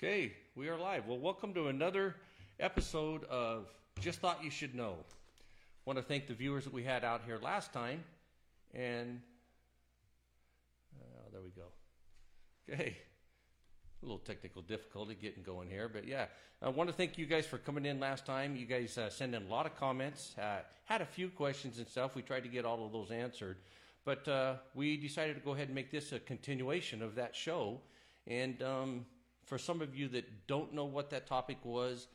[0.00, 1.08] Okay, we are live.
[1.08, 2.14] Well, welcome to another
[2.60, 3.66] episode of
[3.98, 4.94] Just Thought You Should Know.
[5.86, 8.04] Want to thank the viewers that we had out here last time,
[8.72, 9.20] and
[10.96, 11.64] uh, there we go.
[12.72, 12.96] Okay,
[14.00, 16.26] a little technical difficulty getting going here, but yeah,
[16.62, 18.54] I want to thank you guys for coming in last time.
[18.54, 21.88] You guys uh, sent in a lot of comments, uh, had a few questions and
[21.88, 22.14] stuff.
[22.14, 23.56] We tried to get all of those answered,
[24.04, 27.80] but uh, we decided to go ahead and make this a continuation of that show.
[28.28, 29.06] And um,
[29.48, 32.06] for some of you that don't know what that topic was,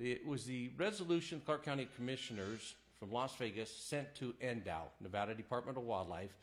[0.00, 5.78] it was the resolution Clark County Commissioners from Las Vegas sent to NDOW, Nevada Department
[5.78, 6.36] of Wildlife,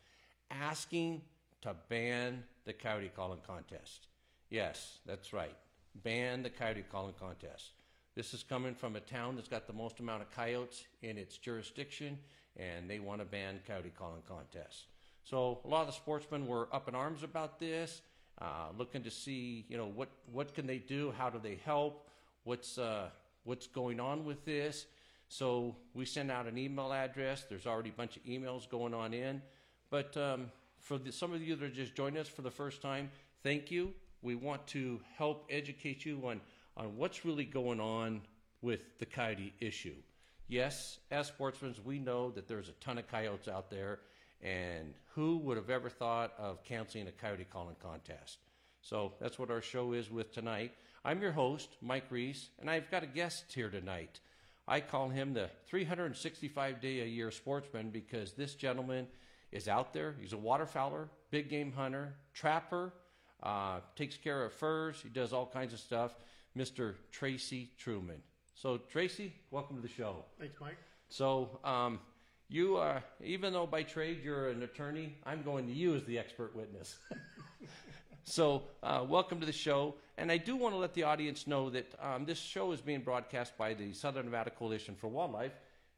[0.50, 1.22] asking
[1.62, 4.08] to ban the coyote calling contest.
[4.50, 5.56] Yes, that's right.
[6.04, 7.72] Ban the coyote calling contest.
[8.16, 11.38] This is coming from a town that's got the most amount of coyotes in its
[11.38, 12.18] jurisdiction,
[12.58, 14.86] and they want to ban coyote calling contests.
[15.24, 18.02] So a lot of the sportsmen were up in arms about this
[18.42, 21.14] uh, looking to see, you know, what, what can they do?
[21.18, 22.08] How do they help?
[22.44, 23.10] What's, uh,
[23.44, 24.86] what's going on with this?
[25.28, 27.46] So we send out an email address.
[27.48, 29.42] There's already a bunch of emails going on in.
[29.90, 32.82] But um, for the, some of you that are just joining us for the first
[32.82, 33.12] time,
[33.44, 33.94] thank you.
[34.22, 36.42] We want to help educate you on,
[36.76, 38.22] on what's really going on
[38.62, 39.96] with the coyote issue.
[40.48, 44.00] Yes, as sportsmen, we know that there's a ton of coyotes out there,
[44.42, 48.38] and who would have ever thought of canceling a coyote calling contest?
[48.82, 50.72] So that's what our show is with tonight.
[51.04, 54.20] I'm your host, Mike Reese, and I've got a guest here tonight.
[54.68, 59.08] I call him the 365 day a year sportsman because this gentleman
[59.52, 60.16] is out there.
[60.20, 62.94] He's a waterfowler, big game hunter, trapper,
[63.42, 65.02] uh, takes care of furs.
[65.02, 66.14] He does all kinds of stuff.
[66.58, 66.96] Mr.
[67.12, 68.22] Tracy Truman.
[68.54, 70.26] So, Tracy, welcome to the show.
[70.40, 70.78] Thanks, Mike.
[71.08, 72.00] So, um,
[72.50, 76.18] you are, even though by trade you're an attorney, I'm going to you as the
[76.18, 76.98] expert witness.
[78.24, 79.94] so, uh, welcome to the show.
[80.18, 83.02] And I do want to let the audience know that um, this show is being
[83.02, 85.52] broadcast by the Southern Nevada Coalition for Wildlife.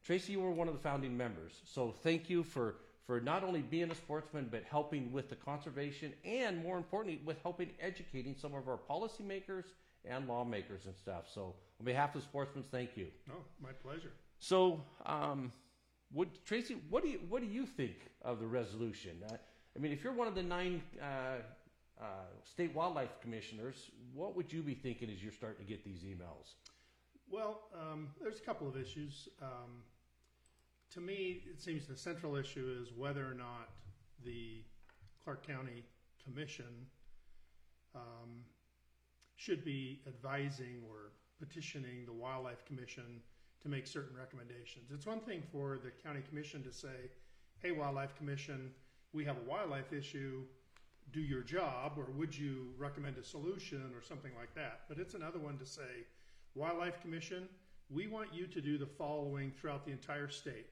[0.04, 1.54] Tracy, you were one of the founding members.
[1.64, 2.76] So, thank you for,
[3.08, 7.42] for not only being a sportsman, but helping with the conservation and, more importantly, with
[7.44, 9.64] helping educating some of our policymakers
[10.04, 11.30] and lawmakers and stuff.
[11.34, 13.08] So, on behalf of the sportsmen, thank you.
[13.32, 14.12] Oh, my pleasure.
[14.40, 15.52] So, um,
[16.14, 19.18] would Tracy, what do you what do you think of the resolution?
[19.30, 19.36] Uh,
[19.76, 21.06] I mean, if you're one of the nine uh,
[22.02, 22.06] uh,
[22.44, 26.56] state wildlife commissioners, what would you be thinking as you're starting to get these emails?
[27.30, 29.30] Well, um, there's a couple of issues.
[29.42, 29.84] Um,
[30.94, 33.70] to me, it seems the central issue is whether or not
[34.26, 34.64] the
[35.24, 35.84] Clark County
[36.22, 36.88] Commission
[37.96, 38.44] um,
[39.38, 43.22] should be advising or petitioning the Wildlife Commission
[43.62, 44.90] to make certain recommendations.
[44.94, 47.10] It's one thing for the county commission to say,
[47.60, 48.72] hey, Wildlife Commission,
[49.14, 50.44] we have a wildlife issue,
[51.12, 54.82] do your job, or would you recommend a solution or something like that?
[54.88, 56.06] But it's another one to say,
[56.56, 57.48] Wildlife Commission,
[57.90, 60.68] we want you to do the following throughout the entire state.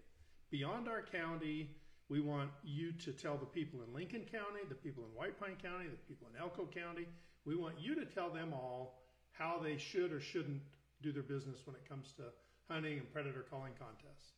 [0.50, 1.70] Beyond our county,
[2.08, 5.58] we want you to tell the people in Lincoln County, the people in White Pine
[5.62, 7.06] County, the people in Elko County,
[7.46, 10.62] we want you to tell them all how they should or shouldn't
[11.02, 12.24] do their business when it comes to
[12.70, 14.34] hunting and predator calling contests.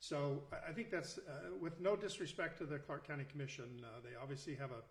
[0.00, 4.16] So I think that's, uh, with no disrespect to the Clark County Commission, uh, they
[4.20, 4.82] obviously have a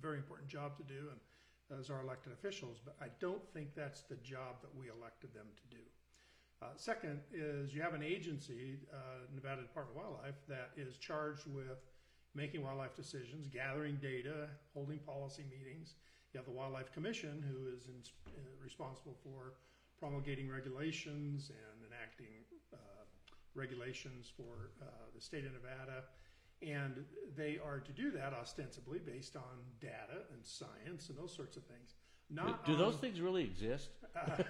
[0.00, 4.02] very important job to do and as our elected officials, but I don't think that's
[4.02, 5.82] the job that we elected them to do.
[6.62, 11.46] Uh, second is you have an agency, uh, Nevada Department of Wildlife, that is charged
[11.46, 11.84] with
[12.34, 15.94] making wildlife decisions, gathering data, holding policy meetings.
[16.32, 19.54] You have the Wildlife Commission, who is in, uh, responsible for
[19.98, 22.76] promulgating regulations and enacting uh,
[23.54, 26.04] regulations for uh, the state of Nevada.
[26.60, 27.04] And
[27.36, 29.42] they are to do that ostensibly based on
[29.80, 31.94] data and science and those sorts of things.
[32.30, 33.90] Not do, do those things really exist?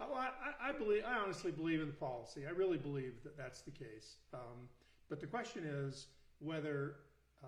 [0.00, 2.48] Uh, well, I, I, believe, I honestly believe in the policy.
[2.48, 4.16] I really believe that that's the case.
[4.32, 4.68] Um,
[5.08, 6.08] but the question is
[6.40, 6.96] whether
[7.44, 7.46] uh,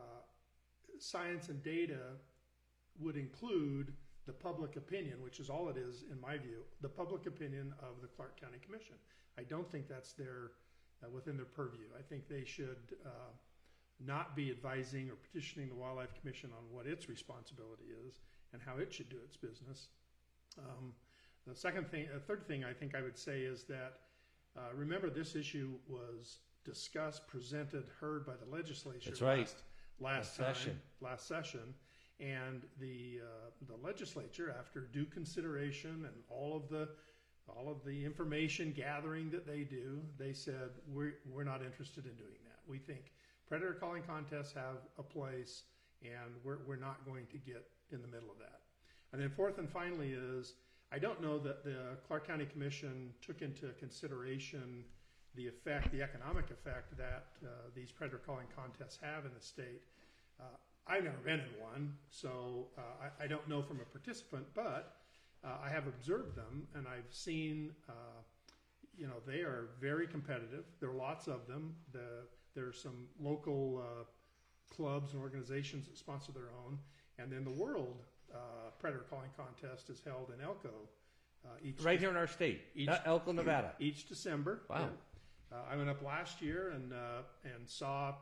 [1.01, 2.15] science and data
[3.01, 3.93] would include
[4.27, 8.01] the public opinion, which is all it is in my view, the public opinion of
[8.03, 8.97] the Clark County Commission.
[9.39, 10.53] I don't think that's their
[11.03, 11.87] uh, within their purview.
[11.99, 13.31] I think they should uh,
[14.05, 18.21] not be advising or petitioning the Wildlife Commission on what its responsibility is
[18.53, 19.89] and how it should do its business.
[20.59, 20.93] Um,
[21.47, 23.99] the second thing, a third thing I think I would say is that
[24.57, 29.11] uh, remember this issue was discussed, presented, heard by the legislature.
[29.11, 29.39] That's right.
[29.39, 29.55] Last,
[30.01, 30.81] last, last session.
[31.01, 31.75] Last session
[32.21, 36.89] and the uh, the legislature, after due consideration and all of the
[37.49, 42.15] all of the information gathering that they do, they said we're we're not interested in
[42.15, 42.59] doing that.
[42.67, 43.13] We think
[43.49, 45.65] predator calling contests have a place,
[46.03, 48.61] and we're we're not going to get in the middle of that.
[49.13, 50.55] And then fourth and finally is
[50.93, 54.85] I don't know that the Clark County Commission took into consideration
[55.35, 59.83] the effect, the economic effect that uh, these predator calling contests have in the state.
[60.41, 60.45] Uh,
[60.89, 64.97] I've never been in one, so uh, I, I don't know from a participant, but
[65.45, 67.93] uh, I have observed them and I've seen, uh,
[68.97, 70.65] you know, they are very competitive.
[70.81, 71.75] There are lots of them.
[71.93, 72.25] The,
[72.55, 74.05] there are some local uh,
[74.75, 76.79] clubs and organizations that sponsor their own.
[77.19, 78.03] And then the World
[78.33, 78.39] uh,
[78.79, 80.71] Predator Calling Contest is held in Elko
[81.45, 83.73] uh, each Right here in our state, Each- Elko, Nevada.
[83.79, 84.63] each December.
[84.69, 84.89] Wow.
[85.51, 85.57] Yeah.
[85.59, 88.15] Uh, I went up last year and uh, and saw.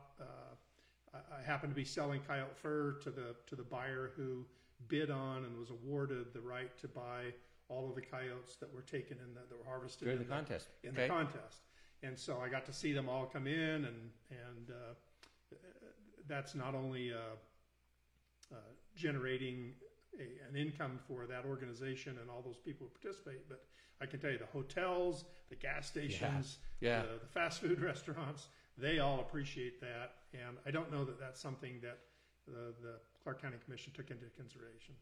[1.37, 4.45] I, happened to be selling coyote fur to the to the buyer who
[4.87, 7.33] bid on and was awarded the right to buy
[7.69, 10.33] all of the coyotes that were taken in the, that were harvested During in the
[10.33, 10.67] contest.
[10.83, 11.03] in Okay.
[11.03, 11.61] the contest.
[12.03, 14.93] And so I got to see them all come in, and and uh,
[16.27, 17.17] that's not only uh,
[18.51, 18.57] uh,
[18.95, 19.73] generating
[20.19, 23.63] a, an income for that organization and all those people who participate, but
[24.01, 27.01] I can tell you the hotels, the gas stations, Yeah.
[27.03, 28.47] The, the fast food restaurants,
[28.77, 31.99] they all appreciate that, and I don't know that that's something that
[32.47, 32.93] the, the
[33.23, 34.95] Clark County Commission took into consideration.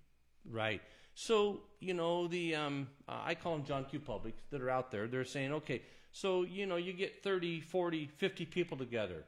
[0.50, 0.82] Right.
[1.16, 4.00] So, you know, the, um, uh, I call them John Q.
[4.00, 5.08] Publics that are out there.
[5.08, 5.82] They're saying, okay,
[6.12, 9.24] so, you know, you get 30, 40, 50 people together.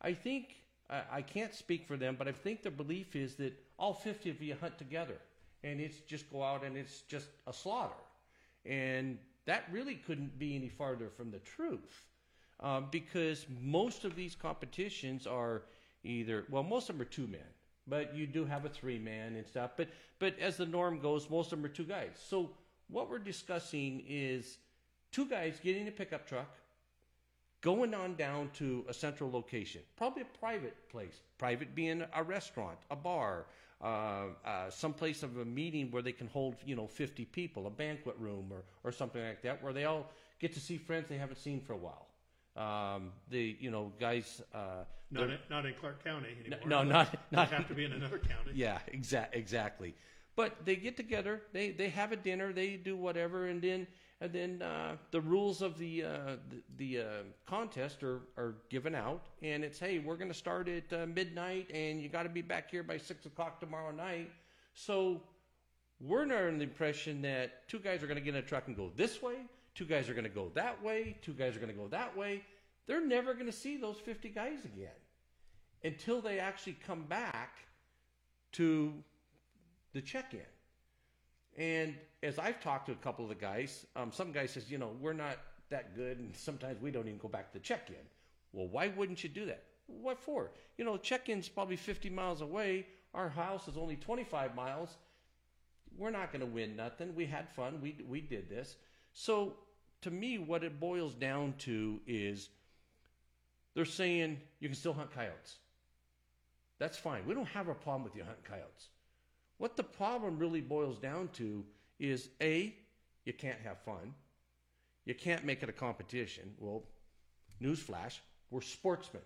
[0.00, 0.56] I think,
[0.88, 4.30] I, I can't speak for them, but I think the belief is that all 50
[4.30, 5.16] of you hunt together
[5.62, 7.92] and it's just go out and it's just a slaughter.
[8.64, 12.06] And that really couldn't be any farther from the truth.
[12.62, 15.62] Um, because most of these competitions are
[16.04, 17.40] either, well, most of them are two men,
[17.86, 19.72] but you do have a three man and stuff.
[19.76, 22.10] But, but as the norm goes, most of them are two guys.
[22.22, 22.50] So
[22.88, 24.58] what we're discussing is
[25.10, 26.54] two guys getting a pickup truck,
[27.62, 32.78] going on down to a central location, probably a private place, private being a restaurant,
[32.90, 33.46] a bar,
[33.82, 37.66] uh, uh, some place of a meeting where they can hold, you know, 50 people,
[37.66, 41.06] a banquet room or, or something like that, where they all get to see friends
[41.08, 42.09] they haven't seen for a while.
[42.56, 46.68] Um, the, you know, guys, uh, Not in, not in Clark County anymore.
[46.68, 48.52] no, not, They not, have to be in another county.
[48.54, 49.94] yeah, exact, exactly.
[50.36, 53.86] But they get together, they they have a dinner, they do whatever, and then
[54.20, 56.62] and then uh, the rules of the uh, the,
[56.98, 57.06] the uh,
[57.46, 61.70] contest are are given out, and it's hey, we're going to start at uh, midnight,
[61.74, 64.30] and you got to be back here by six o'clock tomorrow night.
[64.72, 65.20] So
[66.00, 68.66] we're not under the impression that two guys are going to get in a truck
[68.68, 69.34] and go this way,
[69.74, 72.16] two guys are going to go that way, two guys are going to go that
[72.16, 72.42] way.
[72.86, 74.88] They're never going to see those 50 guys again
[75.84, 77.58] until they actually come back
[78.52, 78.92] to
[79.92, 80.40] the check-in.
[81.56, 84.78] And as I've talked to a couple of the guys, um, some guy says, you
[84.78, 85.36] know, we're not
[85.70, 87.96] that good, and sometimes we don't even go back to check-in.
[88.52, 89.64] Well, why wouldn't you do that?
[89.86, 90.50] What for?
[90.78, 92.86] You know, check-in's probably 50 miles away.
[93.14, 94.96] Our house is only 25 miles.
[95.96, 97.14] We're not going to win nothing.
[97.14, 97.80] We had fun.
[97.82, 98.76] We we did this.
[99.12, 99.54] So
[100.02, 102.48] to me, what it boils down to is
[103.74, 105.56] they're saying you can still hunt coyotes.
[106.78, 107.26] That's fine.
[107.26, 108.88] We don't have a problem with you hunting coyotes.
[109.58, 111.64] What the problem really boils down to
[111.98, 112.74] is A,
[113.26, 114.14] you can't have fun.
[115.04, 116.54] You can't make it a competition.
[116.58, 116.84] Well,
[117.62, 118.18] newsflash,
[118.50, 119.22] we're sportsmen.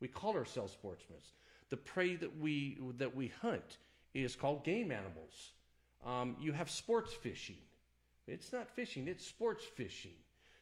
[0.00, 1.18] We call ourselves sportsmen.
[1.70, 3.78] The prey that we that we hunt
[4.14, 5.52] is called game animals.
[6.04, 7.58] Um, you have sports fishing.
[8.28, 10.12] It's not fishing; it's sports fishing.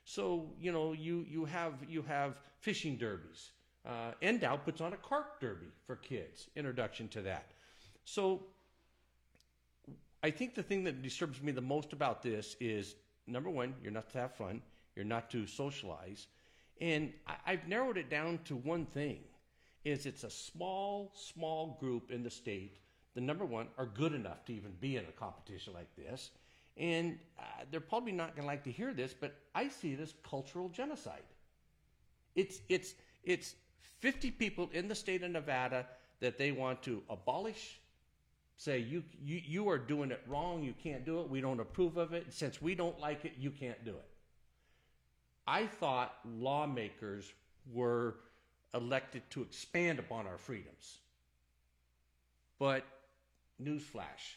[0.04, 3.50] So you know you you have you have fishing derbies.
[3.84, 6.48] Uh, NDOW puts on a carp derby for kids.
[6.56, 7.52] Introduction to that.
[8.04, 8.42] So
[10.22, 12.94] I think the thing that disturbs me the most about this is
[13.26, 14.62] number one, you're not to have fun,
[14.94, 16.26] you're not to socialize,
[16.80, 19.20] and I, I've narrowed it down to one thing:
[19.84, 22.78] is it's a small, small group in the state.
[23.14, 26.30] The number one are good enough to even be in a competition like this,
[26.76, 30.00] and uh, they're probably not going to like to hear this, but I see it
[30.00, 31.22] as cultural genocide.
[32.34, 33.54] It's it's it's
[34.00, 35.86] 50 people in the state of Nevada
[36.20, 37.78] that they want to abolish
[38.56, 41.96] say you, you you are doing it wrong you can't do it we don't approve
[41.96, 44.08] of it since we don't like it you can't do it
[45.46, 47.32] i thought lawmakers
[47.72, 48.16] were
[48.74, 50.98] elected to expand upon our freedoms
[52.58, 52.84] but
[53.62, 54.36] newsflash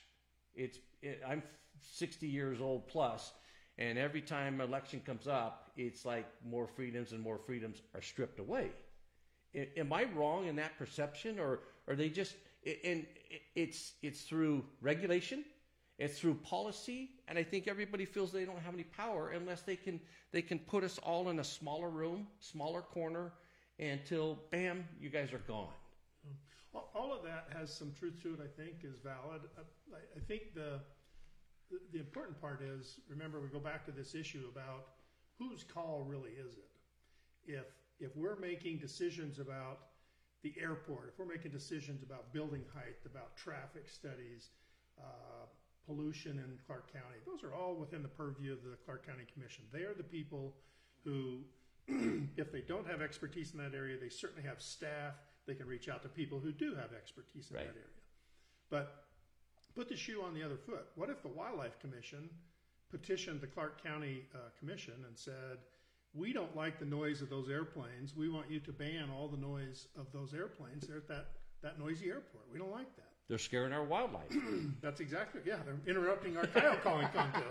[0.55, 1.41] it's it, i'm
[1.81, 3.31] 60 years old plus
[3.77, 8.39] and every time election comes up it's like more freedoms and more freedoms are stripped
[8.39, 8.71] away
[9.55, 12.35] I- am I wrong in that perception, or are they just?
[12.83, 13.05] And
[13.55, 15.43] it's it's through regulation,
[15.97, 19.75] it's through policy, and I think everybody feels they don't have any power unless they
[19.75, 19.99] can
[20.31, 23.33] they can put us all in a smaller room, smaller corner,
[23.79, 25.73] until bam, you guys are gone.
[26.93, 29.41] All of that has some truth to it, I think, is valid.
[29.57, 29.63] Uh,
[30.15, 30.79] I think the,
[31.69, 34.87] the, the important part is, remember, we go back to this issue about
[35.37, 36.69] whose call really is it?
[37.45, 37.65] If,
[37.99, 39.79] if we're making decisions about
[40.43, 44.49] the airport, if we're making decisions about building height, about traffic studies,
[44.99, 45.45] uh,
[45.85, 49.63] pollution in Clark County, those are all within the purview of the Clark County Commission.
[49.71, 50.55] They are the people
[51.03, 51.39] who,
[52.37, 55.15] if they don't have expertise in that area, they certainly have staff.
[55.47, 57.65] They can reach out to people who do have expertise in Right.
[57.65, 57.87] that area.
[58.69, 59.08] But
[59.79, 60.85] put the shoe on the other foot.
[60.95, 62.29] What if the Wildlife Commission
[62.91, 65.57] petitioned the Clark County uh, Commission and said,
[66.13, 68.13] "We don't like the noise of those airplanes.
[68.13, 70.85] We want you to ban all the noise of those airplanes.
[70.85, 71.27] They're at that
[71.61, 72.43] that noisy airport.
[72.51, 74.35] We don't like that." They're scaring our wildlife.
[74.81, 75.59] That's exactly yeah.
[75.65, 77.45] They're interrupting our coyote calling contest.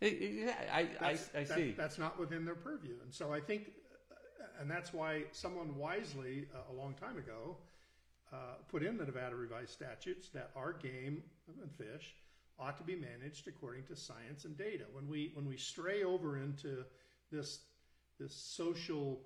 [0.00, 1.74] yeah, I, I, That's, I that- see.
[1.76, 3.72] that's not within their purview, and so I think,
[4.12, 7.56] uh, and that's why someone wisely uh, a long time ago
[8.32, 11.22] uh, put in the Nevada revised statutes that our game
[11.60, 12.14] and fish
[12.58, 14.84] ought to be managed according to science and data.
[14.92, 16.84] When we when we stray over into
[17.32, 17.60] this
[18.18, 19.20] this social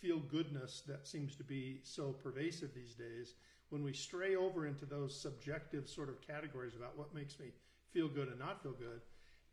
[0.00, 3.34] feel goodness that seems to be so pervasive these days,
[3.68, 7.46] when we stray over into those subjective sort of categories about what makes me
[7.92, 9.02] feel good and not feel good,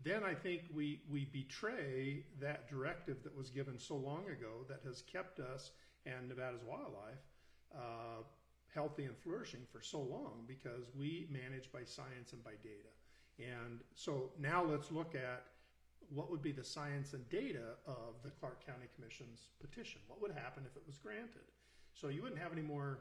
[0.04, 4.82] then I think we, we betray that directive that was given so long ago that
[4.86, 5.72] has kept us
[6.06, 7.20] and Nevada's wildlife
[7.76, 8.24] uh,
[8.74, 12.90] healthy and flourishing for so long because we manage by science and by data.
[13.40, 15.44] And so now let's look at
[16.10, 20.02] what would be the science and data of the Clark County Commission's petition.
[20.08, 21.52] What would happen if it was granted?
[21.94, 23.00] So you wouldn't have any more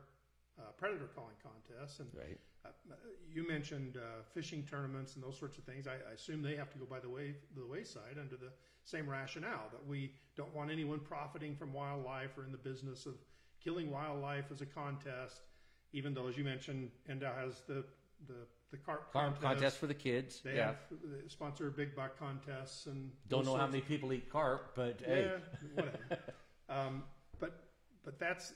[0.59, 2.01] uh, predator calling contests.
[2.01, 2.39] And Right.
[2.65, 2.69] uh,
[3.31, 5.87] you mentioned uh, fishing tournaments and those sorts of things.
[5.87, 8.53] I, I assume they have to go by the way the wayside under the
[8.85, 13.15] same rationale that we don't want anyone profiting from wildlife or in the business of
[13.63, 15.43] killing wildlife as a contest.
[15.97, 17.83] Even though, as you mentioned, NDOW has the
[18.29, 18.35] the
[18.71, 19.43] the carp Farm contest.
[19.43, 20.41] contest for the kids.
[20.45, 20.67] They yeah.
[20.67, 24.29] have they sponsor big buck contests and Don't those know how sorts many people eat
[24.31, 25.99] carp, but hey, yeah, whatever.
[26.69, 27.03] um,
[27.41, 27.65] but
[28.05, 28.53] but that's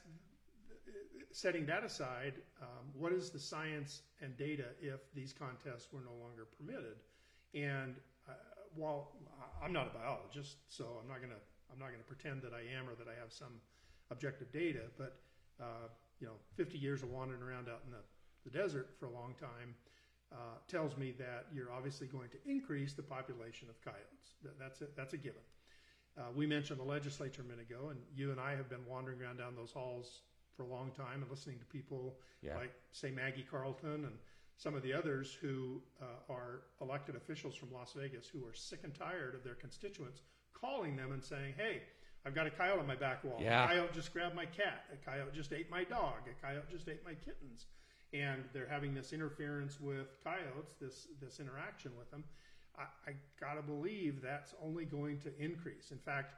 [1.32, 2.35] setting that aside.
[2.61, 6.97] Um, what is the science and data if these contests were no longer permitted?
[7.54, 7.94] And
[8.28, 8.32] uh,
[8.75, 11.40] while I- I'm not a biologist, so I'm not gonna
[11.73, 13.61] I'm not gonna pretend that I am or that I have some
[14.11, 14.82] objective data.
[14.99, 15.16] But
[15.59, 15.88] uh,
[16.21, 18.03] you know, 50 years of wandering around out in the,
[18.45, 19.75] the desert for a long time
[20.33, 20.37] uh,
[20.69, 24.37] tells me that you're obviously going to increase the population of coyotes.
[24.43, 25.43] That, that's a, that's a given.
[26.19, 29.21] Uh, we mentioned the legislature a minute ago, and you and I have been wandering
[29.21, 30.21] around down those halls
[30.57, 32.57] for a long time and listening to people Yeah.
[32.57, 34.19] like, say, Maggie Carlton and
[34.57, 38.81] some of the others who uh, are elected officials from Las Vegas who are sick
[38.85, 40.21] and tired of their constituents
[40.53, 41.81] calling them and saying, hey,
[42.27, 43.39] I've got a coyote on my back wall.
[43.41, 43.65] Yeah.
[43.65, 44.85] A coyote just grabbed my cat.
[44.93, 46.27] A coyote just ate my dog.
[46.27, 47.67] A coyote just ate my kittens.
[48.12, 52.25] And they're having this interference with coyotes, this, this interaction with them.
[52.77, 55.93] I, I gotta believe that's only going to increase.
[55.93, 56.35] In fact,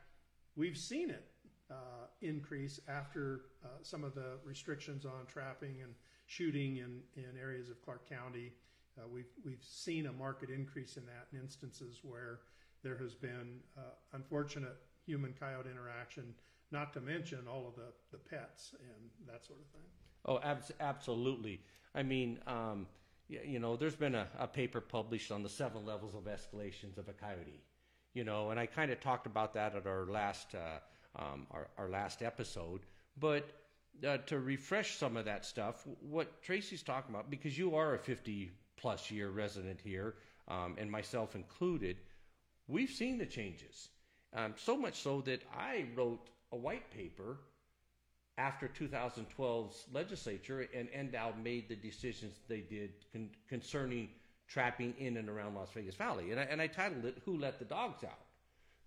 [0.55, 1.25] we've seen it
[1.71, 5.95] uh, increase after uh, some of the restrictions on trapping and
[6.27, 8.53] shooting in, in areas of Clark County.
[8.99, 12.41] Uh, we've, we've seen a market increase in that in instances where
[12.83, 16.35] there has been uh, unfortunate human coyote interaction,
[16.71, 19.89] not to mention all of the, the pets and that sort of thing.
[20.25, 21.61] Oh, abs- absolutely.
[21.95, 22.87] I mean, um,
[23.29, 26.99] y- you know, there's been a, a paper published on the seven levels of escalations
[26.99, 27.63] of a coyote.
[28.15, 30.79] You know, and I kind of talked about that at our last uh,
[31.17, 32.81] um, our, our last episode.
[33.19, 33.49] But
[34.07, 37.99] uh, to refresh some of that stuff, what Tracy's talking about, because you are a
[37.99, 40.15] 50 plus year resident here,
[40.49, 41.99] um, and myself included,
[42.67, 43.89] we've seen the changes.
[44.35, 47.39] Um, so much so that I wrote a white paper
[48.39, 54.09] after 2012's legislature and NDOW made the decisions they did con- concerning
[54.49, 56.31] trapping in and around Las Vegas Valley.
[56.31, 58.19] And I, and I titled it "Who Let the Dogs Out,"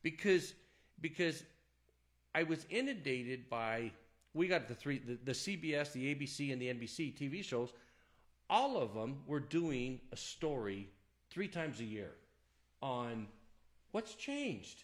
[0.02, 0.54] because
[1.02, 1.44] because
[2.34, 3.92] I was inundated by
[4.34, 7.72] we got the three the, the CBS, the ABC, and the NBC TV shows.
[8.48, 10.88] All of them were doing a story
[11.32, 12.12] three times a year
[12.82, 13.28] on
[13.92, 14.84] what's changed.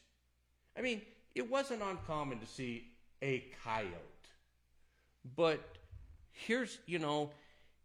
[0.78, 1.02] I mean,
[1.36, 2.88] it wasn't uncommon to see
[3.22, 3.92] a coyote.
[5.36, 5.60] But
[6.32, 7.32] here's, you know,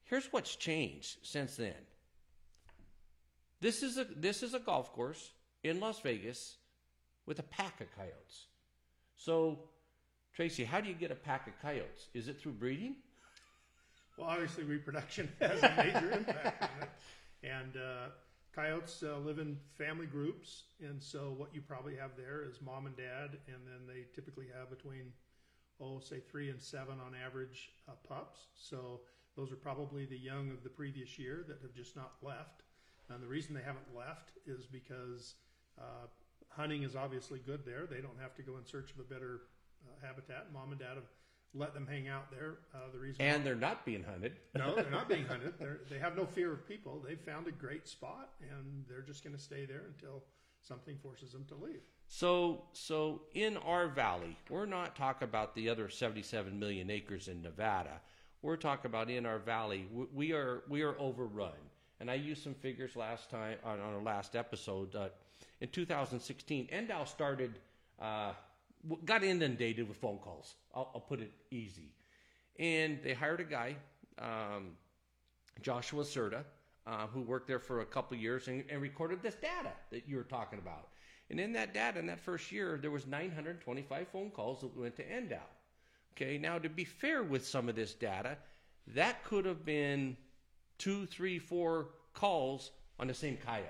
[0.05, 1.75] here's what's changed since then.
[3.61, 5.33] This is a this is a golf course
[5.65, 6.57] in Las Vegas
[7.27, 8.47] with a pack of coyotes.
[9.17, 9.61] So,
[10.35, 12.09] Tracy, how do you get a pack of coyotes?
[12.15, 12.97] Is it through breeding?
[14.17, 16.91] Well, obviously, reproduction has a major impact on it.
[17.43, 18.09] And uh,
[18.57, 22.87] coyotes uh, live in family groups, and so what you probably have there is mom
[22.87, 25.13] and dad, and then they typically have between,
[25.79, 28.47] oh, say three and seven on average uh, pups.
[28.55, 29.01] So
[29.37, 32.63] those are probably the young of the previous year that have just not left.
[33.11, 35.35] And the reason they haven't left is because
[35.79, 36.09] uh,
[36.49, 37.87] hunting is obviously good there.
[37.87, 39.43] They don't have to go in search of a better
[39.87, 40.47] uh, habitat.
[40.53, 41.11] Mom and dad have
[41.57, 42.59] let them hang out there.
[42.75, 44.33] Uh, the reason And they're not being hunted.
[44.57, 45.55] no, they're not being hunted.
[45.59, 47.03] They're, they have no fear of people.
[47.07, 50.23] They've found a great spot, and they're just going to stay there until
[50.63, 51.81] something forces them to leave.
[52.09, 57.43] So, so in our valley, we're not talking about the other 77 million acres in
[57.43, 58.01] Nevada.
[58.43, 61.53] We're talking about in our valley, we- we are we are overrun.
[61.99, 64.95] And I used some figures last time on, on our last episode.
[64.95, 65.09] Uh,
[65.61, 67.59] in 2016, NDOW started
[68.01, 68.33] uh,
[69.05, 70.55] got inundated with phone calls.
[70.75, 71.93] I'll, I'll put it easy,
[72.59, 73.77] and they hired a guy.
[74.19, 74.77] Um,
[75.63, 76.45] Joshua Serta,
[76.87, 80.17] uh, who worked there for a couple years and, and recorded this data that you
[80.17, 80.89] were talking about.
[81.31, 84.97] And in that data, in that first year, there was 925 phone calls that went
[84.97, 85.41] to NDOW.
[86.15, 88.39] Okay, now to be fair with some of this data,
[88.95, 90.17] that could have been
[90.79, 93.67] two, three, four calls on the same coyote.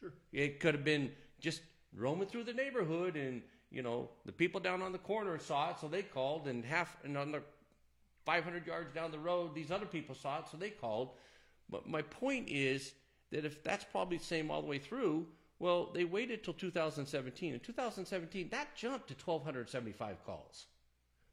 [0.00, 0.12] Sure.
[0.32, 1.60] It could have been just
[1.94, 5.76] roaming through the neighborhood, and you know the people down on the corner saw it,
[5.80, 7.42] so they called, and half and on the
[8.24, 11.10] 500 yards down the road, these other people saw it, so they called.
[11.70, 12.92] But my point is
[13.30, 15.26] that if that's probably the same all the way through,
[15.58, 17.54] well, they waited till 2017.
[17.54, 20.66] In 2017, that jumped to 1,275 calls.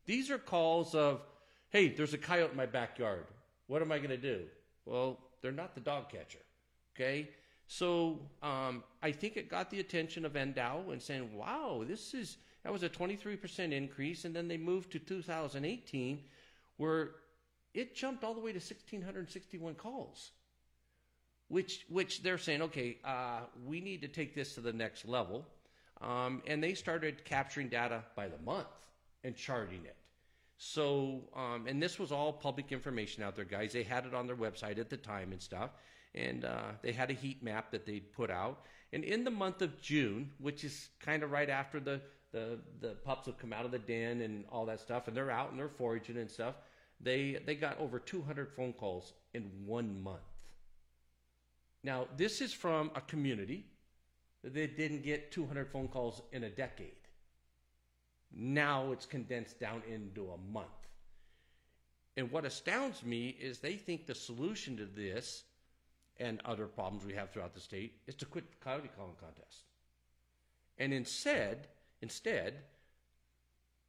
[0.06, 1.22] These are calls of,
[1.70, 3.26] hey, there's a coyote in my backyard.
[3.68, 4.46] What am I going to do?
[4.86, 6.40] Well, they're not the dog catcher.
[6.96, 7.30] Okay?
[7.68, 12.38] So um, I think it got the attention of NDOW and saying, wow, this is,
[12.64, 14.26] that was a 23% increase.
[14.26, 16.20] And then they moved to 2018
[16.78, 17.12] where
[17.74, 20.32] it jumped all the way to 1,661 calls.
[21.48, 25.46] Which, which they're saying, okay, uh, we need to take this to the next level.
[26.02, 28.68] Um, and they started capturing data by the month
[29.24, 29.96] and charting it.
[30.58, 33.74] So, um, and this was all public information out there, guys.
[33.74, 35.72] They had it on their website at the time and stuff.
[36.16, 38.64] And uh, they had a heat map that they'd put out.
[38.94, 42.02] And in the month of June, which is kind of right after the,
[42.32, 45.32] the, the pups have come out of the den and all that stuff, and they're
[45.32, 46.56] out and they're foraging and stuff,
[47.02, 50.20] they, they got over 200 phone calls in one month.
[51.84, 53.66] Now, this is from a community
[54.44, 56.96] that didn't get 200 phone calls in a decade.
[58.34, 60.68] Now it's condensed down into a month.
[62.18, 65.44] And what astounds me is they think the solution to this
[66.20, 69.66] and other problems we have throughout the state is to quit the coyote calling contest.
[70.78, 71.68] And instead,
[72.02, 72.56] instead,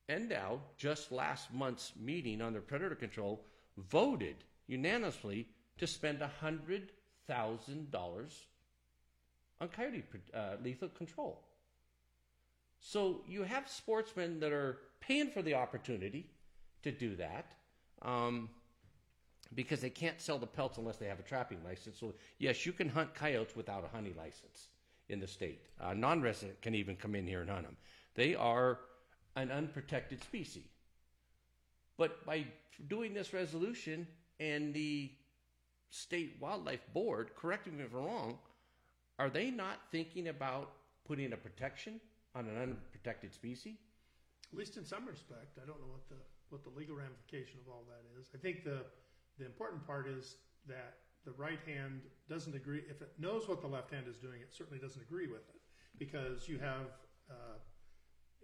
[0.09, 3.45] NDOW, just last month's meeting on their predator control,
[3.77, 4.37] voted
[4.67, 6.89] unanimously to spend $100,000
[9.61, 11.41] on coyote uh, lethal control.
[12.81, 16.31] So you have sportsmen that are paying for the opportunity
[16.83, 17.53] to do that
[18.03, 18.49] um,
[19.55, 21.99] because they can't sell the pelts unless they have a trapping license.
[21.99, 24.69] So, yes, you can hunt coyotes without a hunting license
[25.09, 25.61] in the state.
[25.83, 27.77] Uh, a non resident can even come in here and hunt them.
[28.15, 28.81] They are
[29.37, 30.69] an unprotected species.
[31.97, 32.45] But by
[32.89, 34.07] doing this resolution
[34.41, 35.11] and the
[35.91, 38.39] state wildlife board, correct me if I'm wrong,
[39.19, 40.73] are they not thinking about
[41.07, 42.01] putting a protection
[42.35, 43.77] on an unprotected species?
[44.53, 46.17] At least in some respect, I don't know what the
[46.51, 48.29] what the legal ramification of all that is.
[48.33, 48.85] I think the
[49.39, 50.37] the important part is
[50.69, 50.95] that
[51.25, 52.83] the right hand doesn't agree.
[52.89, 55.61] If it knows what the left hand is doing, it certainly doesn't agree with it
[55.99, 56.87] because you have
[57.31, 57.59] uh,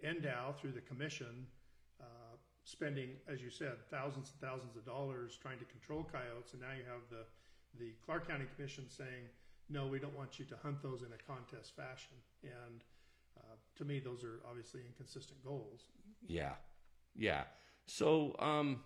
[0.05, 1.47] NDOW through the commission
[2.01, 6.61] uh, spending, as you said, thousands and thousands of dollars trying to control coyotes, and
[6.61, 7.25] now you have the
[7.79, 9.25] the Clark County Commission saying,
[9.69, 12.13] no, we don't want you to hunt those in a contest fashion.
[12.43, 12.83] And
[13.37, 15.85] uh, to me, those are obviously inconsistent goals.
[16.27, 16.53] Yeah,
[17.15, 17.43] yeah.
[17.87, 18.81] So um,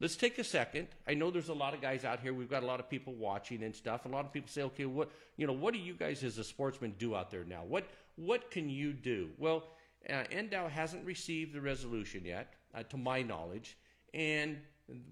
[0.00, 0.88] let's take a second.
[1.06, 2.34] I know there's a lot of guys out here.
[2.34, 4.04] We've got a lot of people watching and stuff.
[4.04, 6.44] A lot of people say, okay, what you know, what do you guys as a
[6.44, 7.62] sportsman do out there now?
[7.66, 9.30] What what can you do?
[9.38, 9.64] Well,
[10.08, 13.76] uh, NDOW hasn't received the resolution yet, uh, to my knowledge,
[14.12, 14.58] and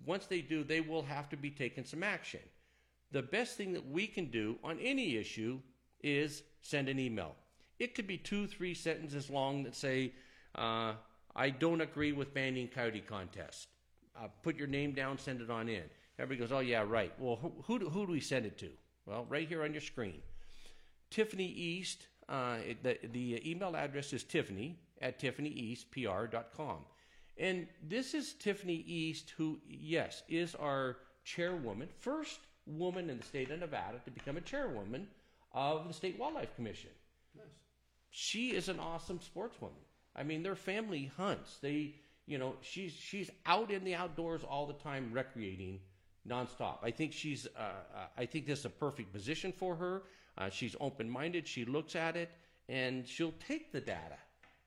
[0.04, 2.40] once they do, they will have to be taking some action.
[3.10, 5.60] The best thing that we can do on any issue
[6.02, 7.34] is send an email.
[7.78, 10.12] It could be two, three sentences long that say,
[10.54, 10.94] uh,
[11.34, 13.68] I don't agree with banning coyote contest.
[14.16, 15.82] Uh, put your name down, send it on in.
[16.18, 17.12] Everybody goes, oh, yeah, right.
[17.18, 18.68] Well, who, who, do, who do we send it to?
[19.06, 20.20] Well, right here on your screen.
[21.10, 26.78] Tiffany East, uh, the, the email address is tiffany at tiffanyEastPR.com.
[27.38, 33.50] And this is Tiffany East, who, yes, is our chairwoman, first woman in the state
[33.50, 35.08] of Nevada to become a chairwoman
[35.52, 36.90] of the State Wildlife Commission
[37.36, 37.44] Nice.
[38.10, 39.82] she is an awesome sportswoman.
[40.14, 41.58] I mean, their family hunts.
[41.60, 41.94] They,
[42.26, 45.80] you know, she's she's out in the outdoors all the time, recreating
[46.28, 46.78] nonstop.
[46.82, 50.02] I think she's, uh, uh, I think this is a perfect position for her.
[50.38, 51.46] Uh, she's open minded.
[51.48, 52.30] She looks at it
[52.68, 54.16] and she'll take the data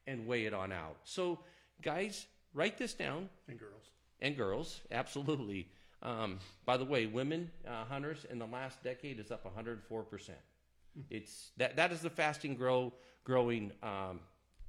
[0.06, 0.98] and weigh it on out.
[1.06, 1.40] So,
[1.82, 3.90] guys, write this down And girls.
[4.22, 5.70] and girls, absolutely.
[6.04, 10.38] Um, by the way, women uh, hunters in the last decade is up 104 percent.
[11.10, 14.20] It's that that is the fasting grow growing um,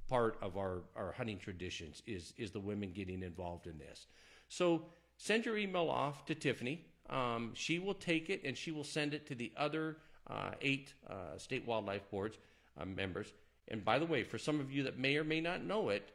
[0.09, 4.07] part of our, our hunting traditions is is the women getting involved in this.
[4.47, 4.83] So
[5.17, 6.85] send your email off to Tiffany.
[7.09, 9.97] Um, she will take it and she will send it to the other
[10.29, 12.37] uh, eight uh, state wildlife boards
[12.79, 13.33] uh, members.
[13.69, 16.11] And by the way, for some of you that may or may not know it,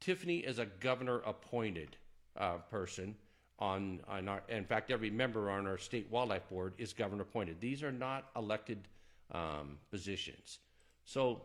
[0.00, 1.96] Tiffany is a governor appointed
[2.36, 3.14] uh, person
[3.58, 7.60] on, on our, in fact, every member on our state wildlife board is governor appointed.
[7.60, 8.88] These are not elected
[9.32, 10.58] um, positions.
[11.04, 11.42] So,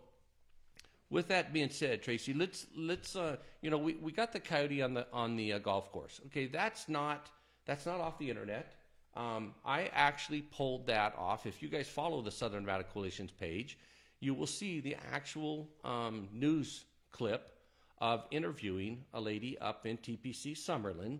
[1.11, 4.81] with that being said, Tracy, let's let's uh, you know we, we got the coyote
[4.81, 6.21] on the on the uh, golf course.
[6.27, 7.29] Okay, that's not
[7.65, 8.73] that's not off the internet.
[9.15, 11.45] Um, I actually pulled that off.
[11.45, 13.77] If you guys follow the Southern Nevada Coalition's page,
[14.21, 17.51] you will see the actual um, news clip
[17.99, 21.19] of interviewing a lady up in TPC Summerlin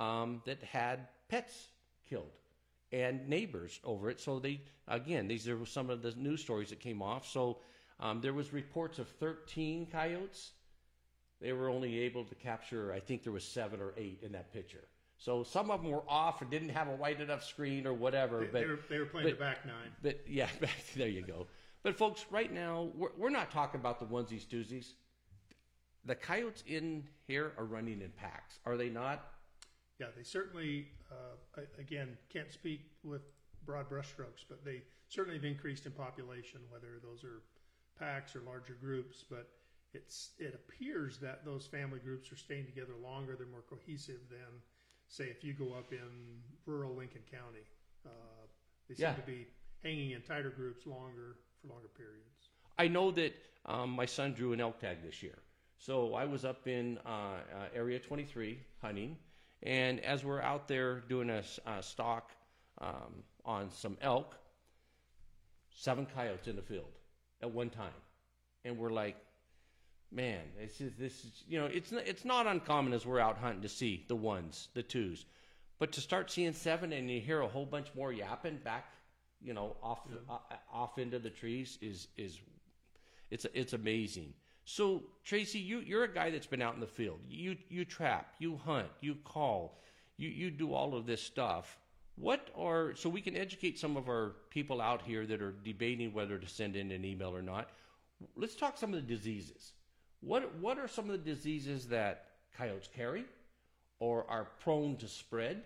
[0.00, 1.66] um, that had pets
[2.08, 2.30] killed
[2.92, 4.20] and neighbors over it.
[4.20, 7.26] So they again, these are some of the news stories that came off.
[7.26, 7.58] So
[8.02, 10.50] um, there was reports of 13 coyotes.
[11.40, 14.52] They were only able to capture, I think there was seven or eight in that
[14.52, 14.84] picture.
[15.18, 18.40] So some of them were off or didn't have a wide enough screen or whatever.
[18.40, 19.92] They, but they, were, they were playing but- the back nine.
[20.02, 20.48] but yeah,
[20.96, 21.46] there you go.
[21.84, 24.92] But folks, right now we're, we're not talking about the onesies, twosies.
[26.04, 29.24] The coyotes in here are running in packs, are they not?
[30.00, 33.22] Yeah, they certainly, uh, again, can't speak with
[33.64, 37.42] broad brushstrokes, but they certainly have increased in population, whether those are
[37.98, 39.24] packs or larger groups.
[39.28, 39.48] But
[39.94, 43.36] it's it appears that those family groups are staying together longer.
[43.36, 44.60] They're more cohesive than,
[45.08, 47.64] say, if you go up in rural Lincoln County.
[48.04, 48.10] Uh,
[48.88, 49.14] they seem Yeah.
[49.14, 49.46] to be
[49.82, 52.50] hanging in tighter groups longer for longer periods.
[52.78, 53.34] I know that
[53.66, 55.38] um, my son drew an elk tag this year.
[55.78, 59.16] So I was up in uh, uh, Area 23 hunting,
[59.62, 61.42] and as we're out there doing a
[61.82, 62.30] stock
[62.80, 64.36] um, on some elk,
[65.70, 66.92] seven coyotes in the field
[67.42, 67.90] at one time,
[68.64, 69.16] and we're like,
[70.10, 73.38] man, this is this is you know it's not, it's not uncommon as we're out
[73.38, 75.26] hunting to see the ones, the twos,
[75.78, 78.92] but to start seeing seven and you hear a whole bunch more yapping back,
[79.40, 80.00] you know, off
[80.30, 80.38] uh,
[80.72, 82.38] off into the trees is is
[83.30, 84.32] it's it's amazing.
[84.64, 87.18] So Tracy, you you're a guy that's been out in the field.
[87.28, 89.80] You you trap, you hunt, you call,
[90.16, 91.78] you you do all of this stuff.
[92.22, 96.12] What are so we can educate some of our people out here that are debating
[96.12, 97.70] whether to send in an email or not.
[98.36, 99.72] Let's talk some of the diseases.
[100.20, 103.24] What what are some of the diseases that coyotes carry,
[103.98, 105.64] or are prone to spread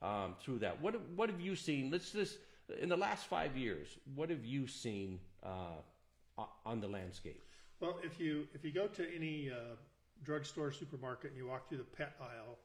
[0.00, 0.80] um, through that?
[0.80, 1.90] What what have you seen?
[1.90, 2.38] Let's just
[2.80, 3.98] in the last five years.
[4.14, 7.44] What have you seen uh, on the landscape?
[7.80, 9.76] Well, if you if you go to any uh,
[10.24, 12.56] drugstore, supermarket, and you walk through the pet aisle,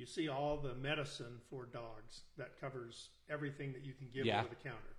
[0.00, 4.40] you see all the medicine for dogs that covers everything that you can give Yeah.
[4.40, 4.96] over the counter.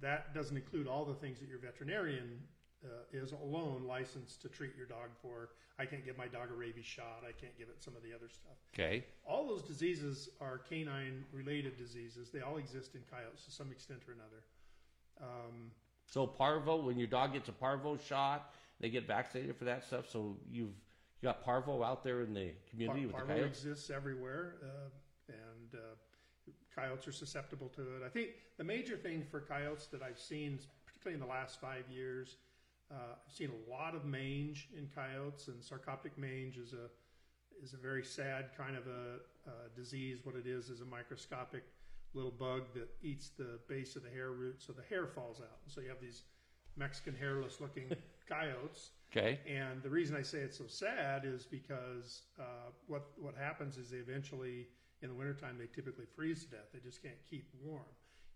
[0.00, 2.42] That doesn't include all the things that your veterinarian
[2.84, 5.50] uh, is alone licensed to treat your dog for.
[5.78, 7.22] I can't give my dog a rabies shot.
[7.26, 8.58] I can't give it some of the other stuff.
[8.74, 9.06] Okay.
[9.26, 12.30] All those diseases are canine related diseases.
[12.30, 14.42] They all exist in coyotes to some extent or another.
[15.22, 15.70] Um,
[16.06, 20.08] So parvo, when your dog gets a parvo shot, they get vaccinated for that stuff.
[20.10, 20.74] So you've
[21.24, 25.32] you got parvo out there in the community with Par- the parvo exists everywhere, uh,
[25.32, 28.02] and uh, coyotes are susceptible to it.
[28.04, 31.84] I think the major thing for coyotes that I've seen, particularly in the last five
[31.90, 32.36] years,
[32.90, 36.90] uh, I've seen a lot of mange in coyotes, and sarcoptic mange is a
[37.62, 40.18] is a very sad kind of a, uh disease.
[40.24, 41.62] What it is is a microscopic
[42.12, 45.58] little bug that eats the base of the hair root, so the hair falls out.
[45.64, 46.24] And so you have these
[46.76, 47.90] Mexican hairless looking
[48.28, 48.90] coyotes.
[49.16, 49.38] Okay.
[49.46, 53.90] And the reason I say it's so sad is because uh, what what happens is
[53.90, 54.66] they eventually
[55.02, 56.72] in the wintertime they typically freeze to death.
[56.72, 57.84] They just can't keep warm.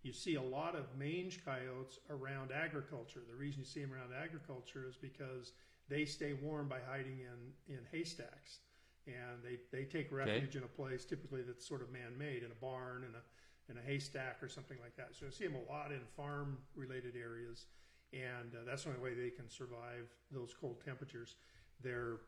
[0.03, 3.21] You see a lot of mange coyotes around agriculture.
[3.29, 5.53] The reason you see them around agriculture is because
[5.89, 8.61] they stay warm by hiding in, in haystacks.
[9.07, 12.53] And they, they take refuge in a place typically that's sort of man made, in
[12.53, 15.17] a barn, in a, in a haystack or something like that.
[15.19, 17.67] So you see them a lot in farm related areas
[18.13, 21.37] and uh, that's the only way they can survive those cold temperatures.
[21.83, 22.19] They're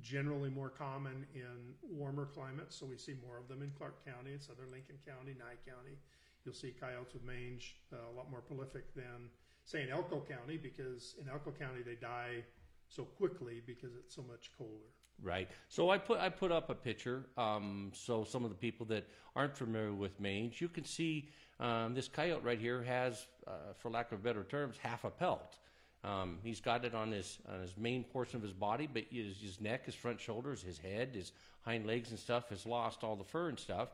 [0.00, 4.32] generally more common in warmer climates, so we see more of them in Clark County,
[4.32, 5.96] in southern Lincoln County, Nye County.
[6.44, 9.30] You'll see coyotes with mange uh, a lot more prolific than,
[9.64, 12.44] say, in Elko County, because in Elko County they die
[12.88, 14.86] so quickly because it's so much colder.
[15.22, 15.48] Right.
[15.68, 17.26] So I put I put up a picture.
[17.36, 21.94] Um, so some of the people that aren't familiar with mange, you can see um,
[21.94, 25.56] this coyote right here has, uh, for lack of better terms, half a pelt.
[26.04, 29.38] Um, he's got it on his on his main portion of his body, but his,
[29.38, 33.16] his neck, his front shoulders, his head, his hind legs and stuff has lost all
[33.16, 33.88] the fur and stuff.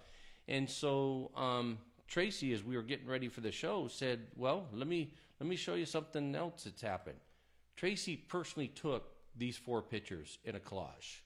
[0.49, 4.89] And so um, Tracy, as we were getting ready for the show, said, "Well, let
[4.89, 7.19] me let me show you something else that's happened."
[7.77, 11.21] Tracy personally took these four pictures in a collage.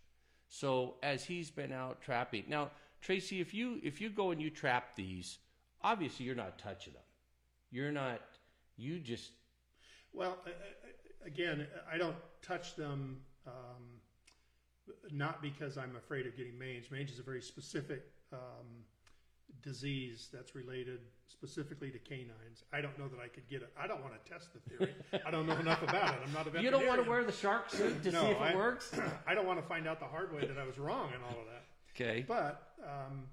[0.49, 2.71] So as he's been out trapping now,
[3.01, 5.39] Tracy, if you if you go and you trap these,
[5.87, 7.03] obviously you're not touching them.
[7.71, 8.21] You're not.
[8.77, 9.31] You just
[10.13, 10.37] Well,
[11.25, 14.01] again, I don't touch them, um,
[15.11, 16.91] not because I'm afraid of getting mange.
[16.91, 18.85] Mange is a very specific um,
[19.63, 22.65] disease that's related specifically to canines.
[22.73, 23.73] I don't know that I could get it.
[23.81, 24.95] I don't want to test the theory.
[25.27, 26.21] I don't know enough about it.
[26.27, 28.37] I'm not a you don't want to wear the shark suit to No, see if
[28.37, 28.93] it I- works.
[29.27, 31.41] I don't want to find out the hard way that I was wrong and all
[31.41, 31.65] of that.
[31.95, 32.25] Okay.
[32.29, 33.25] But um,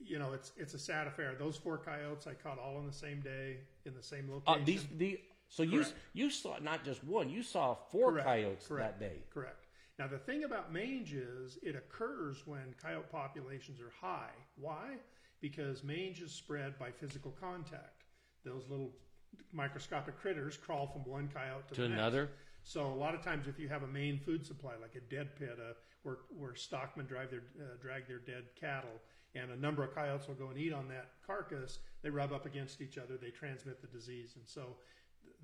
[0.00, 1.34] you know, it's it's a sad affair.
[1.38, 4.64] Those four coyotes I caught all on the same day in the same Uh, location.
[4.64, 5.94] these the so you Correct.
[6.12, 9.22] you saw not just one, you saw four Correct, coyotes correct, that day.
[9.30, 9.66] Correct.
[9.98, 14.30] Now the thing about mange is it occurs when coyote populations are high.
[14.56, 14.96] Why?
[15.40, 18.04] Because mange is spread by physical contact.
[18.44, 18.92] Those little
[19.52, 21.98] microscopic critters crawl from one coyote to, To the next.
[22.00, 22.30] another.
[22.62, 25.34] So a lot of times, if you have a main food supply like a dead
[25.36, 29.00] pit, uh, where where stockmen drive their uh, drag their dead cattle,
[29.34, 32.46] and a number of coyotes will go and eat on that carcass, they rub up
[32.46, 34.76] against each other, they transmit the disease, and so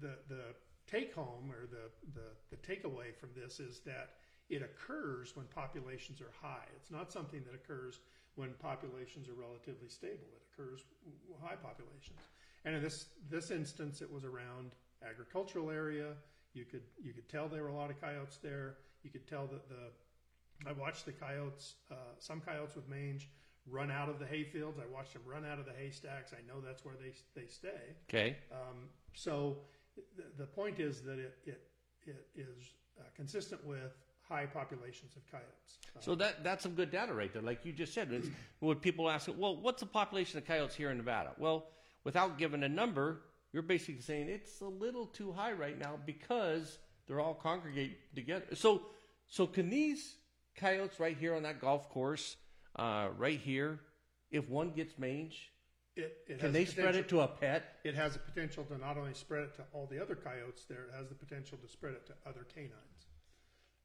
[0.01, 0.55] the the
[0.87, 4.11] take home or the the, the takeaway from this is that
[4.49, 6.69] it occurs when populations are high.
[6.77, 8.01] It's not something that occurs
[8.35, 10.27] when populations are relatively stable.
[10.35, 10.85] It occurs
[11.43, 12.21] high populations.
[12.65, 14.73] And in this this instance, it was around
[15.09, 16.13] agricultural area.
[16.53, 18.77] You could you could tell there were a lot of coyotes there.
[19.03, 19.91] You could tell that the
[20.67, 23.29] I watched the coyotes, uh, some coyotes with mange,
[23.71, 24.79] run out of the hay fields.
[24.79, 26.33] I watched them run out of the haystacks.
[26.33, 27.95] I know that's where they they stay.
[28.09, 28.37] Okay.
[28.53, 29.59] Um, so
[30.17, 31.61] the, the point is that it it,
[32.07, 33.93] it is uh, consistent with
[34.29, 35.79] high populations of coyotes.
[35.97, 38.13] Uh, So that that's some good data right there, like you just said.
[38.13, 38.29] It's,
[38.61, 41.33] when people ask, well, what's the population of coyotes here in Nevada?
[41.39, 41.67] Well,
[42.05, 43.21] without giving a number,
[43.53, 48.55] you're basically saying it's a little too high right now because they're all congregate together.
[48.55, 48.83] So,
[49.27, 50.17] so can these
[50.57, 52.37] coyotes right here on that golf course,
[52.77, 53.81] uh, right here,
[54.31, 55.51] if one gets mange,
[55.97, 57.77] it, it can has they the spread it potential- to a pet?
[57.85, 60.85] It has the potential to not only spread it to all the other coyotes there,
[60.85, 63.07] it has the potential to spread it to other canines.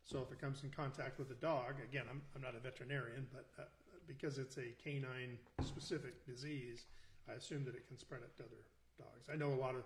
[0.03, 3.27] So if it comes in contact with a dog, again, I'm, I'm not a veterinarian,
[3.31, 3.65] but uh,
[4.07, 6.85] because it's a canine specific disease,
[7.29, 8.63] I assume that it can spread it to other
[8.97, 9.29] dogs.
[9.31, 9.83] I know a lot of,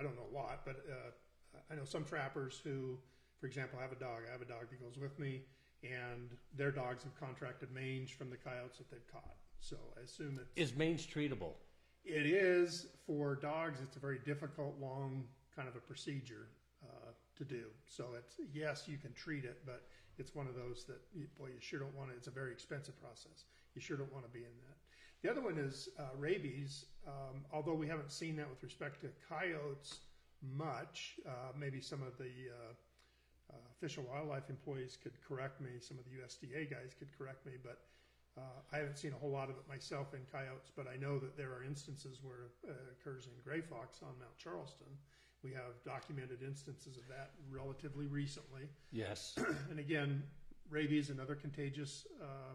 [0.00, 2.96] I don't know a lot, but uh, I know some trappers who,
[3.38, 4.22] for example, I have a dog.
[4.26, 5.42] I have a dog that goes with me,
[5.92, 9.36] and their dogs have contracted mange from the coyotes that they've caught.
[9.60, 11.54] So I assume it's Is mange treatable?
[12.04, 13.80] it is for dogs.
[13.82, 16.48] It's a very difficult, long kind of a procedure
[16.84, 17.64] uh, to do.
[17.86, 19.82] So it's yes, you can treat it, but
[20.18, 22.16] it's one of those that you- boy, you sure don't want to.
[22.16, 23.44] It's a very expensive process.
[23.74, 24.76] You sure don't want to be in that.
[25.22, 26.86] The other one is uh, rabies.
[27.06, 30.00] Um, although we haven't seen that with respect to coyotes
[30.42, 32.74] much, uh, maybe some of the uh, uh,
[33.80, 35.70] Fish and Wildlife employees could correct me.
[35.80, 37.82] Some of the USDA guys could correct me, but
[38.38, 38.40] uh,
[38.72, 41.36] I haven't seen a whole lot of it myself in coyotes, but I know that
[41.36, 44.88] there are instances where it uh, occurs in gray fox on Mount Charleston.
[45.42, 48.62] We have documented instances of that relatively recently.
[48.92, 49.36] Yes.
[49.70, 50.22] And again,
[50.70, 52.54] rabies, another contagious uh,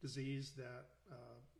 [0.00, 1.14] disease that uh,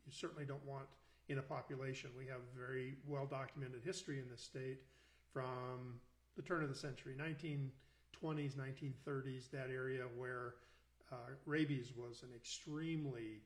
[0.06, 0.86] you certainly don't want
[1.28, 2.10] in a population.
[2.16, 4.78] We have very well documented history in this state
[5.32, 6.00] from
[6.36, 7.14] the turn of the century,
[8.22, 10.54] 1920s, 1930s, that area where
[11.12, 13.42] uh, rabies was an extremely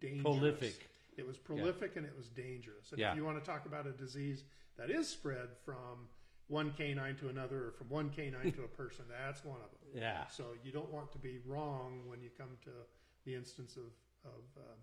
[0.00, 0.22] dangerous.
[0.22, 0.88] Prolific.
[1.16, 2.90] It was prolific and it was dangerous.
[2.90, 3.10] And Yeah.
[3.10, 4.44] if you want to talk about a disease
[4.78, 6.08] that is spread from
[6.48, 10.02] one canine to another or from one canine to a person, that's one of them.
[10.02, 10.26] Yeah.
[10.28, 12.70] So you don't want to be wrong when you come to
[13.24, 13.92] the instance of,
[14.24, 14.78] of um,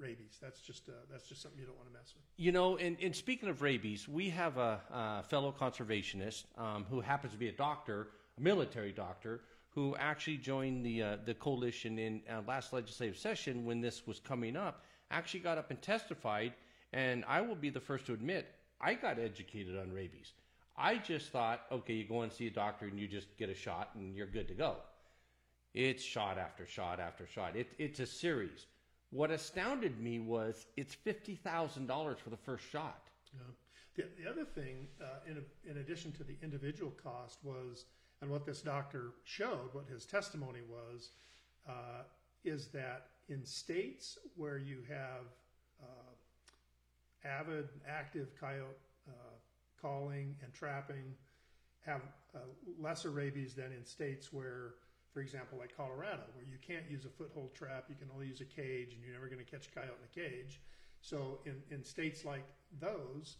[0.00, 0.38] rabies.
[0.40, 2.24] That's just uh, that's just something you don't want to mess with.
[2.36, 7.32] You know, and, and speaking of rabies, we have a, fellow conservationist um, who happens
[7.32, 12.22] to be a doctor, a military doctor, who actually joined the uh, the coalition in
[12.30, 14.84] uh, last legislative session when this was coming up.
[15.10, 16.52] Actually, got up and testified,
[16.92, 18.46] and I will be the first to admit
[18.80, 20.32] I got educated on rabies.
[20.76, 23.54] I just thought, okay, you go and see a doctor and you just get a
[23.54, 24.76] shot and you're good to go.
[25.72, 27.56] It's shot after shot after shot.
[27.56, 28.66] It, it's a series.
[29.16, 33.02] What astounded me was it's fifty thousand dollars for the first shot.
[33.32, 33.40] Yeah.
[33.96, 37.86] The, the other thing, uh, in, in addition to the individual cost, was
[38.20, 41.10] And what this doctor showed, what his testimony was,
[41.68, 42.02] uh,
[42.44, 45.26] is that in states where you have
[45.82, 48.76] uh, avid, active coyote
[49.08, 49.12] uh,
[49.80, 51.14] calling and trapping,
[51.84, 52.00] have
[52.34, 52.38] uh,
[52.80, 54.74] lesser rabies than in states where,
[55.16, 58.42] for example, like Colorado, where you can't use a foothold trap, you can only use
[58.42, 60.60] a cage, and you're never going to catch a coyote in a cage.
[61.00, 62.44] So in, in states like
[62.78, 63.38] those,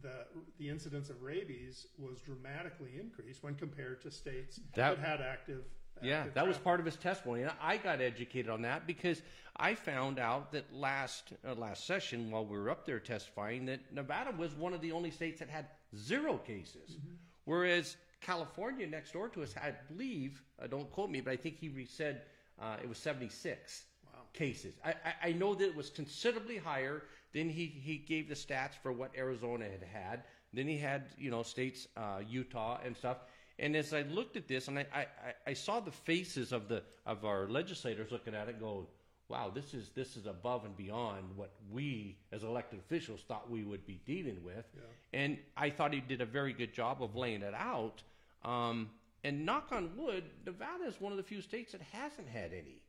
[0.00, 0.26] the
[0.60, 5.64] the incidence of rabies was dramatically increased when compared to states that, That- had active.
[6.00, 9.20] Yeah, active that was part of his testimony, and I got educated on that because
[9.56, 13.80] I found out that last uh, last session, while we were up there testifying, that
[13.92, 17.14] Nevada was one of the only states that had zero cases, Mm-hmm.
[17.46, 21.58] whereas California next door to us, I believe, uh, don't quote me, but I think
[21.58, 22.22] he re- said
[22.60, 24.20] uh, it was seventy six Wow.
[24.32, 24.74] cases.
[24.84, 27.02] I, I, I know that it was considerably higher.
[27.32, 30.22] Then he, he gave the stats for what Arizona had had.
[30.52, 33.18] Then he had you know states uh, Utah and stuff.
[33.60, 35.06] And as I looked at this, and I, I, I-
[35.48, 38.86] I saw the faces of the of our legislators looking at it, going,
[39.28, 43.64] "Wow, this is this is above and beyond what we as elected officials thought we
[43.64, 44.64] would be dealing with."
[45.12, 48.02] And I thought he did a very good job of laying it out.
[48.44, 48.90] Um,
[49.24, 52.82] and knock on wood, Nevada is one of the few states that hasn't had any.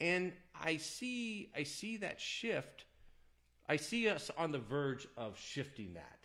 [0.00, 2.84] And I see I see that shift.
[3.68, 6.18] I see us on the verge of shifting that.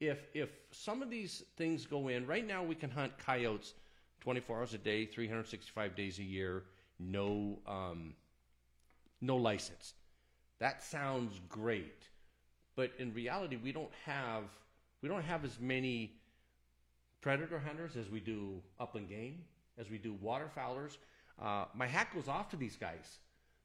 [0.00, 3.74] If if some of these things go in, right now we can hunt coyotes
[4.20, 6.64] 24 hours a day, 365 days a year,
[6.98, 8.14] no um,
[9.20, 9.94] no license.
[10.58, 12.04] That sounds great,
[12.76, 14.44] but in reality, we don't have
[15.02, 16.20] we don't have as many
[17.20, 19.44] predator hunters as we do upland game,
[19.78, 20.98] as we do waterfowlers.
[21.40, 23.18] Uh, my hat goes off to these guys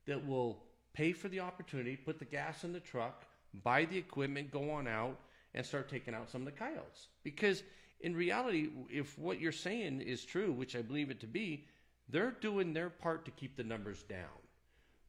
[0.05, 0.63] that will
[0.93, 3.25] pay for the opportunity, put the gas in the truck,
[3.63, 5.19] buy the equipment, go on out,
[5.53, 7.07] and start taking out some of the coyotes.
[7.23, 7.63] Because
[7.99, 11.65] in reality, if what you're saying is true, which I believe it to be,
[12.07, 14.44] they're doing their part to keep the numbers down.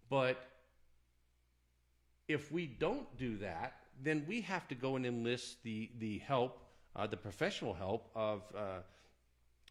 [0.08, 0.42] But
[2.28, 6.58] if we don't do that, then we have to go and enlist the the help,
[6.94, 8.80] uh, the professional help of uh,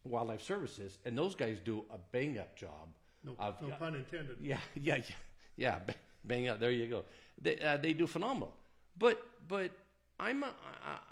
[0.03, 2.89] wildlife services, and those guys do a bang up job.
[3.23, 4.37] No, of, no pun intended.
[4.41, 5.15] yeah, yeah, yeah,
[5.57, 5.79] yeah.
[6.23, 6.59] Bang up.
[6.59, 7.05] There you go.
[7.41, 8.53] They uh, they do phenomenal.
[8.97, 9.71] But but
[10.19, 10.47] I'm uh,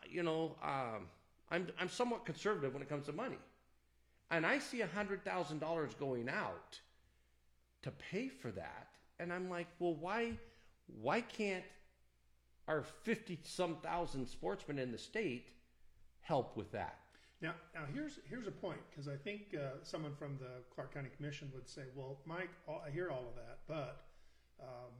[0.09, 1.07] you know um,
[1.51, 3.39] I'm I'm somewhat conservative when it comes to money,
[4.31, 6.79] and I see a hundred thousand dollars going out
[7.83, 8.87] to pay for that,
[9.23, 10.33] and I'm like, well, why
[11.01, 11.63] why can't
[12.67, 15.47] our fifty some thousand sportsmen in the state
[16.21, 16.99] help with that?
[17.41, 21.09] Now, now here's here's a point because I think uh, someone from the Clark County
[21.15, 24.05] Commission would say, "Well, Mike, all, I hear all of that, but
[24.61, 24.91] um,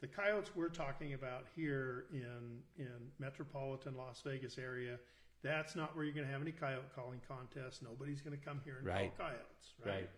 [0.00, 4.98] the coyotes we're talking about here in in metropolitan Las Vegas area,
[5.42, 7.80] that's not where you're going to have any coyote calling contests.
[7.82, 9.16] Nobody's going to come here and Right.
[9.16, 9.94] call coyotes, right?
[9.94, 10.10] Right.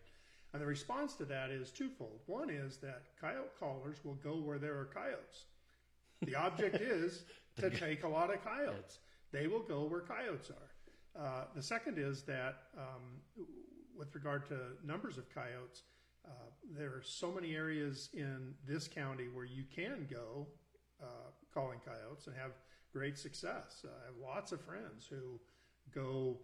[0.52, 2.20] And the response to that is twofold.
[2.26, 5.44] One is that coyote callers will go where there are coyotes.
[6.22, 7.24] The object is
[7.60, 8.98] to take a lot of coyotes.
[9.30, 11.22] They will go where coyotes are.
[11.22, 13.20] Uh, the second is that, um,
[13.96, 15.82] with regard to numbers of coyotes,
[16.24, 16.30] uh,
[16.76, 20.46] there are so many areas in this county where you can go
[21.02, 22.52] uh, calling coyotes and have
[22.92, 23.84] great success.
[23.84, 25.40] I have lots of friends who
[25.94, 26.38] go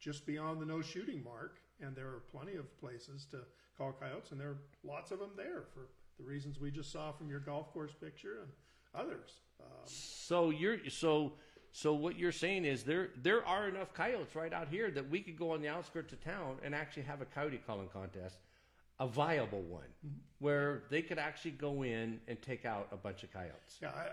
[0.00, 3.38] just beyond the no shooting mark, and there are plenty of places to
[3.76, 5.88] call coyotes, and there are lots of them there for
[6.18, 8.50] the reasons we just saw from your golf course picture and
[8.94, 9.30] others.
[9.60, 11.32] Um, So you're so
[11.72, 15.20] so what you're saying is there there are enough coyotes right out here that we
[15.20, 18.38] could go on the outskirts of town and actually have a coyote calling contest,
[18.98, 19.84] a viable one,
[20.40, 23.78] where they could actually go in and take out a bunch of coyotes.
[23.80, 24.10] yeah, I, I,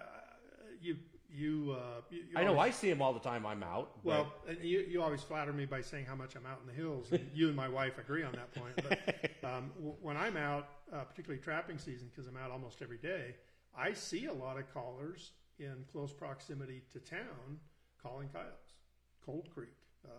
[0.81, 0.97] you
[1.35, 3.45] you, uh, you, you I know always- I see him all the time.
[3.45, 3.91] I'm out.
[4.03, 6.73] Well, and you, you always flatter me by saying how much I'm out in the
[6.73, 7.11] hills.
[7.11, 8.75] And you and my wife agree on that point.
[8.75, 8.99] But
[9.49, 13.35] um, w- when I'm out, uh, particularly trapping season, because I'm out almost every day,
[13.77, 17.59] I see a lot of callers in close proximity to town
[18.01, 18.73] calling coyotes.
[19.25, 19.69] Cold Creek
[20.05, 20.09] uh,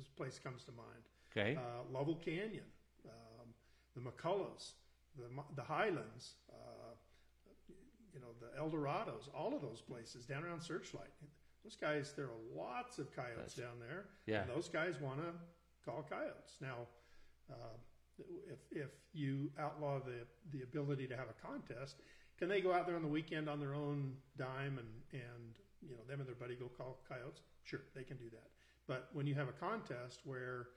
[0.00, 1.04] is a place that comes to mind.
[1.32, 2.64] okay, Uh, Lovell Canyon,
[3.06, 3.48] um,
[3.94, 4.72] the McCulloughs,
[5.16, 5.24] the,
[5.54, 6.94] the Highlands, uh,
[8.14, 11.10] you know, the Eldorados, all of those places down around Searchlight.
[11.64, 14.04] Those guys, there are lots of coyotes down there.
[14.26, 14.42] Yeah.
[14.42, 15.32] And those guys want to
[15.84, 16.56] call coyotes.
[16.60, 16.86] Now,
[17.50, 17.76] uh,
[18.18, 21.96] if, if you outlaw the, the ability to have a contest,
[22.38, 25.94] can they go out there on the weekend on their own dime and, and you
[25.94, 27.40] know, them and their buddy go call coyotes?
[27.64, 28.50] Sure, they can do that.
[28.86, 30.68] But when you have a contest where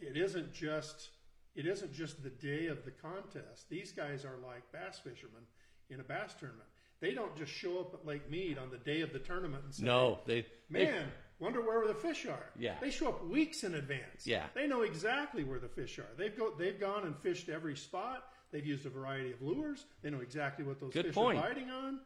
[0.00, 1.10] it isn't just
[1.54, 3.68] it isn't just the day of the contest.
[3.68, 5.42] These guys are like bass fishermen
[5.90, 6.68] in a bass tournament.
[7.02, 9.74] They don't just show up at Lake Mead on the day of the tournament and
[9.74, 11.08] say, no, they they- "Man,
[11.40, 12.46] Wonder where the fish are.
[12.56, 12.76] Yeah.
[12.80, 14.28] They show up weeks in advance.
[14.28, 14.46] Yeah.
[14.54, 16.06] They know exactly where the fish are.
[16.16, 18.28] They've go they've gone and fished every spot.
[18.52, 19.84] They've used a variety of lures.
[20.02, 21.38] They know exactly what those Good fish point.
[21.38, 21.98] are biting on.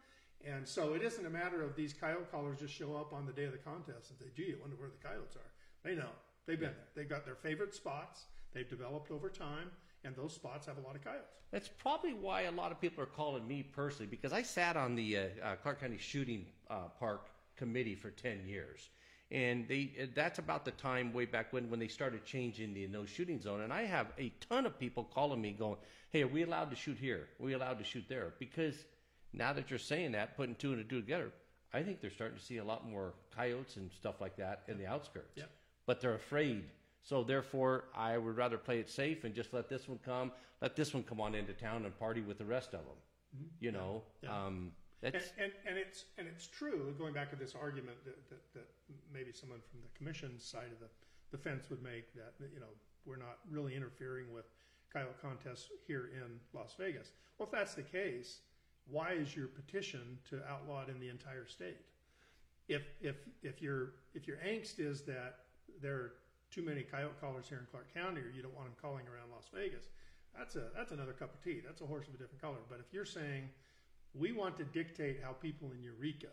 [0.47, 3.33] And so it isn't a matter of these coyote callers just show up on the
[3.33, 5.51] day of the contest and say, gee, I wonder where the coyotes are.
[5.85, 6.09] They know.
[6.47, 6.87] They've been there.
[6.95, 8.25] They've got their favorite spots.
[8.55, 9.71] They've developed over time,
[10.07, 11.35] and those spots have a lot of coyotes.
[11.51, 14.95] That's probably why a lot of people are calling me personally because I sat on
[14.95, 17.27] the uh, uh, Clark County Shooting uh, Park
[17.57, 18.89] Committee for ten years,
[19.31, 22.87] and they uh, that's about the time way back when when they started changing the
[22.87, 23.61] no shooting zone.
[23.63, 25.77] And I have a ton of people calling me going,
[26.11, 27.29] "Hey, are we allowed to shoot here?
[27.41, 28.75] Are we allowed to shoot there?" Because
[29.33, 31.31] now that you're saying that, putting two and two together,
[31.73, 34.79] I think they're starting to see a lot more coyotes and stuff like that in
[34.79, 35.37] the outskirts.
[35.37, 35.45] Yeah.
[35.87, 36.65] But they're afraid.
[37.07, 40.75] So therefore, I would rather play it safe and just let this one come, let
[40.75, 43.47] this one come on into town and party with the rest of them.
[43.61, 44.33] You know, Mm-hmm.
[44.33, 44.47] Yeah.
[44.47, 46.93] um, And, that's and, and it's and it's true.
[46.99, 48.67] Going back to this argument that, that, that
[49.15, 50.89] maybe someone from the commission's side of the,
[51.31, 52.73] the fence would make that you know
[53.05, 54.47] we're not really interfering with
[54.93, 57.13] coyote contests here in Las Vegas.
[57.39, 58.41] Well, if that's the case,
[58.91, 61.83] why is your petition to outlaw it in the entire state?
[62.69, 65.41] If if if your if your angst is that
[65.81, 66.13] there are
[66.51, 69.31] too many coyote callers here in Clark County, or you don't want them calling around
[69.33, 69.89] Las Vegas,
[70.37, 71.61] that's a that's another cup of tea.
[71.65, 72.59] That's a horse of a different color.
[72.69, 73.49] But if you're saying
[74.15, 76.29] we want to dictate how people in Eureka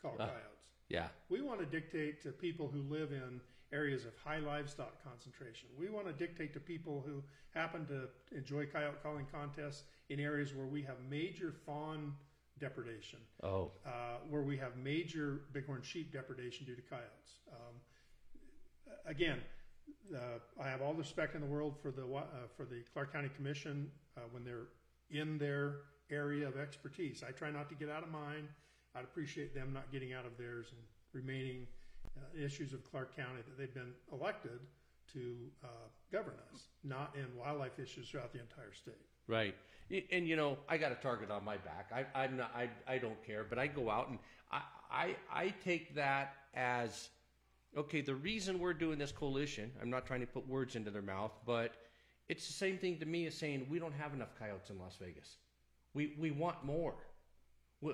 [0.00, 0.26] call Ah.
[0.26, 0.70] coyotes.
[0.88, 3.40] yeah, We want to dictate to people who live in
[3.72, 5.68] areas of high livestock concentration.
[5.76, 10.54] We want to dictate to people who happen to enjoy coyote calling contests in areas
[10.54, 12.14] where we have major fawn
[12.58, 17.40] depredation, oh, uh, where we have major bighorn sheep depredation due to coyotes.
[17.52, 17.74] Um,
[19.06, 19.38] again,
[20.14, 22.24] uh, I have all the respect in the world for the uh,
[22.56, 24.68] for the Clark County Commission uh, when they're
[25.10, 25.78] in their
[26.10, 27.24] area of expertise.
[27.26, 28.48] I try not to get out of mine.
[28.94, 30.80] I'd appreciate them not getting out of theirs and
[31.12, 31.66] remaining
[32.16, 34.60] uh, issues of Clark County that they've been elected
[35.12, 35.68] to uh,
[36.10, 38.94] govern us, not in wildlife issues throughout the entire state.
[39.26, 39.54] right.
[40.10, 41.92] And you know, I got a target on my back.
[41.94, 42.50] I, I'm not.
[42.56, 43.46] I, I don't care.
[43.48, 44.18] But I go out and
[44.50, 47.08] I, I, I take that as
[47.76, 48.00] okay.
[48.00, 49.70] The reason we're doing this coalition.
[49.80, 51.74] I'm not trying to put words into their mouth, but
[52.28, 54.96] it's the same thing to me as saying we don't have enough coyotes in Las
[55.00, 55.36] Vegas.
[55.94, 56.94] We we want more.
[57.80, 57.92] We,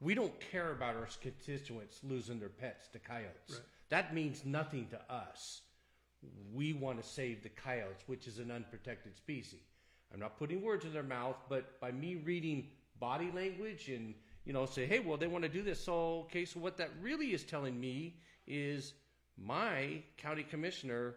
[0.00, 3.50] we don't care about our constituents losing their pets to coyotes.
[3.50, 3.60] Right.
[3.90, 5.62] That means nothing to us.
[6.52, 9.60] We want to save the coyotes, which is an unprotected species.
[10.12, 12.68] I'm not putting words in their mouth, but by me reading
[13.00, 14.14] body language and
[14.44, 15.82] you know say, hey, well, they want to do this.
[15.82, 18.16] So okay, so what that really is telling me
[18.46, 18.94] is
[19.36, 21.14] my county commissioner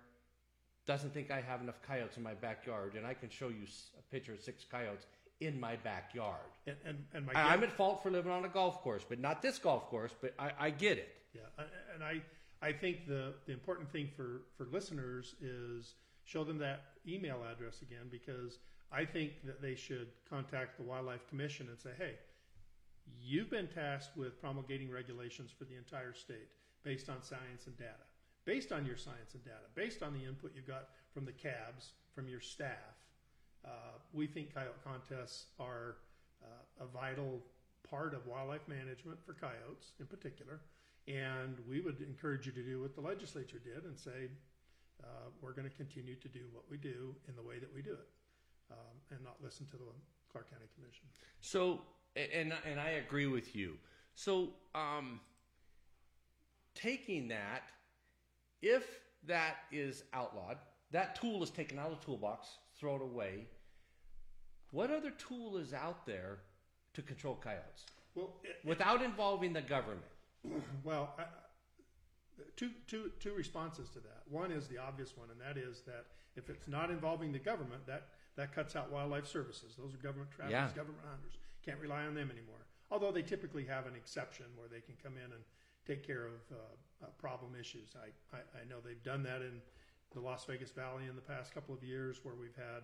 [0.85, 3.91] doesn't think I have enough coyotes in my backyard, and I can show you s-
[3.99, 5.05] a picture of six coyotes
[5.41, 6.39] in my backyard.
[6.65, 9.19] And, and, and my I, I'm at fault for living on a golf course, but
[9.19, 10.13] not this golf course.
[10.21, 11.13] But I, I get it.
[11.33, 11.41] Yeah,
[11.93, 12.21] and I,
[12.61, 15.93] I think the, the important thing for, for listeners is
[16.23, 18.57] show them that email address again because
[18.91, 22.13] I think that they should contact the Wildlife Commission and say, hey,
[23.21, 26.47] you've been tasked with promulgating regulations for the entire state
[26.87, 28.07] based on science and data.
[28.45, 31.91] Based on your science and data, based on the input you got from the CABs,
[32.15, 32.95] from your staff,
[33.65, 35.97] uh, we think coyote contests are
[36.41, 37.41] uh, a vital
[37.83, 40.61] part of wildlife management for coyotes in particular.
[41.09, 44.31] And we would encourage you to do what the legislature did and say,
[45.03, 47.81] uh, we're going to continue to do what we do in the way that we
[47.81, 48.07] do it
[48.71, 49.83] um, and not listen to the
[50.31, 51.03] Clark County Commission.
[51.41, 51.81] So,
[52.15, 53.75] and and I agree with you.
[54.15, 55.19] So, um,
[56.81, 57.63] taking that,
[58.61, 58.83] if
[59.25, 60.57] that is outlawed,
[60.91, 62.47] that tool is taken out of the toolbox,
[62.79, 63.47] throw it away.
[64.71, 66.39] What other tool is out there
[66.93, 70.01] to control coyotes Well, it, without involving the government?
[70.83, 71.25] Well, I, I-
[72.55, 74.21] two, two, two responses to that.
[74.29, 76.05] One is the obvious one, and that is that
[76.35, 79.75] if it's not involving the government, that, that cuts out wildlife services.
[79.77, 80.67] Those are government trappers, Yeah.
[80.75, 81.33] government hunters.
[81.65, 82.61] Can't rely on them anymore.
[82.91, 85.43] Although they typically have an exception where they can come in and
[85.87, 87.95] take care of uh, uh, problem issues.
[87.95, 89.61] I, I, I know they've done that in
[90.13, 92.83] the Las Vegas Valley in the past couple of years where we've had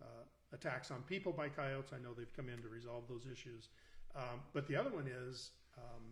[0.00, 1.92] uh, attacks on people by coyotes.
[1.92, 3.68] I know they've come in to resolve those issues.
[4.16, 6.02] Um, but the other one is, um,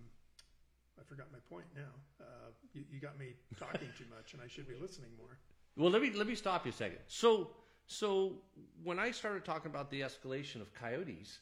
[0.99, 1.95] I forgot my point now.
[2.21, 5.39] Uh, you, you got me talking too much, and I should be listening more.
[5.77, 6.99] Well, let me let me stop you a second.
[7.07, 7.51] So,
[7.87, 8.35] so
[8.83, 11.39] when I started talking about the escalation of coyotes,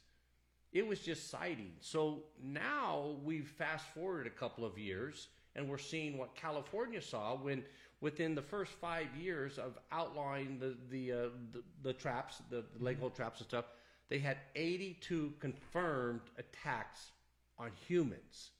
[0.77, 1.81] it was just sightings.
[1.81, 7.35] So now we've fast forwarded a couple of years, and we're seeing what California saw
[7.35, 7.65] when
[8.03, 11.17] within the first five years of outlawing the the uh,
[11.53, 13.65] the, the traps, the, the leg hold traps and stuff,
[14.11, 17.13] they had 82 confirmed attacks
[17.59, 18.51] on humans.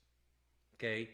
[0.75, 1.09] Okay,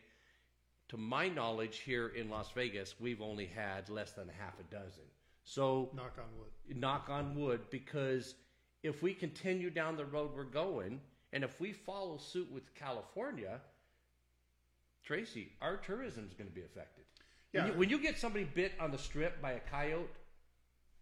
[0.88, 5.04] to my knowledge, here in Las Vegas, we've only had less than half a dozen.
[5.43, 6.78] So Knock on wood.
[6.78, 8.36] knock on wood, because
[8.84, 10.99] if we continue down the road we're going,
[11.31, 13.59] and if we follow suit with California,
[15.03, 17.05] Tracy, our tourism is going to be affected.
[17.51, 17.71] When, Yeah.
[17.71, 20.09] you, when you get somebody bit on the strip by a coyote,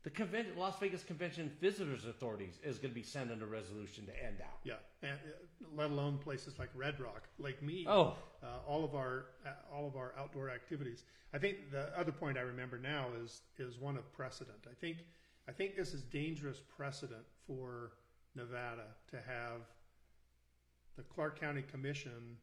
[0.03, 4.23] the convention, Las Vegas Convention Visitors Authorities is going to be sending a resolution to
[4.23, 4.59] end out.
[4.63, 7.86] Yeah, and uh, let alone places like Red Rock, Lake Mead.
[7.88, 8.15] Oh.
[8.41, 11.03] uh, all of our uh, all of our outdoor activities.
[11.34, 14.65] I think the other point I remember now is is one of precedent.
[14.67, 14.97] I think
[15.47, 17.91] I think this is dangerous precedent for
[18.36, 19.62] Nevada to have
[20.95, 22.38] the Clark County Commission,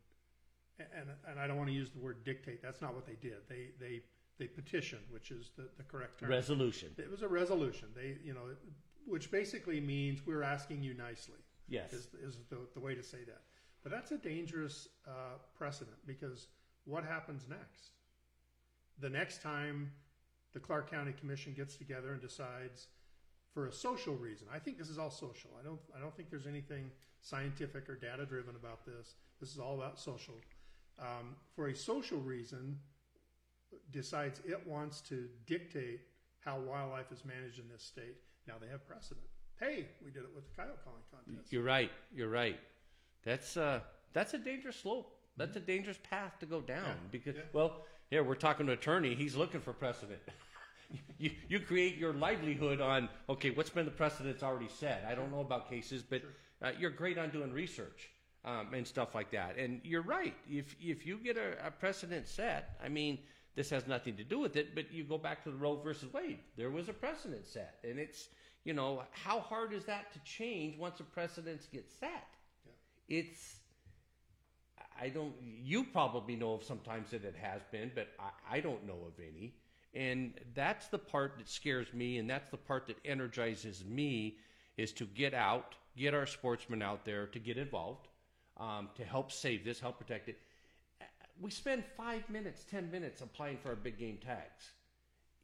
[0.79, 2.63] and and I don't want to use the word dictate.
[2.63, 3.39] That's not what they did.
[3.49, 4.03] They they
[4.39, 6.31] they petitioned, which is the, the correct term.
[6.31, 6.91] Resolution.
[6.97, 7.89] It was a resolution.
[7.95, 8.43] They, you know,
[9.07, 11.41] which basically means we're asking you nicely.
[11.69, 11.93] Yes.
[11.93, 13.43] Is, is the, the way to say that.
[13.83, 16.47] But that's a dangerous uh, precedent because
[16.85, 17.91] what happens next?
[19.01, 19.91] The next time
[20.55, 22.87] the Clark County Commission gets together and decides
[23.53, 24.47] for a social reason.
[24.53, 25.51] I think this is all social.
[25.61, 26.91] I don't I don't think there's anything
[27.21, 29.15] scientific or data driven about this.
[29.41, 30.35] This is all about social.
[31.01, 32.79] Um, for a social reason,
[33.91, 36.01] decides it wants to dictate
[36.41, 38.17] how wildlife is managed in this state.
[38.47, 39.27] Now they have precedent.
[39.61, 41.53] Hey, we did it with the coyote calling contest.
[41.53, 41.91] You're right.
[42.15, 42.59] You're right.
[43.25, 43.81] That's uh,
[44.13, 45.15] that's a dangerous slope.
[45.37, 47.43] That's a dangerous path to go down Yeah, because yeah.
[47.53, 49.15] well, yeah, we're talking to an attorney.
[49.15, 50.21] He's looking for precedent.
[51.18, 55.07] you you create your livelihood on okay, what's been the precedents already set.
[55.09, 56.22] I don't know about cases, but
[56.62, 58.11] uh, you're great on doing research
[58.45, 59.57] um, and stuff like that.
[59.59, 60.34] And you're right.
[60.49, 63.18] If if you get a, a precedent set, I mean,
[63.55, 64.74] this has nothing to do with it.
[64.74, 66.39] But you go back to the Roe versus Wade.
[66.57, 68.28] There was a precedent set, and it's
[68.64, 72.28] you know how hard is that to change once a precedent gets set?
[73.09, 73.57] It's
[75.01, 75.34] I don't.
[75.43, 79.12] You probably know of sometimes that it has been, but I, I don't know of
[79.18, 79.55] any.
[79.99, 84.37] And that's the part that scares me, and that's the part that energizes me,
[84.77, 88.07] is to get out, get our sportsmen out there to get involved,
[88.59, 90.39] um, to help save this, help protect it.
[91.41, 94.71] We spend five minutes, ten minutes applying for our big game tags.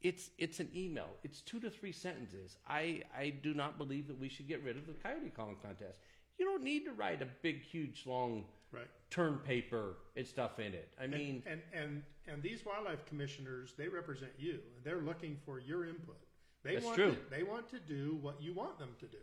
[0.01, 1.09] It's it's an email.
[1.23, 2.57] It's two to three sentences.
[2.67, 5.97] I I do not believe that we should get rid of the coyote calling contest.
[6.37, 8.87] You don't need to write a big, huge, long Right.
[9.09, 10.89] term paper and stuff in it.
[11.01, 15.59] I mean, and and and these wildlife commissioners, they represent you, and they're looking for
[15.59, 16.17] your input.
[16.63, 17.11] They That's want true.
[17.11, 19.19] To, they want to do what you want them to do,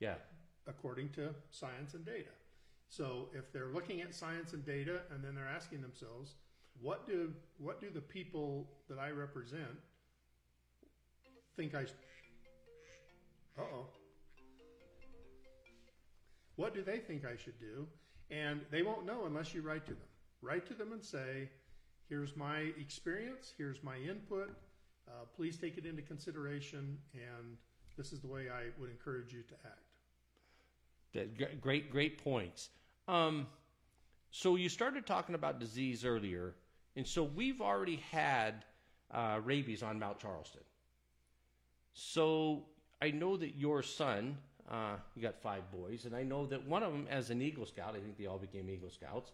[0.00, 0.14] yeah,
[0.66, 2.30] according to science and data.
[2.88, 6.34] So if they're looking at science and data, and then they're asking themselves,
[6.80, 9.78] what do what do the people that I represent
[11.56, 11.82] think I?
[13.58, 13.86] Uh oh.
[16.56, 17.86] What do they think I should do?
[18.30, 20.08] And they won't know unless you write to them.
[20.42, 21.48] Write to them and say,
[22.08, 24.50] here's my experience, here's my input,
[25.08, 27.56] uh, please take it into consideration, and
[27.96, 31.38] this is the way I would encourage you to act.
[31.38, 32.70] that, great, great points.
[33.08, 33.46] Um,
[34.30, 36.54] so you started talking about disease earlier,
[36.96, 38.64] and so we've already had
[39.10, 40.62] uh, rabies on Mount Charleston.
[41.94, 42.64] So
[43.02, 44.38] I know that your son,
[44.70, 47.66] uh, you got five boys, and I know that one of them, as an Eagle
[47.66, 49.32] Scout, I think they all became Eagle Scouts,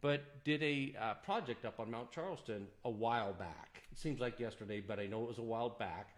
[0.00, 3.82] but did a uh, project up on Mount Charleston a while back.
[3.90, 6.10] It seems like yesterday, but I know it was a while back.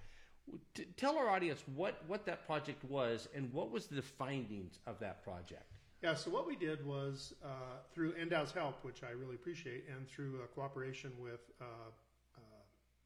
[0.74, 4.98] T- tell our audience what, what that project was and what was the findings of
[5.00, 5.70] that project.
[6.02, 7.48] Yeah, so what we did was uh,
[7.92, 11.64] through NDOW's help, which I really appreciate, and through uh, cooperation with uh,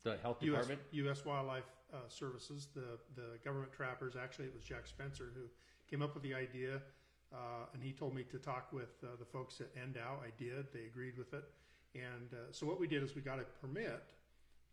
[0.02, 0.62] The health U.S.
[0.62, 0.80] department.
[0.92, 1.24] U.S.
[1.24, 4.14] Wildlife uh, Services, the the government trappers.
[4.16, 5.42] Actually, it was Jack Spencer who
[5.88, 6.80] came up with the idea,
[7.32, 10.22] uh, and he told me to talk with uh, the folks at NDOW.
[10.22, 10.66] I did.
[10.72, 11.44] They agreed with it,
[11.94, 14.02] and uh, so what we did is we got a permit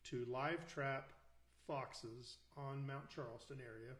[0.06, 1.10] to live trap
[1.68, 3.94] foxes on Mount Charleston area,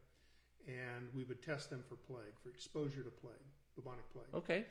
[0.68, 3.34] and we would test them for plague, for exposure to plague,
[3.76, 4.34] bubonic plague.
[4.34, 4.66] Okay.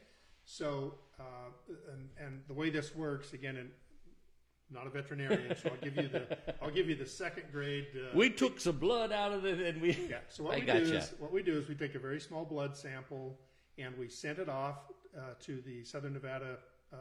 [0.49, 1.51] So, uh,
[1.92, 3.86] and, and the way this works, again, and I'm
[4.70, 7.86] not a veterinarian, so I'll give you the I'll give you the second grade.
[7.94, 9.92] Uh, We took some blood out of it and we.
[10.10, 10.18] yeah.
[10.28, 10.84] So what I we gotcha.
[10.86, 13.38] do is what we do is we take a very small blood sample
[13.78, 14.78] and we send it off
[15.16, 16.56] uh, to the Southern Nevada
[16.92, 16.96] uh,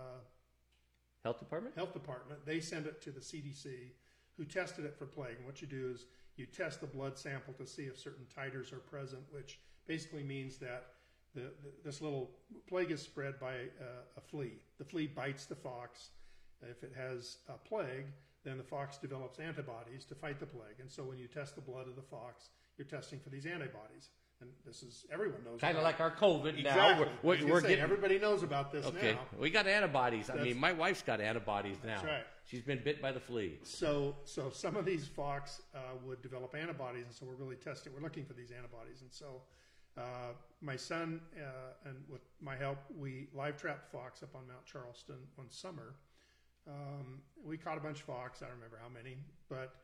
[1.24, 1.76] Health department?
[1.76, 2.46] Health Department.
[2.46, 3.66] They send it to the CDC,
[4.38, 5.38] who tested it for plague.
[5.38, 6.06] And what you do is
[6.36, 10.58] you test the blood sample to see if certain titers are present, which basically means
[10.58, 10.86] that
[11.34, 12.30] the, the, this little
[12.70, 14.54] plague is spread by uh, a flea.
[14.78, 16.10] The flea bites the fox.
[16.62, 18.06] If it has a plague,
[18.44, 20.80] then the fox develops antibodies to fight the plague.
[20.80, 24.10] And so when you test the blood of the fox, you're testing for these antibodies.
[24.42, 25.60] and this is everyone knows.
[25.60, 26.72] Kind of like our COVID now.
[26.72, 27.08] exactly.
[27.24, 29.14] We're, we're, we're say, getting everybody knows about this okay.
[29.14, 29.40] now.
[29.40, 30.30] We got antibodies.
[30.30, 31.96] I mean, my wife's got antibodies now.
[31.96, 32.24] That's right.
[32.46, 33.58] She's been bit by the flea.
[33.64, 37.92] So, so some of these fox uh, would develop antibodies, and so we're really testing.
[37.94, 39.42] We're looking for these antibodies, and so
[39.98, 44.66] uh, my son uh, and with my help, we live trapped fox up on Mount
[44.66, 45.96] Charleston one summer.
[46.68, 48.42] Um, we caught a bunch of fox.
[48.42, 49.18] I don't remember how many,
[49.50, 49.76] but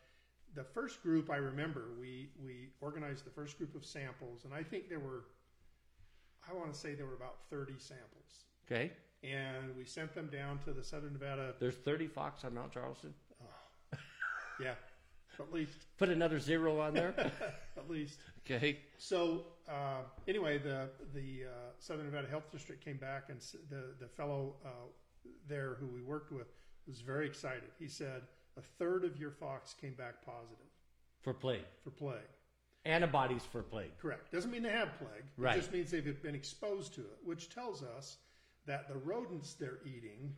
[0.55, 4.63] the first group I remember, we we organized the first group of samples, and I
[4.63, 5.25] think there were,
[6.49, 8.91] I want to say there were about thirty samples, Okay.
[9.23, 11.53] and we sent them down to the Southern Nevada.
[11.59, 13.13] There's 30 fox on Mount Charleston.
[13.41, 13.97] Oh,
[14.59, 14.73] Yeah,
[15.39, 17.13] at least, Put another zero on there.
[17.77, 18.19] at least.
[18.45, 18.79] okay.
[18.97, 24.07] So uh, anyway, the the uh, Southern Nevada Health District came back, and the the
[24.07, 24.69] fellow uh,
[25.47, 26.47] there who we worked with
[26.87, 27.69] was very excited.
[27.79, 28.23] He said
[28.57, 30.65] a third of your fox came back positive
[31.21, 31.65] For plague.
[31.83, 32.19] for plague.
[32.85, 33.97] Antibodies for plague.
[33.99, 34.31] Correct.
[34.31, 35.23] Doesn't mean they have plague.
[35.37, 35.55] Right.
[35.55, 38.17] It just means they've been exposed to it, which tells us
[38.65, 40.35] that the rodents they're eating,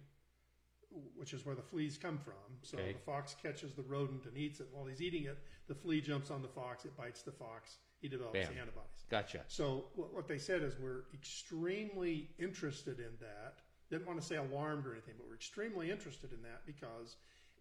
[1.16, 2.34] which is where the fleas come from.
[2.62, 2.94] So Okay.
[2.94, 4.68] the fox catches the rodent and eats it.
[4.72, 5.38] While he's eating it,
[5.68, 6.84] the flea jumps on the fox.
[6.86, 7.78] It bites the fox.
[8.02, 8.58] He develops Bam.
[8.58, 9.06] antibodies.
[9.10, 9.46] Gotcha.
[9.48, 13.62] So what, what they said is we're extremely interested in that.
[13.94, 17.18] Didn't want to say alarmed or anything, but we're extremely interested in that because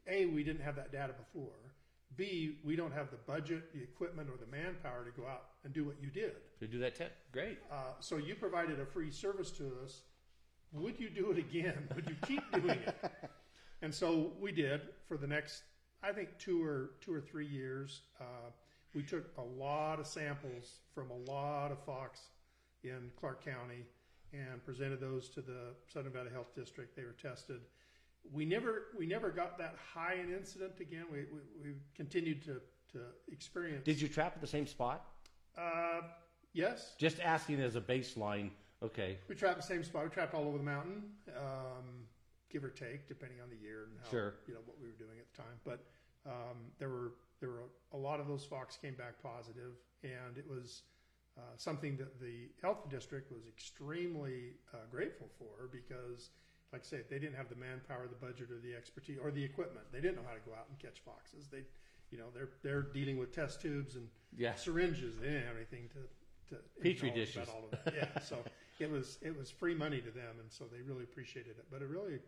[0.06, 1.58] a we didn't have that data before.
[2.16, 5.74] B we don't have the budget, the equipment, or the manpower to go out and
[5.74, 6.32] do what you did.
[6.60, 7.12] To do that test.
[7.32, 7.58] Great.
[7.70, 10.04] Uh, so you provided a free service to us.
[10.72, 11.86] Would you do it again?
[11.94, 12.96] Would you keep doing it?
[13.84, 15.64] And so we did for the next,
[16.04, 18.02] I think, two or two or three years.
[18.20, 18.50] Uh,
[18.94, 22.20] we took a lot of samples from a lot of fox
[22.84, 23.84] in Clark County
[24.32, 26.96] and presented those to the Southern Nevada Health District.
[26.96, 27.60] They were tested.
[28.32, 31.04] We never we never got that high an incident again.
[31.10, 32.60] We we, we continued to
[32.92, 33.84] to experience.
[33.84, 35.04] Did you trap at the same spot?
[35.58, 36.02] uh,
[36.52, 38.50] yes, Just asking as a baseline.
[38.82, 39.18] Okay.
[39.28, 40.04] We trapped the same spot.
[40.04, 41.02] We trapped all over the mountain,
[41.36, 42.06] um,
[42.50, 44.34] give or take, depending on the year and how Sure.
[44.48, 45.56] you know what we were doing at the time.
[45.64, 45.84] But
[46.26, 47.62] um, there were there were
[47.92, 49.74] a, lot of those fox came back positive,
[50.04, 50.82] and it was
[51.38, 56.30] uh, something that the health district was extremely uh, grateful for because,
[56.72, 59.42] like I say, they didn't have the manpower, the budget, or the expertise, or the
[59.42, 59.86] equipment.
[59.92, 61.48] They didn't know how to go out and catch foxes.
[61.48, 61.64] They,
[62.10, 64.54] you know, they're they're dealing with test tubes and Yeah.
[64.54, 65.16] syringes.
[65.18, 66.54] They didn't have anything to.
[66.54, 67.36] to Petri dishes.
[67.36, 67.94] About all of that.
[67.94, 68.20] Yeah.
[68.20, 68.36] So
[68.78, 71.66] it was it was free money to them, and so they really appreciated it.
[71.70, 72.18] But it really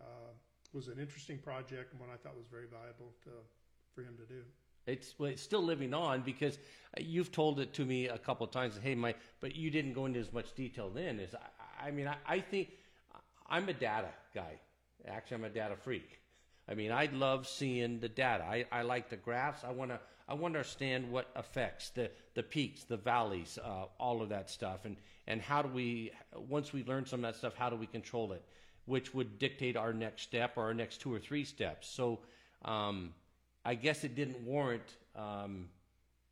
[0.00, 0.32] uh,
[0.72, 3.30] was an interesting project and one I thought was very valuable to,
[3.94, 4.42] for him to do.
[4.88, 6.56] It's well, it's still living on because
[6.96, 8.78] uh, you've told it to me a couple of times.
[8.82, 11.20] Hey, my, but you didn't go into as much detail then.
[11.20, 12.70] Is I, I mean, I, I think
[13.48, 14.58] I'm a data guy.
[15.06, 16.20] Actually, I'm a data freak.
[16.70, 18.44] I mean, I love seeing the data.
[18.44, 19.62] I, I like the graphs.
[19.62, 23.84] I want to I want to understand what affects the the peaks, the valleys, uh,
[23.98, 27.38] all of that stuff, and and how do we once we learn some of that
[27.38, 28.42] stuff, how do we control it,
[28.86, 31.88] which would dictate our next step or our next two or three steps.
[31.88, 32.20] So.
[32.64, 33.12] Um,
[33.68, 35.68] I guess it didn't warrant um,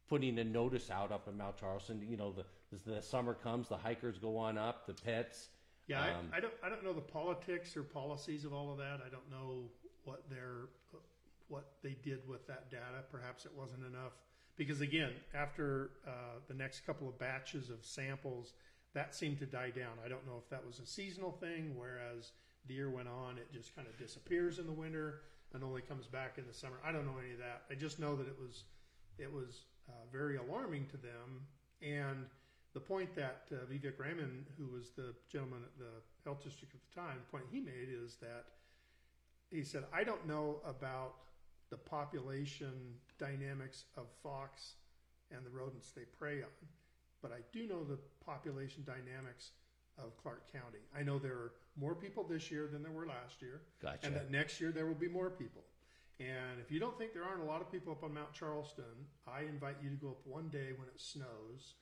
[0.09, 2.03] putting a notice out up in Mount Charleston.
[2.09, 2.45] You know, the
[2.91, 5.49] the summer comes, the hikers go on up, the pets.
[5.87, 8.79] Yeah, Um, I, I don't I don't know the politics or policies of all of
[8.79, 9.01] that.
[9.07, 9.65] I don't know
[10.05, 10.71] what their
[11.49, 13.05] what they did with that data.
[13.13, 14.13] Perhaps it wasn't enough
[14.57, 18.55] because again, after uh, the next couple of batches of samples,
[18.95, 19.99] that seemed to die down.
[20.03, 22.33] I don't know if that was a seasonal thing, whereas
[22.67, 25.21] the year went on, it just kind of disappears in the winter
[25.57, 26.77] and only comes back in the summer.
[26.85, 27.63] I don't know any of that.
[27.69, 28.65] I just know that it was
[29.19, 31.49] it was uh, very alarming to them
[31.83, 32.27] and
[32.75, 36.81] the point that uh, Vivek Raman, who was the gentleman at the health district at
[36.85, 38.45] the time, the point he made is that
[39.51, 41.15] he said, I don't know about
[41.71, 44.75] the population dynamics of fox
[45.31, 46.69] and the rodents they prey on,
[47.23, 49.53] but I do know the population dynamics
[49.97, 50.85] of Clark County.
[50.95, 54.07] I know there are more people this year than there were last year, Gotcha.
[54.07, 55.63] and that next year there will be more people.
[56.19, 58.85] And if you don't think there aren't a lot of people up on Mount Charleston,
[59.29, 61.75] I invite you to go up one day when it snows,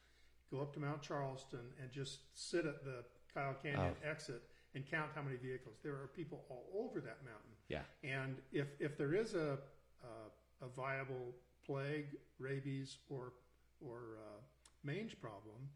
[0.51, 4.43] go up to Mount Charleston and just sit at the Kyle Canyon exit
[4.75, 5.77] and count how many vehicles.
[5.85, 7.55] There are people all over that mountain.
[7.69, 7.83] Yeah.
[8.03, 9.59] And if, if there is a,
[10.03, 11.33] a, a viable
[11.65, 13.33] plague, rabies, or,
[13.81, 14.41] or uh,
[14.83, 15.69] mange problem,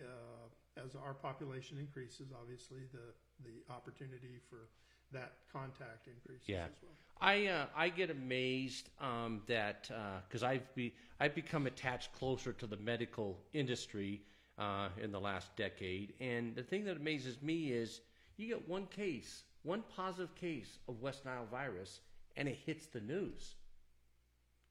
[0.00, 3.14] uh, as our population increases, obviously the,
[3.44, 4.68] the opportunity for
[5.12, 6.64] that contact increases Yeah.
[6.64, 6.92] as well.
[7.20, 9.90] I uh, I get amazed um, that
[10.28, 14.22] because I've be I've become attached closer to the medical industry
[14.58, 18.00] uh, in the last decade, and the thing that amazes me is
[18.36, 22.00] you get one case, one positive case of West Nile virus,
[22.36, 23.54] and it hits the news.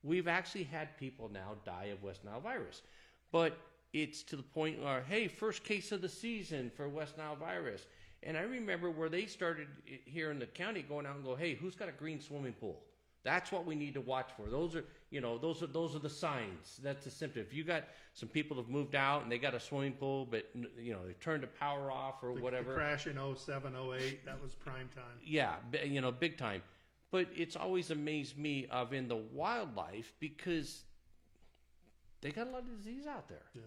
[0.04, 2.82] We've actually had people now die of West Nile virus,
[3.32, 3.58] but
[3.94, 7.86] it's to the point where, hey, first case of the season for West Nile virus.
[8.26, 9.68] And I remember where they started
[10.06, 12.80] here in the county going out and go, hey, who's got a green swimming pool?
[13.24, 14.50] That's what we need to watch for.
[14.50, 16.80] Those are, you know, those are those are the signs.
[16.84, 17.42] That's a symptom.
[17.42, 20.50] If you got some people have moved out and they got a swimming pool, but
[20.78, 22.72] you know they turned the power off or The- whatever.
[22.72, 25.20] The crash in 07, 08, that was prime time.
[25.24, 25.56] Yeah,
[25.86, 26.64] you know, big time.
[27.12, 30.84] But it's always amazed me of in the wildlife because
[32.22, 33.44] they got a lot of disease out there.
[33.54, 33.62] Yeah.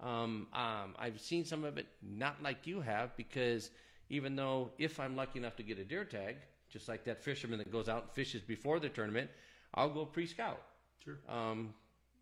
[0.00, 3.70] Um, um, I've seen some of it, not like you have, because
[4.10, 6.36] even though if I'm lucky enough to get a deer tag,
[6.70, 9.30] just like that fisherman that goes out and fishes before the tournament,
[9.74, 10.60] I'll go pre-scout.
[11.04, 11.18] Sure.
[11.28, 11.74] Um,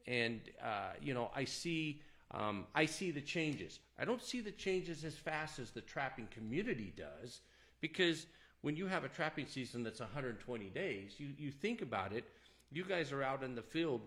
[0.06, 3.80] and uh, you know, I see, um, I see the changes.
[3.98, 7.40] I don't see the changes as fast as the trapping community does,
[7.80, 8.26] because
[8.62, 12.24] when you have a trapping season that's 120 days, you you think about it.
[12.70, 14.02] You guys are out in the field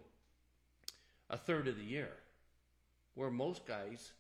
[1.30, 2.12] a third of the year,
[3.16, 4.12] where most guys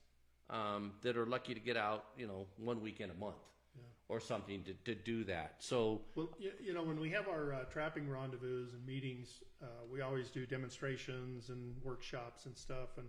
[0.49, 3.35] um, that are lucky to get out, you know, one weekend a month
[3.75, 3.83] Yeah.
[4.07, 5.55] or something to, to do that.
[5.59, 9.65] So Well, you, you know, when we have our uh, trapping rendezvous and meetings, uh,
[9.91, 12.97] we always do demonstrations and workshops and stuff.
[12.97, 13.07] And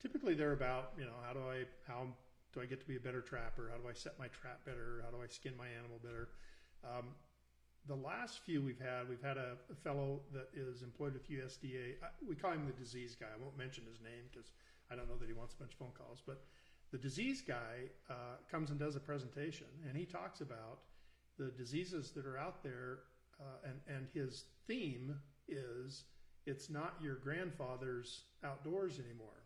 [0.00, 2.06] typically they're about, you know, how do I, how
[2.52, 3.70] do I get to be a better trapper?
[3.70, 5.02] How do I set my trap better?
[5.04, 6.28] How do I skin my animal better?
[6.84, 7.14] Um,
[7.86, 12.00] the last few we've had, we've had a, a fellow that is employed with USDA.
[12.02, 13.26] I, we call him the disease guy.
[13.26, 14.52] I won't mention his name because
[14.90, 16.22] I don't know that he wants a bunch of phone calls.
[16.24, 16.42] But
[16.94, 20.78] the disease guy uh, comes and does a presentation, and he talks about
[21.36, 23.00] the diseases that are out there,
[23.40, 25.12] uh, and and his theme
[25.48, 26.04] is
[26.46, 29.42] it's not your grandfather's outdoors anymore.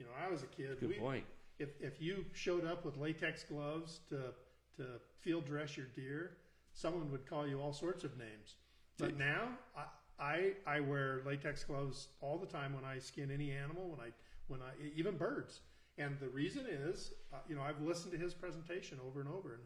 [0.00, 0.80] You know, I was a kid.
[0.80, 1.24] good we, point.
[1.60, 4.34] if if you showed up with latex gloves to
[4.78, 6.32] to field dress your deer,
[6.72, 8.56] someone would call you all sorts of names.
[8.98, 9.84] But now I,
[10.18, 14.10] I I wear latex gloves all the time when I skin any animal, when I
[14.48, 15.60] when I even birds.
[15.98, 19.54] And the reason is, uh, you know, I've listened to his presentation over and over,
[19.54, 19.62] and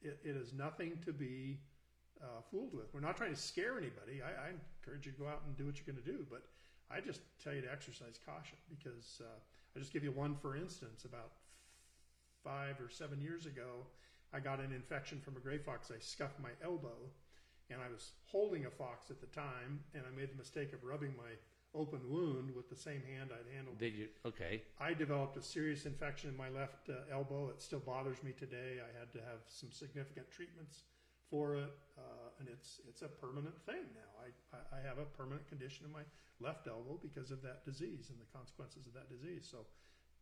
[0.00, 1.58] it, it is nothing to be
[2.22, 2.94] uh, fooled with.
[2.94, 4.22] We're not trying to scare anybody.
[4.22, 6.44] I, I encourage you to go out and do what you're going to do, but
[6.90, 9.38] I just tell you to exercise caution because uh,
[9.74, 11.04] I just give you one for instance.
[11.04, 11.32] About
[12.44, 13.86] five or seven years ago,
[14.32, 15.90] I got an infection from a gray fox.
[15.90, 17.10] I scuffed my elbow,
[17.70, 20.84] and I was holding a fox at the time, and I made the mistake of
[20.84, 21.34] rubbing my
[21.76, 24.08] open wound with the same hand I'd handled Did you?
[24.24, 24.62] Okay.
[24.80, 27.50] I developed a serious infection in my left uh, elbow.
[27.50, 28.80] It still bothers me today.
[28.80, 30.82] I had to have some significant treatments
[31.30, 34.10] for it, uh, and it's it's a permanent thing now.
[34.22, 36.02] I, I, have a permanent condition in my
[36.40, 39.46] left elbow because of that disease and the consequences of that disease.
[39.50, 39.58] So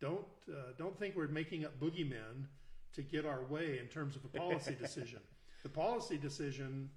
[0.01, 2.47] don't uh, don't think we're making up boogeymen
[2.95, 5.21] to get our way in terms of a policy decision.
[5.63, 6.91] the policy decision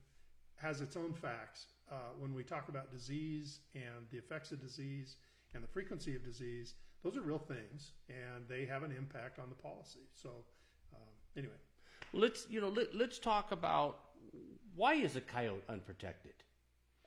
[0.55, 1.65] has its own facts.
[1.89, 5.15] Uh, when we talk about disease and the effects of disease
[5.53, 9.45] and the frequency of disease, those are real things, and they have an impact on
[9.47, 10.09] the policy.
[10.13, 10.29] So,
[10.93, 11.07] um,
[11.37, 11.53] anyway,
[12.13, 13.99] Let's you know let, let's talk about
[14.75, 16.33] why is a coyote unprotected?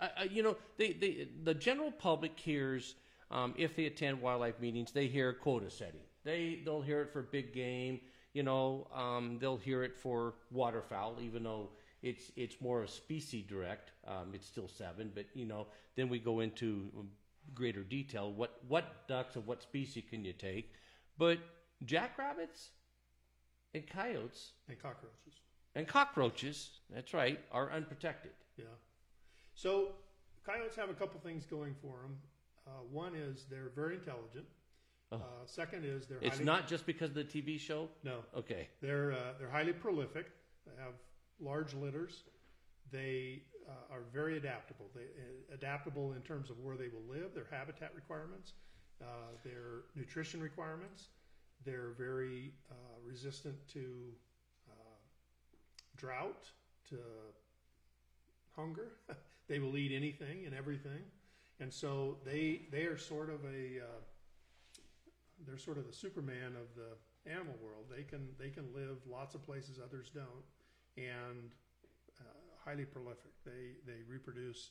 [0.01, 2.95] Uh, you know, they the general public hears
[3.31, 6.01] um, if they attend wildlife meetings, they hear quota setting.
[6.25, 8.01] They they'll hear it for big game.
[8.33, 11.71] You know, um, they'll hear it for waterfowl, even though
[12.03, 13.93] it's it's more of a species direct.
[14.07, 16.91] Um, it's still seven, but you know, then we go into
[17.55, 18.33] greater detail.
[18.33, 20.73] What what ducks of what species can you take?
[21.19, 21.39] But
[21.85, 22.71] jackrabbits
[23.75, 25.35] and coyotes and cockroaches.
[25.75, 28.33] and cockroaches, that's right, are unprotected.
[28.57, 28.65] Yeah.
[29.55, 29.93] So
[30.45, 32.17] coyotes have a couple things going for them.
[32.67, 34.47] Uh, one is they're very intelligent.
[35.13, 35.17] Oh.
[35.17, 37.89] Uh, second is they're It's highly, not just because of the TV show.
[38.05, 38.69] no Okay.
[38.81, 40.27] they're uh, they're highly prolific.
[40.67, 40.95] They have
[41.41, 42.25] large litters.
[42.93, 44.87] They uh, are very adaptable.
[44.95, 48.55] They uh, adaptable in terms of where they will live, their habitat requirements,
[49.01, 49.05] uh,
[49.45, 51.09] their nutrition requirements.
[51.65, 52.75] They're very uh,
[53.07, 54.13] resistant to
[54.71, 54.73] uh,
[55.97, 56.47] drought,
[56.89, 56.97] to
[58.57, 58.89] hunger.
[59.49, 61.03] they will eat anything and everything,
[61.61, 64.01] and so they they are sort of a uh,
[65.47, 67.85] they're sort of the Superman of the animal world.
[67.95, 70.45] They can they can live lots of places others don't,
[70.97, 71.51] and
[72.21, 72.25] uh,
[72.65, 73.33] highly prolific.
[73.45, 74.71] They they reproduce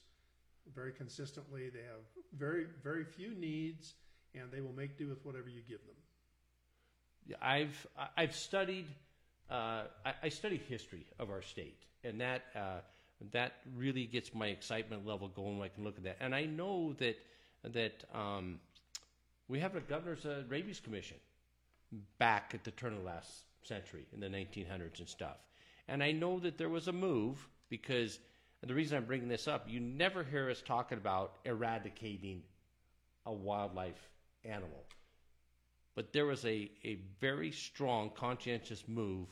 [0.73, 1.69] very consistently.
[1.69, 2.03] They have
[2.37, 3.95] very very few needs,
[4.35, 5.95] and they will make do with whatever you give them.
[7.25, 8.87] Yeah, I've I've studied
[9.49, 12.79] uh, I, I study history of our state, and that uh,
[13.31, 15.57] that really gets my excitement level going.
[15.59, 17.17] When I can look at that, and I know that
[17.63, 18.59] that um,
[19.47, 21.17] we have a governor's uh, rabies commission
[22.17, 23.29] back at the turn of the last
[23.63, 25.37] century in the 1900s and stuff.
[25.89, 27.37] And I know that there was a move
[27.69, 28.19] because
[28.65, 32.43] the reason I'm bringing this up, you never hear us talking about eradicating
[33.25, 34.09] a wildlife
[34.45, 34.83] animal.
[35.95, 39.27] but there was a, a very strong conscientious move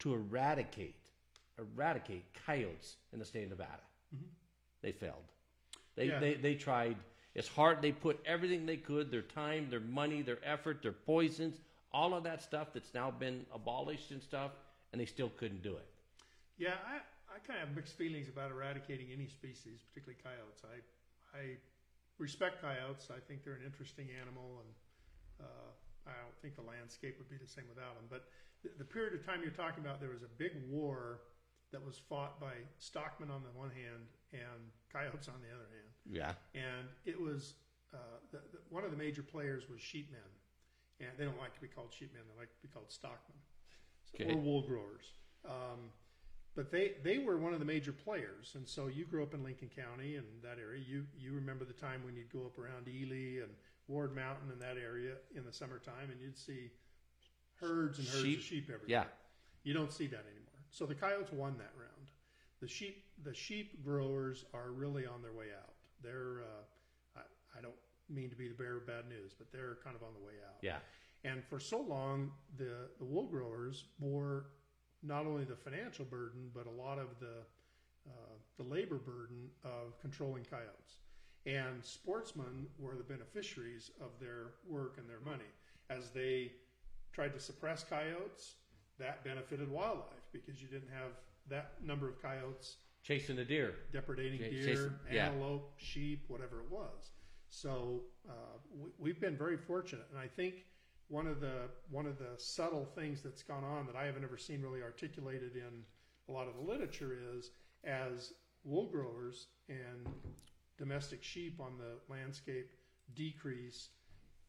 [0.00, 0.96] to eradicate
[1.58, 3.82] eradicate coyotes in the state of Nevada.
[4.14, 4.24] Mm-hmm.
[4.82, 5.26] They failed.
[5.96, 6.18] They, Yeah.
[6.20, 6.96] they they tried
[7.36, 7.82] as hard.
[7.82, 11.56] They put everything they could, their time, their money, their effort, their poisons,
[11.92, 14.52] all of that stuff that's now been abolished and stuff,
[14.92, 15.86] and they still couldn't do it.
[16.58, 16.98] Yeah, I,
[17.30, 20.62] I kind of have mixed feelings about eradicating any species, particularly coyotes.
[20.66, 20.82] I,
[21.32, 21.42] I
[22.18, 23.08] respect coyotes.
[23.14, 24.70] I think they're an interesting animal, and
[25.46, 25.70] uh,
[26.10, 28.10] I don't think the landscape would be the same without them.
[28.10, 28.26] But
[28.66, 31.22] the, the period of time you're talking about, there was a big war
[31.70, 35.90] that was fought by stockmen on the one hand and coyotes on the other hand.
[36.08, 36.32] Yeah.
[36.56, 37.54] and it was
[37.92, 40.32] uh, the, the, one of the major players was sheepmen,
[41.00, 43.36] and they don't like to be called sheepmen; they like to be called stockmen
[44.10, 44.32] so, Okay.
[44.32, 45.12] or wool growers.
[45.44, 45.92] Um,
[46.54, 49.42] but they they were one of the major players, and so you grew up in
[49.44, 50.82] Lincoln County and that area.
[50.86, 53.52] You you remember the time when you'd go up around Ely and
[53.86, 56.70] Ward Mountain and that area in the summertime, and you'd see
[57.60, 58.38] herds and herds Sheep.
[58.38, 58.86] of sheep everywhere.
[58.88, 59.04] Yeah.
[59.64, 60.60] You don't see that anymore.
[60.70, 62.10] So the coyotes won that round.
[62.60, 65.74] The sheep, the sheep growers are really on their way out.
[66.02, 67.74] They're, uh, I, I don't
[68.08, 70.34] mean to be the bearer of bad news, but they're kind of on the way
[70.46, 70.56] out.
[70.62, 70.78] Yeah.
[71.24, 74.46] And for so long, the, the wool growers bore
[75.02, 77.36] not only the financial burden, but a lot of the,
[78.06, 78.10] uh,
[78.56, 81.00] the labor burden of controlling coyotes.
[81.46, 85.48] And sportsmen were the beneficiaries of their work and their money.
[85.90, 86.52] As they
[87.12, 88.54] tried to suppress coyotes,
[88.98, 91.12] that benefited wildlife because you didn't have
[91.48, 93.74] that number of coyotes Chasing the deer.
[93.92, 95.26] depredating Ch- deer, chasing- yeah.
[95.28, 97.10] antelope, sheep, whatever it was.
[97.48, 98.32] So uh,
[98.76, 100.66] we, we've been very fortunate, and I think
[101.08, 104.36] one of the one of the subtle things that's gone on that I haven't ever
[104.36, 105.84] seen really articulated in
[106.28, 107.50] a lot of the literature is
[107.84, 108.32] as
[108.64, 110.06] wool growers and
[110.76, 112.70] domestic sheep on the landscape
[113.14, 113.88] decrease,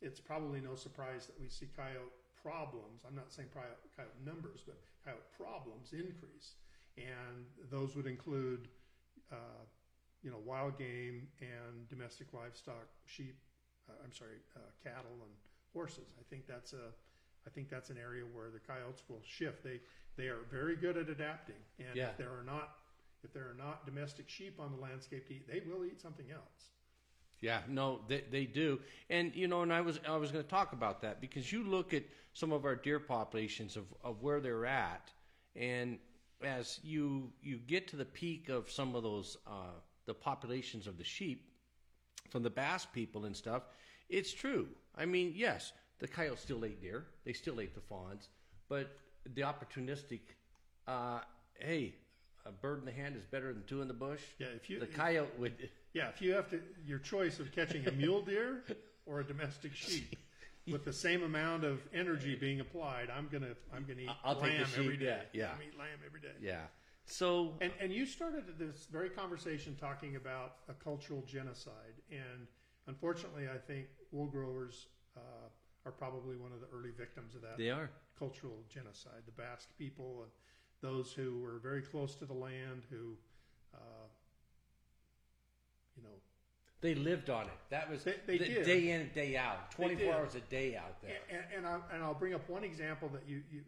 [0.02, 3.04] it's probably no surprise that we see coyote problems.
[3.08, 6.56] I'm not saying coyote, numbers, but coyote problems increase,
[6.98, 8.68] and those would include,
[9.32, 9.64] uh,
[10.22, 13.38] you know, wild game and domestic livestock, sheep.
[13.90, 15.34] Uh, I'm sorry, uh, cattle and
[15.74, 16.14] horses.
[16.20, 16.92] I think that's a,
[17.48, 19.64] I think that's an area where the coyotes will shift.
[19.64, 19.80] They
[20.18, 22.10] they are very good at adapting, and Yeah.
[22.10, 22.78] if there are not
[23.24, 26.32] if there are not domestic sheep on the landscape to eat, they will eat something
[26.32, 26.72] else.
[27.42, 30.50] Yeah, no, they, they do, and you know, and I was I was going to
[30.50, 32.04] talk about that because you look at
[32.34, 35.10] some of our deer populations of, of where they're at,
[35.56, 36.00] and
[36.44, 39.72] as you you get to the peak of some of those uh,
[40.06, 41.50] the populations of the sheep
[42.30, 43.64] from the Basque people and stuff,
[44.10, 44.68] it's true.
[44.96, 48.30] I mean, yes, the coyotes still ate deer, they still ate the fawns,
[48.68, 48.98] but
[49.36, 50.22] the opportunistic,
[50.88, 51.20] uh,
[51.60, 51.96] hey,
[52.46, 54.22] a bird in the hand is better than two in the bush.
[54.40, 55.70] Yeah, if you the coyote would.
[55.92, 58.64] Yeah, if you have to, your choice of catching a mule deer
[59.08, 60.16] or a domestic sheep
[60.72, 64.68] with the same amount of energy being applied, I'm gonna, I'm gonna eat I'll lamb
[64.78, 65.06] every day.
[65.34, 65.52] yeah, yeah.
[65.56, 66.36] I'm eat lamb every day.
[66.40, 66.62] Yeah.
[67.06, 72.46] So And and you started this very conversation talking about a cultural genocide, and
[72.86, 74.88] unfortunately, I think wool growers
[75.18, 75.20] uh,
[75.86, 77.90] are probably one of the early victims of that they are.
[78.18, 79.22] cultural genocide.
[79.26, 80.32] The Basque people and
[80.82, 83.16] those who were very close to the land, who,
[83.74, 84.08] uh,
[85.96, 86.16] you know,
[86.82, 87.58] They lived on it.
[87.70, 88.66] That was They- they the did.
[88.66, 90.14] day in, day out, twenty four did.
[90.16, 91.20] hours a day out there.
[91.30, 93.64] And, and, I, and I'll bring up one example that you, you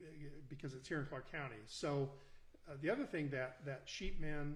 [0.48, 1.58] because it's here in Clark County.
[1.66, 2.10] So
[2.70, 4.56] uh, the other thing that that sheepmen,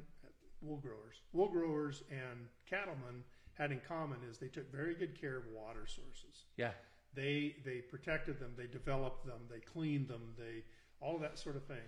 [0.62, 3.24] wool growers, wool growers, and cattlemen
[3.56, 6.46] had in common is they took very good care of water sources.
[6.58, 6.72] Yeah.
[7.14, 10.64] They they protected them, they developed them, they cleaned them, they
[11.00, 11.88] all of that sort of thing.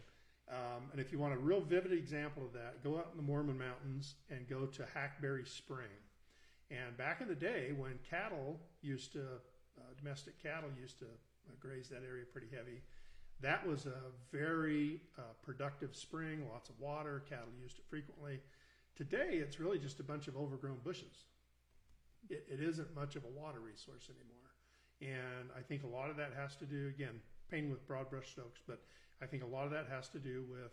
[0.50, 3.24] Um, and if you want a real vivid example of that, go out in the
[3.24, 5.92] Mormon Mountains and go to Hackberry Spring.
[6.72, 9.24] And back in the day, when cattle used to,
[9.78, 12.82] uh, domestic cattle used to uh, graze that area pretty heavy,
[13.42, 14.00] that was a
[14.32, 18.40] very uh, productive spring, lots of water, cattle used it frequently.
[18.96, 21.26] Today, it's really just a bunch of overgrown bushes.
[22.30, 24.52] It, it isn't much of a water resource anymore.
[25.02, 27.20] And I think a lot of that has to do, again,
[27.50, 28.82] painting with broad brush strokes, but
[29.22, 30.72] I think a lot of that has to do with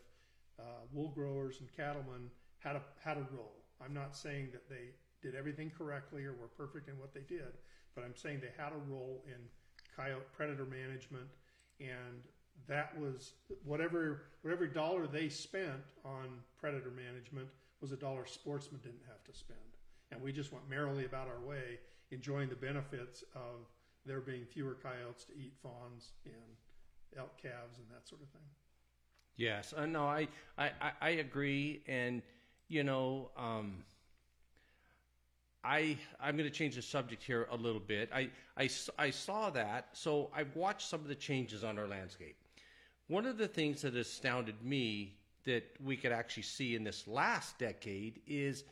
[0.58, 3.64] uh, wool growers and cattlemen how to how to roll.
[3.84, 7.58] I'm not saying that they did everything correctly or were perfect in what they did,
[7.94, 9.40] but I'm saying they had a role in
[9.96, 11.28] coyote predator management,
[11.80, 12.22] and
[12.68, 13.32] that was
[13.64, 17.48] whatever whatever dollar they spent on predator management
[17.80, 19.58] was a dollar sportsmen didn't have to spend,
[20.10, 21.78] and we just went merrily about our way,
[22.10, 23.66] enjoying the benefits of
[24.06, 26.34] there being fewer coyotes to eat fawns and
[27.18, 28.42] elk calves and that sort of thing.
[29.36, 29.72] Yes.
[29.76, 30.28] Uh, no, I,
[30.58, 31.82] I, I- agree.
[31.88, 32.22] And,
[32.68, 33.82] you know, um,
[35.64, 38.10] I I'm going to change the subject here a little bit.
[38.14, 42.36] I, I I saw that, so I've watched some of the changes on our landscape.
[43.08, 47.58] One of the things that astounded me that we could actually see in this last
[47.58, 48.64] decade is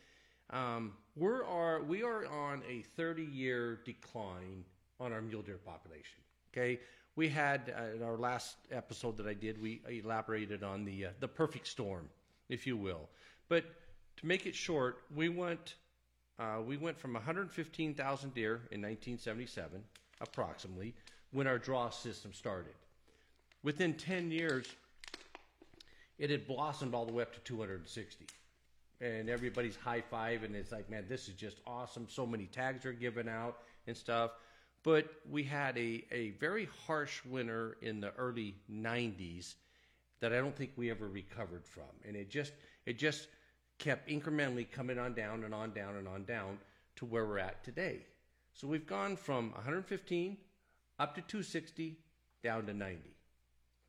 [0.51, 4.65] um, we're are we are on a 30 year decline
[5.01, 6.21] on our mule deer population.
[6.53, 6.81] Okay,
[7.17, 11.09] we had uh, in our last episode that I did, we elaborated on the uh,
[11.21, 12.09] the perfect storm,
[12.49, 13.09] if you will.
[13.49, 13.65] But
[14.19, 15.75] to make it short, we went
[16.39, 19.83] uh, we went from 115,000 deer in 1977,
[20.21, 20.95] approximately,
[21.31, 22.75] when our draw system started.
[23.63, 24.67] Within 10 years,
[26.19, 28.27] it had blossomed all the way up to 260.
[29.03, 32.07] And everybody's high five, and it's like, man, this is just awesome.
[32.09, 34.31] So many tags are given out and stuff.
[34.85, 39.55] But we had a, a very harsh winter in the early 90s
[40.21, 41.91] that I don't think we ever recovered from.
[42.07, 42.53] And it just
[42.87, 43.29] it just
[43.79, 46.59] kept incrementally coming on down and on down and on down
[46.97, 48.07] to where we're at today.
[48.55, 50.37] So we've gone from 115
[50.99, 51.97] up to 260
[52.43, 52.99] down to 90.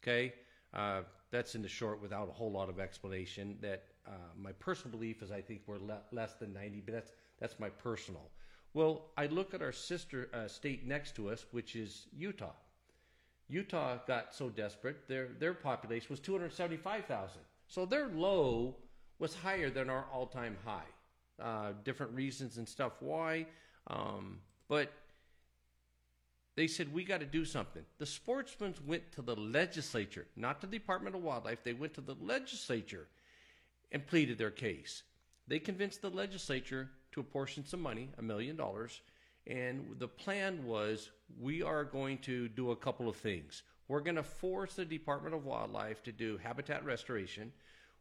[0.02, 0.34] Okay,
[0.74, 1.02] uh,
[1.32, 3.58] that's in the short without a whole lot of explanation.
[3.62, 7.12] That uh, my personal belief is I think we're le- less than 90, but that's
[7.40, 8.30] that's my personal.
[8.74, 12.54] Well, I look at our sister uh, state next to us, which is Utah.
[13.50, 17.42] Utah got so desperate, their their population was 275,000.
[17.68, 18.76] So their low
[19.20, 20.90] was higher than our all-time high.
[21.42, 23.46] Uh, different reasons and stuff why,
[23.88, 24.92] um, but
[26.56, 27.84] they said we got to do something.
[27.98, 31.64] The sportsmen went to the legislature, not to the Department of Wildlife.
[31.64, 33.08] They went to the legislature
[33.94, 35.04] and pleaded their case.
[35.48, 39.02] They convinced the legislature to apportion some money, a million dollars,
[39.48, 43.64] and the plan was we are going to do a couple of things.
[43.88, 47.52] We're going to force the Department of Wildlife to do habitat restoration.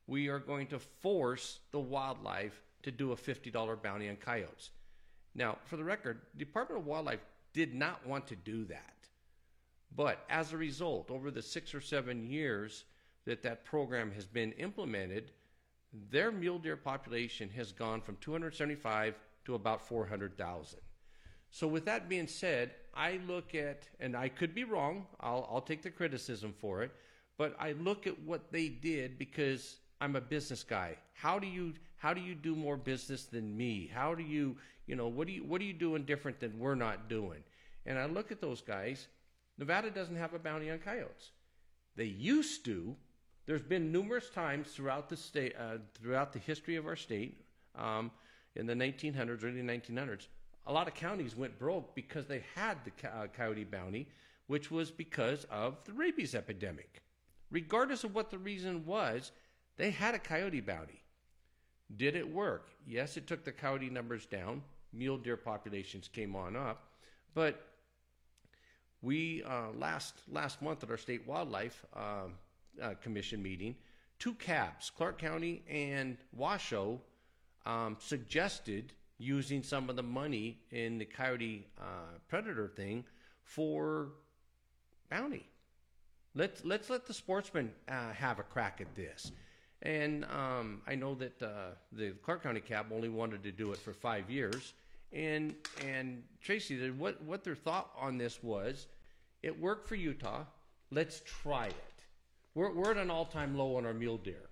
[0.07, 4.71] We are going to force the wildlife to do a $50 bounty on coyotes.
[5.35, 9.09] Now, for the record, Department of Wildlife did not want to do that.
[9.95, 12.85] But as a result, over the six or seven years
[13.25, 15.33] that that program has been implemented,
[16.11, 19.15] their mule deer population has gone from 275
[19.45, 20.81] to about 400,000.
[21.51, 25.61] So, with that being said, I look at, and I could be wrong, I'll, I'll
[25.61, 26.93] take the criticism for it,
[27.37, 30.97] but I look at what they did because I'm a business guy.
[31.15, 33.91] How do you how do you do more business than me?
[33.93, 36.75] How do you you know what do you what are you doing different than we're
[36.75, 37.45] not doing?
[37.87, 39.07] And I look at those guys.
[39.59, 41.31] Nevada doesn't have a bounty on coyotes.
[41.97, 42.97] They used to.
[43.47, 48.11] There's been numerous times throughout the state, uh, throughout the history of our state, um,
[48.55, 50.27] in the 1900s, early 1900s,
[50.67, 54.07] a lot of counties went broke because they had the uh, coyote bounty,
[54.47, 57.03] which was because of the rabies epidemic.
[57.51, 59.33] Regardless of what the reason was,
[59.77, 61.03] they had a coyote bounty.
[61.97, 62.71] Did it work?
[62.87, 64.63] Yes, it took the coyote numbers down.
[64.93, 66.91] Mule deer populations came on up,
[67.35, 67.67] but
[69.01, 72.29] we uh, last last month at our state wildlife uh,
[72.81, 73.75] uh, commission meeting,
[74.19, 77.01] two CABs, Clark County and Washoe,
[77.67, 83.05] um, suggested using some of the money in the coyote uh, predator thing
[83.45, 84.09] for
[85.11, 85.47] bounty.
[86.35, 89.33] Let's let's let the sportsmen uh, have a crack at this.
[89.83, 93.79] And um, I know that uh, the Clark County CAB only wanted to do it
[93.79, 94.75] for five years.
[95.13, 95.55] And
[95.85, 98.87] and Tracy, what what their thought on this was,
[99.43, 100.45] it worked for Utah.
[100.91, 101.92] Let's try it.
[102.55, 104.49] We're we're at an all time low on our mule deer.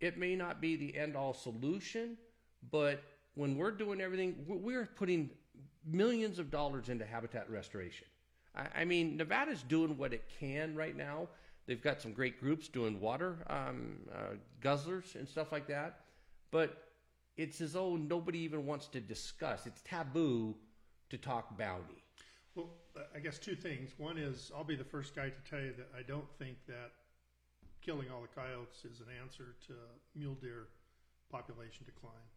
[0.00, 2.16] It may not be the end all solution,
[2.70, 3.02] but
[3.34, 5.30] when we're doing everything, we're- putting
[5.84, 8.06] millions of dollars into habitat restoration.
[8.54, 11.28] I, I mean, Nevada's doing what it can right now.
[11.66, 16.00] They've got some great groups doing water um, uh, guzzlers and stuff like that,
[16.50, 16.88] but
[17.36, 19.66] it's as though nobody even wants to discuss.
[19.66, 20.56] It's taboo
[21.10, 22.04] to talk bounty.
[22.54, 22.70] Well,
[23.14, 23.92] I guess two things.
[23.96, 26.90] One is I'll be the first guy to tell you that I don't think that
[27.84, 29.74] killing all the coyotes is an answer to
[30.14, 30.68] mule deer
[31.30, 32.28] population decline.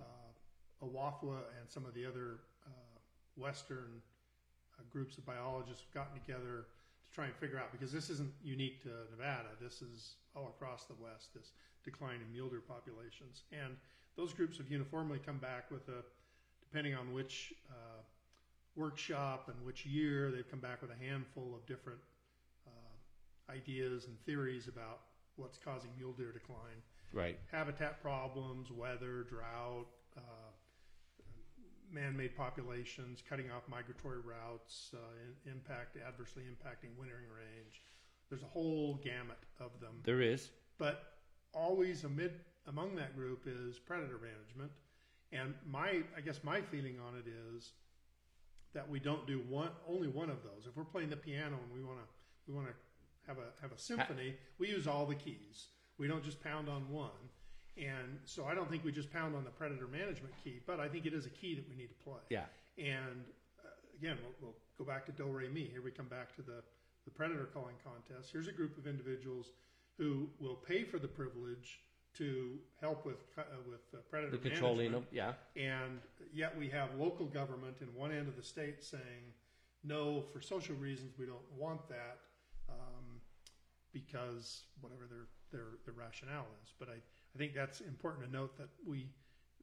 [0.00, 2.98] Uh, WAFWA and some of the other uh,
[3.36, 4.00] Western
[4.78, 6.64] uh, groups of biologists have gotten together
[7.04, 9.48] to try and figure out because this isn't unique to Nevada.
[9.60, 11.34] This is all across the West.
[11.34, 11.52] This
[11.84, 13.76] decline in mule deer populations, and
[14.16, 16.02] those groups have uniformly come back with a,
[16.60, 18.02] depending on which uh,
[18.76, 21.98] workshop and which year, they've come back with a handful of different
[23.50, 25.00] ideas and theories about
[25.36, 26.82] what's causing mule deer decline.
[27.12, 27.38] Right.
[27.50, 29.86] Habitat problems, weather, drought,
[30.16, 30.50] uh,
[31.90, 34.98] man-made populations, cutting off migratory routes, uh,
[35.46, 37.82] in, impact adversely impacting wintering range.
[38.28, 40.02] There's a whole gamut of them.
[40.04, 40.50] There is.
[40.76, 41.14] But
[41.54, 42.32] always amid
[42.66, 44.70] among that group is predator management,
[45.32, 47.26] And my, I guess my feeling on it
[47.56, 47.72] is
[48.74, 50.66] that we don't do one, only one of those.
[50.66, 52.06] If we're playing the piano and we want to,
[52.46, 52.74] we want to
[53.28, 55.66] have a have a symphony, we use all the keys.
[55.98, 57.10] We don't just pound on one.
[57.76, 60.88] And so I don't think we just pound on the predator management key, but I
[60.88, 62.22] think it is a key that we need to play.
[62.28, 62.46] Yeah.
[62.76, 63.22] And
[63.64, 65.68] uh, again, we'll, we'll go back to Do Re Mi.
[65.70, 66.62] Here we come back to the,
[67.04, 68.30] the predator calling contest.
[68.32, 69.52] Here's a group of individuals
[69.96, 71.80] who will pay for the privilege
[72.16, 75.34] to help with uh, with uh, predator The controlling them, yeah.
[75.56, 76.00] And
[76.32, 79.34] yet we have local government in one end of the state saying,
[79.84, 82.18] no, for social reasons, we don't want that
[84.04, 86.72] because whatever their, their, their rationale is.
[86.78, 86.98] But I,
[87.34, 89.08] I think that's important to note that we,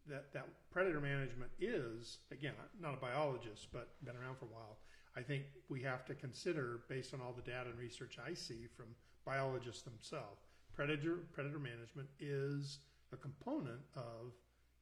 [0.08, 4.78] that, that predator management is, again, not a biologist, but been around for a while.
[5.18, 8.68] I think we have to consider, based on all the data and research I see
[8.76, 8.88] from
[9.26, 10.42] biologists themselves,
[10.76, 12.80] predator, predator management is
[13.14, 14.34] a component of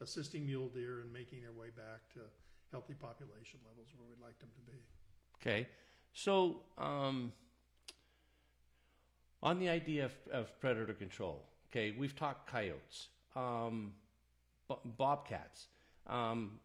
[0.01, 2.19] assisting mule deer and making their way back to
[2.71, 4.79] healthy population levels where we'd like them to be.
[5.39, 5.67] Okay.
[6.13, 7.31] So, um,
[9.43, 13.91] on the idea of, of predator control, okay, we've talked coyotes, um,
[14.67, 15.67] bo- bobcats.
[16.07, 16.59] Um,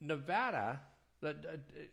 [0.00, 0.80] Nevada,
[1.22, 1.32] uh, uh,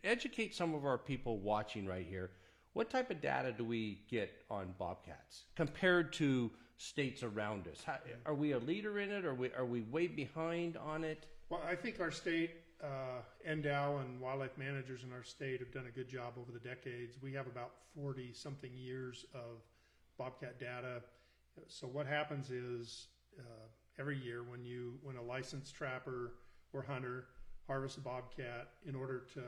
[0.02, 2.32] educate some of our people watching right here.
[2.72, 7.82] What type of data do we get on bobcats compared to states around us?
[7.84, 9.24] How, are we a leader in it?
[9.24, 11.26] Or are we, are we way behind on it?
[11.48, 12.50] Well, I think our state,
[12.82, 16.58] uh, NDOW and wildlife managers in our state have done a good job over the
[16.58, 17.16] decades.
[17.22, 19.62] We have about 40 something years of
[20.18, 21.02] bobcat data.
[21.68, 23.08] So what happens is
[23.38, 23.42] uh,
[23.98, 26.34] every year when you when a licensed trapper
[26.72, 27.26] or hunter
[27.66, 29.42] harvests a bobcat, in order to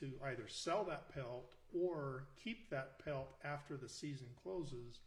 [0.00, 5.00] to either sell that pelt or keep that pelt after the season closes,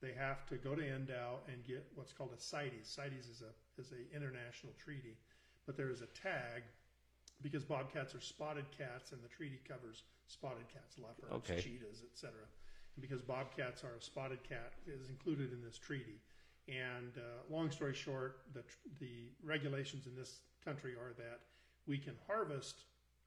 [0.00, 2.88] they have to go to NDOW and get what's called a CITES.
[2.88, 5.16] CITES is a is a international treaty,
[5.66, 6.62] but there is a tag
[7.42, 11.60] because bobcats are spotted cats, and the treaty covers spotted cats, leopards, Okay.
[11.60, 12.32] cheetahs, etc.
[13.00, 16.20] Because bobcats are a spotted cat, is included in this treaty.
[16.68, 18.62] And uh, long story short, the
[18.98, 21.40] the regulations in this country are that
[21.86, 22.84] we can harvest,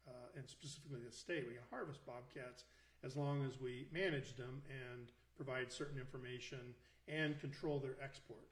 [0.08, 2.64] uh, and specifically the state, we can harvest bobcats
[3.04, 6.60] as long as we manage them and provide certain information
[7.08, 8.44] and control their export.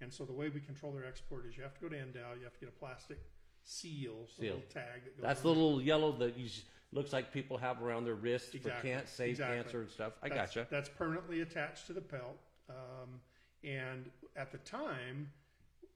[0.00, 2.38] And so the way we control their export is you have to go to NDOW,
[2.38, 3.18] you have to get a plastic
[3.64, 4.42] seal, a Seal.
[4.54, 6.62] little tag that goes That's on the little yellow that you, s-
[6.96, 8.90] looks like people have around their wrists Exactly.
[8.90, 9.56] for can't say Exactly.
[9.56, 10.14] cancer and stuff.
[10.22, 10.66] I that's, gotcha.
[10.70, 12.38] That's permanently attached to the pelt.
[12.68, 13.20] Um,
[13.62, 15.30] and at the time,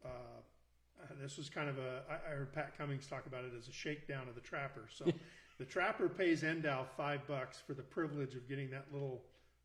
[0.05, 3.53] uh, uh, this was kind of a, I, I heard Pat Cummings talk about it
[3.59, 4.84] as a shakedown of the trapper.
[4.92, 5.07] So
[5.59, 9.22] the trapper pays NDOW five bucks for the privilege of getting that little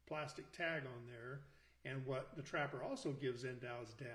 [0.08, 1.42] plastic tag on there.
[1.84, 4.12] And what the trapper also gives NDOW is data.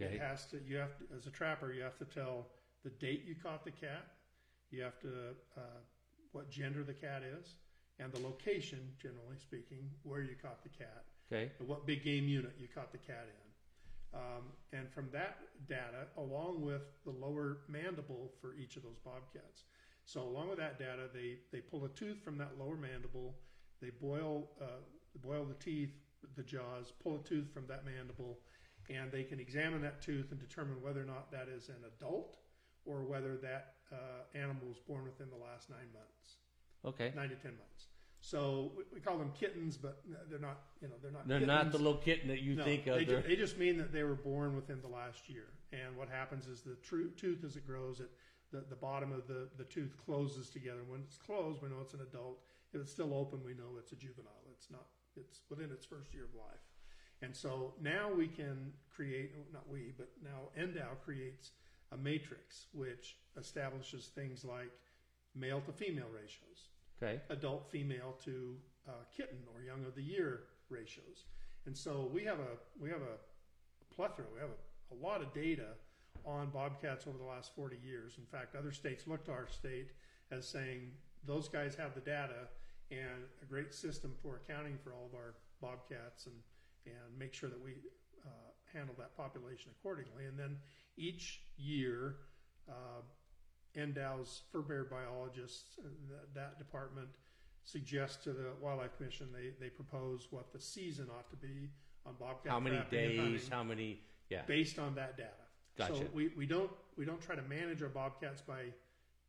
[0.00, 0.14] Okay.
[0.14, 2.46] It has to, you have to, as a trapper, you have to tell
[2.82, 4.06] the date you caught the cat.
[4.70, 5.08] You have to,
[5.56, 5.60] uh,
[6.32, 7.56] what gender the cat is
[7.98, 11.50] and the location, generally speaking, where you caught the cat Okay.
[11.58, 14.18] and what big game unit you caught the cat in.
[14.18, 19.64] Um, and from that data, along with the lower mandible for each of those bobcats.
[20.04, 23.36] So along with that data, they, they pull a tooth from that lower mandible,
[23.80, 24.80] they boil, uh,
[25.22, 25.92] boil the teeth,
[26.36, 28.40] the jaws, pull a tooth from that mandible,
[28.88, 32.38] and they can examine that tooth and determine whether or not that is an adult
[32.84, 33.96] or whether that uh,
[34.38, 36.36] animal was born within the last nine months
[36.84, 37.12] Okay.
[37.14, 37.86] nine to ten months.
[38.22, 40.60] So we, we call them kittens, but they're not.
[40.82, 41.26] You know, they're not.
[41.26, 41.64] They're kittens.
[41.64, 43.06] not the little kitten that you No, think they, of.
[43.06, 45.46] They're- they just mean that they were born within the last year.
[45.72, 48.10] And what happens is the tru- tooth, as it grows, it
[48.52, 50.80] the, the bottom of the, the tooth closes together.
[50.86, 52.40] When it's closed, we know it's an adult.
[52.72, 54.44] If it's still open, we know it's a juvenile.
[54.52, 54.86] It's not.
[55.16, 56.60] It's within its first year of life.
[57.22, 61.50] And so now we can create, not we, but now NDOW creates
[61.92, 64.70] a matrix which establishes things like
[65.34, 66.68] male to female ratios
[67.02, 67.20] okay.
[67.30, 68.56] adult female to
[68.88, 71.24] uh, kitten or young of the year ratios.
[71.66, 75.32] And so we have a we have a plethora, we have a, a lot of
[75.32, 75.68] data
[76.24, 78.16] on bobcats over the last 40 years.
[78.18, 79.90] In fact, other states look to our state
[80.30, 80.92] as saying
[81.26, 82.48] those guys have the data
[82.90, 86.34] and a great system for accounting for all of our bobcats and
[86.86, 87.74] and make sure that we
[88.72, 90.26] handle that population accordingly.
[90.26, 90.56] And then
[90.96, 92.16] each year,
[92.68, 93.02] uh,
[93.76, 97.08] NDOW's fur bear biologists, uh, that, that department
[97.62, 101.70] suggests to the Wildlife Commission, they, they propose what the season ought to be
[102.06, 103.48] on bobcat How many trapping and hunting days?
[103.48, 104.00] How many?
[104.28, 104.42] Yeah.
[104.46, 105.30] based on that data.
[105.76, 106.04] So Gotcha.
[106.12, 108.66] we, we don't we don't try to manage our bobcats by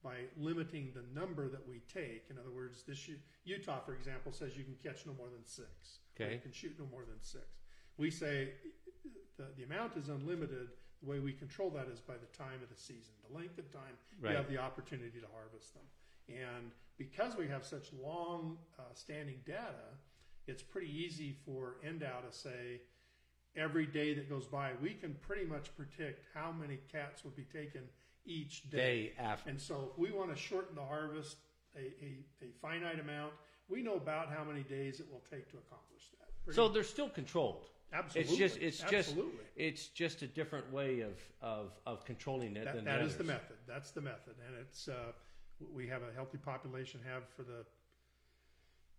[0.04, 2.26] by limiting the number that we take.
[2.30, 5.46] In other words, this U- Utah, for example, says you can catch no more than
[5.46, 6.00] six.
[6.20, 6.34] or Okay.
[6.36, 7.46] You can shoot no more than six.
[7.98, 8.50] We say
[9.42, 10.70] the, the amount is unlimited.
[11.04, 13.72] The way we control that is by the time of the season, the length of
[13.72, 14.32] time Right.
[14.32, 15.84] you have the opportunity to harvest them.
[16.30, 19.90] And because we have such long uh, standing data,
[20.48, 22.82] it's pretty easy for NDOW to say
[23.56, 27.44] every day that goes by, we can pretty much predict how many cats will be
[27.46, 27.82] taken
[28.26, 28.78] each day.
[28.78, 29.50] Day after.
[29.50, 31.38] And so if we want to shorten the harvest
[31.76, 33.34] a, a, a finite amount,
[33.70, 36.28] we know about how many days it will take to accomplish that.
[36.46, 37.66] Pretty- So they're still controlled.
[37.94, 38.22] Absolutely.
[38.32, 39.16] It's just it's just
[39.58, 43.16] it's just a different way of of, of controlling it That, than that the is
[43.18, 43.58] the method.
[43.68, 44.36] That's the method.
[44.48, 45.12] And it's, uh,
[45.74, 47.66] we have a healthy population, have for the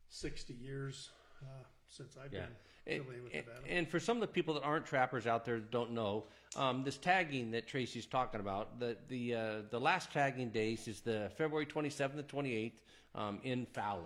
[0.08, 1.10] sixty years,
[1.42, 1.46] uh,
[1.88, 2.46] since I've Yeah.
[2.84, 3.66] been affiliated with and- Nevada.
[3.68, 6.98] and for some of the people that aren't trappers out there don't know, um, this
[6.98, 11.66] tagging that Tracy's talking about, the the uh, the last tagging days is the February
[11.66, 12.72] 27th and 28th
[13.14, 14.04] um, in Fallon.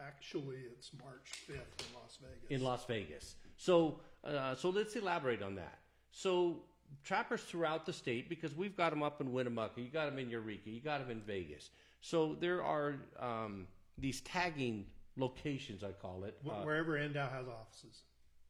[0.00, 2.50] Actually, it's March fifth in Las Vegas.
[2.50, 3.36] in Las Vegas.
[3.56, 5.78] So, uh, so let's elaborate on that.
[6.10, 6.62] So,
[7.02, 10.30] trappers throughout the state, because we've got them up in Winnemucca, you got them in
[10.30, 11.70] Eureka, you got them in Vegas.
[12.00, 13.66] So there are um,
[13.98, 14.86] these tagging
[15.16, 16.36] locations, I call it.
[16.44, 18.02] Wh- Uh, Wherever NDOW has offices.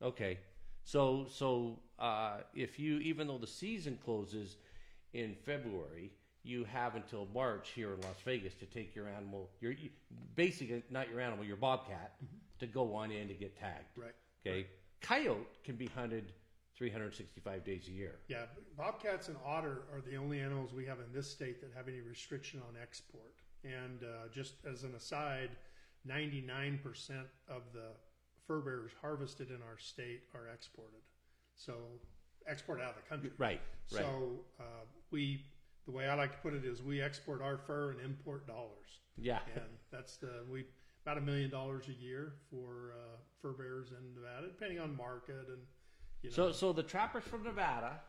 [0.02, 0.38] okay,
[0.84, 4.56] so so uh, if you, even though the season closes
[5.14, 6.10] in February,
[6.42, 9.90] you have until March here in Las Vegas to take your animal, your you-
[10.34, 12.16] basically not your animal, your bobcat,
[12.58, 13.96] to go on in to get tagged.
[13.96, 14.14] Right.
[14.46, 14.66] Okay.
[15.04, 16.32] Coyote can be hunted
[16.76, 18.16] 365 days a year.
[18.28, 21.88] Yeah, bobcats and otter are the only animals we have in this state that have
[21.88, 23.34] any restriction on export.
[23.62, 25.50] And uh, just as an aside,
[26.08, 26.80] 99%
[27.48, 27.92] of the
[28.46, 31.00] fur bearers harvested in our state are exported.
[31.54, 31.74] So,
[32.48, 33.30] export out of the country.
[33.38, 33.60] Right.
[33.92, 34.02] Right.
[34.02, 35.44] So, uh, we,
[35.86, 39.00] the way I like to put it is we export our fur and import dollars.
[39.16, 39.38] yeah.
[39.54, 40.64] And that's the, we,
[41.04, 45.46] about a million dollars a year for uh, fur bears in Nevada, depending on market
[45.48, 45.58] and,
[46.22, 46.34] you know.
[46.36, 48.00] So so the trappers from Nevada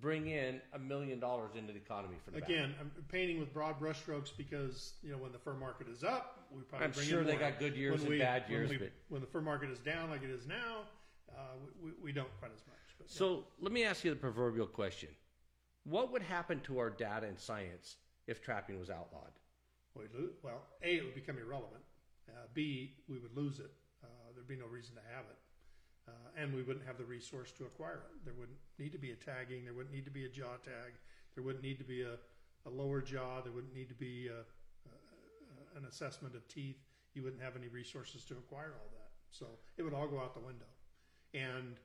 [0.00, 2.52] bring in a million dollars into the economy for Nevada.
[2.52, 6.46] Again, I'm painting with broad brushstrokes because you know when the fur market is up,
[6.52, 7.40] we probably I'm bring sure in they more.
[7.50, 9.70] got good years When and we- bad when years, we- but- when the fur market
[9.70, 10.82] is down like it is now,
[11.30, 11.34] uh,
[11.82, 12.76] we, we don't quite as much.
[12.98, 13.18] But yeah.
[13.18, 15.08] So let me ask you the proverbial question:
[15.84, 17.96] What would happen to our data and science
[18.28, 19.32] if trapping was outlawed?
[20.42, 21.82] well, a it would become irrelevant.
[22.28, 23.70] Uh, B we would lose it.
[24.02, 25.38] Uh, there'd be no reason to have it,
[26.08, 28.24] uh, and we wouldn't have the resource to acquire it.
[28.24, 29.64] There wouldn't need to be a tagging.
[29.64, 30.92] There wouldn't need to be a jaw tag.
[31.34, 32.14] There wouldn't need to be a,
[32.66, 33.40] a lower jaw.
[33.42, 36.76] There wouldn't need to be a, a, an assessment of teeth.
[37.14, 39.10] You wouldn't have any resources to acquire all that.
[39.30, 39.46] So
[39.76, 40.66] it would all go out the window,
[41.34, 41.76] and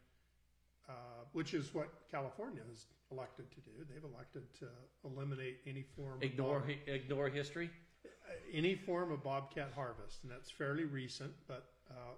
[0.90, 0.94] uh,
[1.34, 3.72] which is what California has elected to do.
[3.90, 4.68] They've elected to
[5.06, 7.70] eliminate any form of Ignore hi- ignore history.
[8.54, 11.32] Any form of bobcat harvest, and that's fairly recent.
[11.48, 12.16] But uh,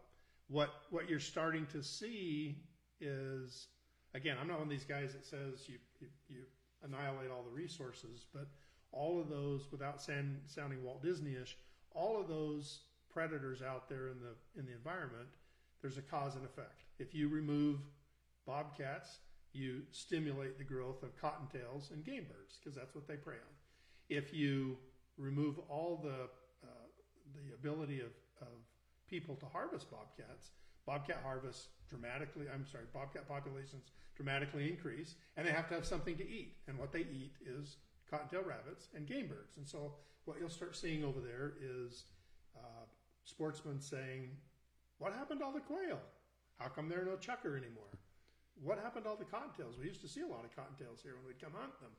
[0.48, 2.58] what what you're starting to see
[3.00, 3.68] is,
[4.14, 6.42] again, I'm not one of these guys that says you you, you
[6.84, 8.48] annihilate all the resources, but
[8.92, 11.58] all of those, without sound, sounding Walt Disney-ish,
[11.92, 12.82] all of those
[13.12, 15.28] predators out there in the in the environment,
[15.82, 16.84] there's a cause and effect.
[17.00, 17.80] If you remove
[18.46, 19.20] bobcats,
[19.54, 23.56] you stimulate the growth of cottontails and game birds because that's what they prey on.
[24.10, 24.78] If you
[25.20, 26.30] remove all the
[26.64, 26.88] uh,
[27.36, 28.48] the ability of, of
[29.08, 30.52] people to harvest bobcats,
[30.86, 32.46] bobcat harvests dramatically.
[32.52, 36.56] I'm sorry, bobcat populations dramatically increase, and they have to have something to eat.
[36.68, 37.78] And what they eat is
[38.10, 39.58] cottontail rabbits and game birds.
[39.58, 39.94] And so
[40.26, 42.06] what you'll start seeing over there is
[42.58, 42.86] uh,
[43.26, 44.32] sportsmen saying,
[44.98, 46.00] "What happened to all the quail?
[46.58, 47.92] How come there are no chukar anymore?
[48.62, 49.78] What happened to all the cottontails?
[49.80, 51.92] We used to see a lot of cottontails here when we'd come hunt them."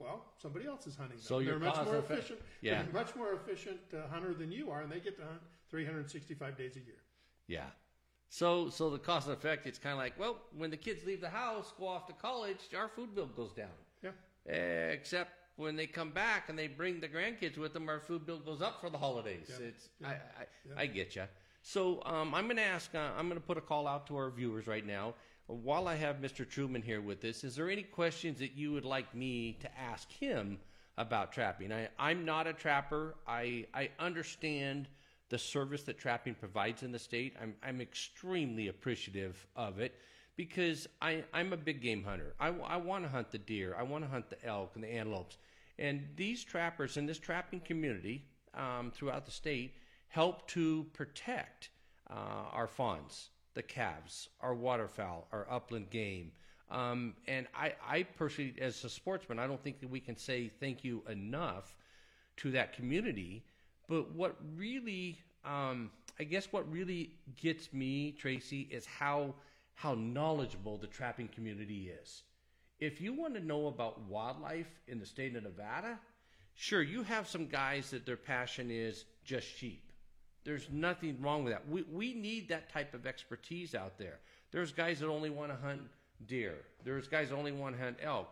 [0.00, 1.24] Well, somebody else is hunting them.
[1.24, 2.40] So they're much more effect- efficient.
[2.62, 2.82] Yeah.
[2.82, 6.56] They're much more efficient uh, hunter than you are, and they get to hunt 365
[6.56, 6.96] days a year.
[7.46, 7.66] Yeah.
[8.28, 11.20] So so the cost and effect, it's kind of like, well, when the kids leave
[11.20, 13.68] the house, go off to college, our food bill goes down.
[14.02, 14.10] Yeah.
[14.90, 18.38] Except when they come back and they bring the grandkids with them, our food bill
[18.38, 19.50] goes up for the holidays.
[19.50, 19.66] Yeah.
[19.66, 20.08] It's Yeah.
[20.08, 21.24] I I, I get you.
[21.62, 22.94] So um, I'm going to ask.
[22.94, 25.14] Uh, I'm going to put a call out to our viewers right now.
[25.50, 26.48] While I have Mr.
[26.48, 30.08] Truman here with us, is there any questions that you would like me to ask
[30.12, 30.60] him
[30.96, 31.72] about trapping?
[31.72, 33.16] I, I'm not a trapper.
[33.26, 34.86] I I understand
[35.28, 37.34] the service that trapping provides in the state.
[37.42, 39.96] I'm I'm extremely appreciative of it
[40.36, 42.34] because I, I'm a big game hunter.
[42.38, 43.74] I, I want to hunt the deer.
[43.78, 45.36] I want to hunt the elk and the antelopes.
[45.78, 48.24] And these trappers in this trapping community
[48.54, 49.74] um, throughout the state
[50.08, 51.70] help to protect
[52.08, 52.14] uh,
[52.52, 56.32] our fawns, the calves, our waterfowl, our upland game.
[56.70, 60.48] Um, and I, I personally, as a sportsman, I don't think that we can say
[60.60, 61.74] thank you enough
[62.38, 63.44] to that community.
[63.88, 65.90] But what really, um,
[66.20, 67.10] I guess, what really
[67.40, 69.34] gets me, Tracy, is how
[69.74, 72.22] how knowledgeable the trapping community is.
[72.80, 75.98] if you want to know about wildlife in the state of Nevada,
[76.54, 79.89] sure, you have some guys that their passion is just sheep.
[80.44, 81.68] There's nothing wrong with that.
[81.68, 84.18] We, we need that type of expertise out there.
[84.52, 85.82] There's guys that only want to hunt
[86.26, 86.56] deer.
[86.84, 88.28] There's guys that only want to hunt elk.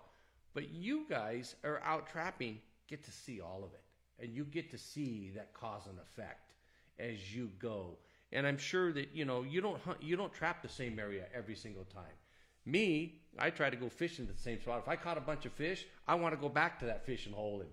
[0.54, 2.58] But you guys are out trapping,
[2.88, 3.82] get to see all of it.
[4.20, 6.54] And you get to see that cause and effect
[6.98, 7.98] as you go.
[8.32, 11.26] And I'm sure that, you know, you don't hunt, you don't trap the same area
[11.34, 12.04] every single time.
[12.66, 14.80] Me, I try to go fishing at the same spot.
[14.82, 17.32] If I caught a bunch of fish, I want to go back to that fishing
[17.32, 17.70] hole and,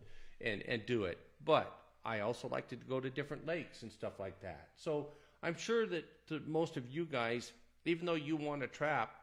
[0.48, 1.18] and, and do it.
[1.44, 1.76] But
[2.06, 4.70] I also like to go to different lakes and stuff like that.
[4.76, 5.08] So
[5.42, 7.52] I'm sure that to most of you guys,
[7.86, 9.16] even though you want to trap,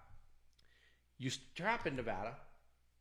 [1.18, 2.34] you trap in Nevada,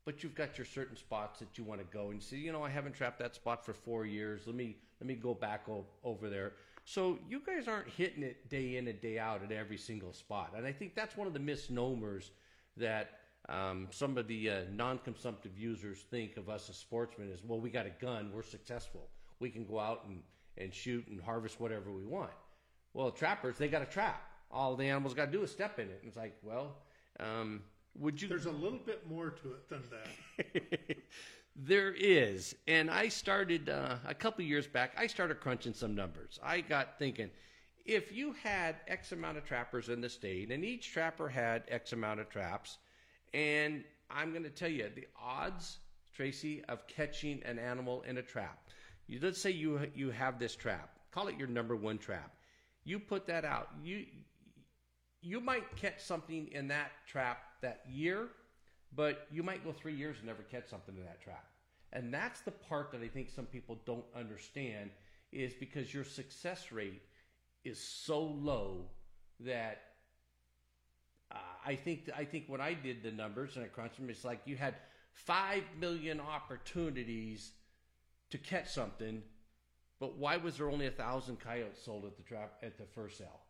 [0.05, 2.37] but you've got your certain spots that you want to go and see.
[2.37, 4.41] You know, I haven't trapped that spot for four years.
[4.45, 6.53] Let me let me go back o- over there.
[6.85, 10.53] So you guys aren't hitting it day in and day out at every single spot,
[10.55, 12.31] and I think that's one of the misnomers
[12.77, 13.11] that
[13.49, 17.69] um, some of the uh, non-consumptive users think of us as sportsmen is, well, we
[17.69, 19.09] got a gun, we're successful,
[19.41, 20.21] we can go out and
[20.57, 22.31] and shoot and harvest whatever we want.
[22.93, 24.21] Well, trappers, they got a trap.
[24.51, 25.99] All the animals got to do is step in it.
[26.01, 26.75] And it's like, well,
[27.19, 27.61] um,
[27.97, 28.27] would you?
[28.27, 30.97] There's a little bit more to it than that.
[31.55, 34.93] there is, and I started uh, a couple years back.
[34.97, 36.39] I started crunching some numbers.
[36.43, 37.29] I got thinking,
[37.85, 41.93] if you had X amount of trappers in the state, and each trapper had X
[41.93, 42.77] amount of traps,
[43.33, 45.79] and I'm going to tell you the odds,
[46.13, 48.67] Tracy, of catching an animal in a trap.
[49.07, 50.89] You, let's say you you have this trap.
[51.11, 52.33] Call it your number one trap.
[52.83, 53.69] You put that out.
[53.83, 54.05] You
[55.21, 58.29] you might catch something in that trap that year,
[58.95, 61.45] but you might go three years and never catch something in that trap.
[61.93, 64.89] And that's the part that I think some people don't understand
[65.31, 67.01] is because your success rate
[67.63, 68.85] is so low
[69.41, 69.81] that
[71.31, 74.25] uh, I think I think when I did the numbers and I crunched them, it's
[74.25, 74.75] like you had
[75.13, 77.51] five million opportunities
[78.31, 79.21] to catch something,
[79.99, 83.17] but why was there only a thousand coyotes sold at the trap at the first
[83.17, 83.41] sale?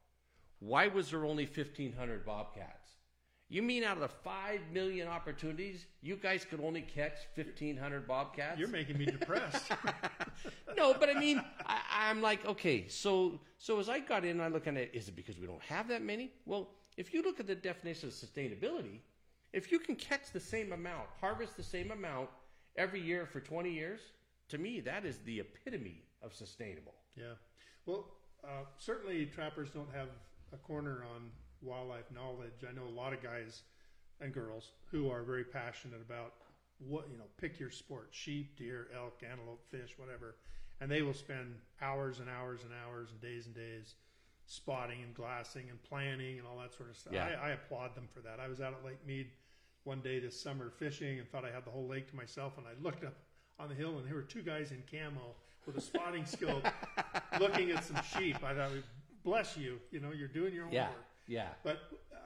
[0.59, 2.89] Why was there only 1,500 bobcats?
[3.49, 8.57] You mean out of the 5 million opportunities, you guys could only catch 1,500 bobcats?
[8.57, 9.71] You're making me depressed.
[10.77, 14.47] no, but I mean, I, I'm like, okay, so so as I got in, I
[14.47, 16.31] look at it, is it because we don't have that many?
[16.45, 18.99] Well, if you look at the definition of sustainability,
[19.51, 22.29] if you can catch the same amount, harvest the same amount
[22.77, 23.99] every year for 20 years,
[24.51, 26.93] to me, that is the epitome of sustainable.
[27.15, 27.33] yeah.
[27.85, 28.05] Well,
[28.43, 30.09] uh, certainly trappers don't have
[30.53, 32.63] a corner on wildlife knowledge.
[32.67, 33.63] I know a lot of guys
[34.19, 36.33] and girls who are very passionate about
[36.77, 37.25] what you know.
[37.37, 40.35] Pick your sport: sheep, deer, elk, antelope, fish, whatever.
[40.79, 43.95] And they will spend hours and hours and hours and days and days
[44.45, 47.13] spotting and glassing and planning and all that sort of stuff.
[47.13, 47.37] Yeah.
[47.41, 48.39] I, I applaud them for that.
[48.39, 49.27] I was out at Lake Mead
[49.83, 52.57] one day this summer fishing and thought I had the whole lake to myself.
[52.57, 53.13] And I looked up
[53.59, 56.65] on the hill and there were two guys in camo with a spotting scope
[57.39, 58.43] looking at some sheep.
[58.43, 58.71] I thought,
[59.23, 61.05] bless you, you know, you're doing your own Yeah, work.
[61.27, 61.47] yeah.
[61.63, 61.79] But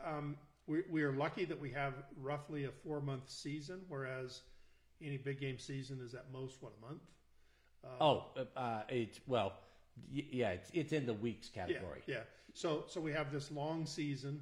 [0.06, 0.38] um,
[0.68, 4.42] we, we are lucky that we have roughly a four month season, whereas
[5.02, 7.02] any big game season is at most, what, a month?
[8.02, 9.54] Oh, uh, uh, it's well,
[10.12, 12.02] y- yeah, it's, it's in the weeks category.
[12.08, 12.22] Yeah, yeah.
[12.54, 14.42] So, so we have this long season.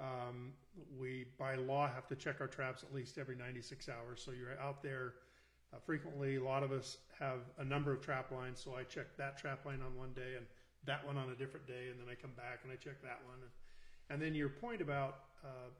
[0.00, 0.52] Um,
[0.98, 4.20] we, by law, have to check our traps at least every 96 hours.
[4.22, 5.14] So you're out there
[5.72, 6.36] uh, frequently.
[6.36, 8.60] A lot of us have a number of trap lines.
[8.62, 10.46] So I check that trap line on one day and
[10.84, 13.20] that one on a different day, and then I come back and I check that
[13.26, 13.38] one.
[13.40, 13.50] And,
[14.10, 15.70] and then your point about uh,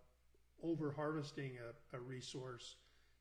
[0.66, 1.52] over harvesting
[1.92, 2.76] a, a resource.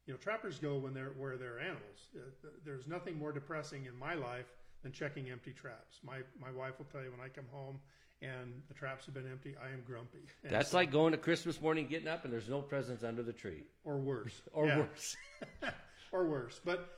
[0.08, 2.10] You know, trappers go when they're where there are animals.
[2.16, 4.48] Uh, there's nothing more depressing in my life
[4.84, 6.00] than checking empty traps.
[6.04, 7.80] My my wife will tell you when I come home
[8.24, 10.20] and the traps have been empty, I am grumpy.
[10.44, 13.24] And That's so- like going to Christmas morning, getting up, and there's no presents under
[13.24, 14.80] the tree, or worse, or Yeah.
[14.80, 15.16] worse.
[16.12, 16.60] or worse.
[16.64, 16.90] But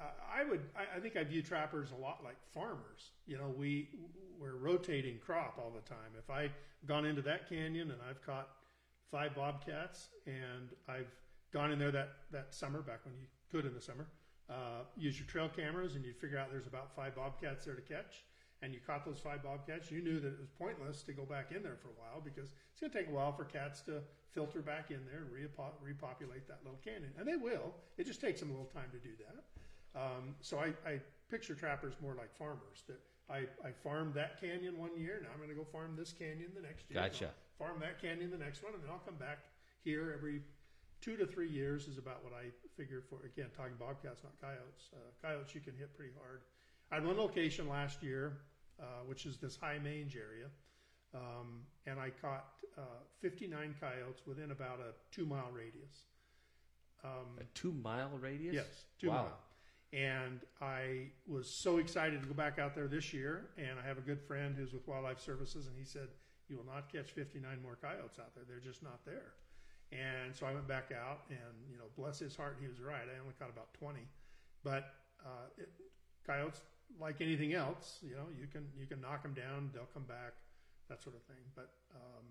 [0.00, 0.04] uh,
[0.34, 3.10] I would, I, I think I view trappers a lot like farmers.
[3.26, 3.88] You know, we
[4.40, 6.12] we're rotating crop all the time.
[6.18, 6.50] If I
[6.86, 8.48] gone into that canyon and I've caught
[9.10, 11.10] five bobcats, and I've
[11.52, 14.06] gone in there that that summer back when you could in the summer,
[14.50, 17.82] uh, use your trail cameras and you'd figure out there's about five bobcats there to
[17.82, 18.24] catch.
[18.62, 21.50] And you caught those five bobcats, you knew that it was pointless to go back
[21.50, 24.00] in there for a while because it's going to take a while for cats to
[24.30, 27.10] filter back in there and repo- repopulate that little canyon.
[27.18, 27.74] And they will.
[27.98, 30.00] It just takes them a little time to do that.
[30.00, 32.86] Um, so I, I picture trappers more like farmers.
[32.86, 35.18] That I, I farmed that canyon one year.
[35.22, 37.02] Now I'm going to go farm this canyon the next year.
[37.02, 37.30] Gotcha.
[37.58, 39.38] Farm that canyon the next one, and then I'll come back
[39.84, 40.42] here every
[41.00, 43.26] two to three years is about what I figured for.
[43.26, 44.88] Again, talking bobcats, not coyotes.
[44.94, 46.42] Uh, coyotes you can hit pretty hard.
[46.90, 48.38] I had one location last year,
[48.80, 50.46] uh, which is this high mange area,
[51.14, 52.46] um, and I caught
[52.78, 56.06] uh, 59 coyotes within about a two mile radius.
[57.04, 58.54] Um, A two mile radius?
[58.54, 59.14] Yes, two wow.
[59.14, 59.38] mile.
[59.92, 63.50] And I was so excited to go back out there this year.
[63.58, 66.08] And I have a good friend who's with Wildlife Services, and he said,
[66.48, 68.44] You will not catch 59 more coyotes out there.
[68.48, 69.34] They're just not there.
[69.92, 73.04] And so I went back out, and, you know, bless his heart, he was right.
[73.04, 74.00] I only caught about 20.
[74.64, 75.68] But uh, it,
[76.26, 76.62] coyotes,
[77.00, 80.34] like anything else, you know, you can, you can knock them down, they'll come back,
[80.88, 81.42] that sort of thing.
[81.54, 82.24] But um,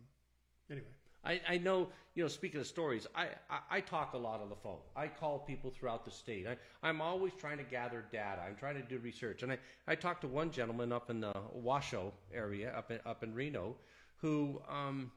[0.70, 0.88] anyway,
[1.24, 4.50] I, I know, you know, speaking of stories, I, I, I talk a lot on
[4.50, 4.80] the phone.
[4.96, 6.48] I call people throughout the state.
[6.48, 6.58] I,
[6.88, 8.42] I'm always trying to gather data.
[8.48, 9.44] I'm trying to do research.
[9.44, 9.58] And I,
[9.88, 13.76] I talked to one gentleman up in the Washoe area, up in, up in Reno,
[14.18, 15.12] who um,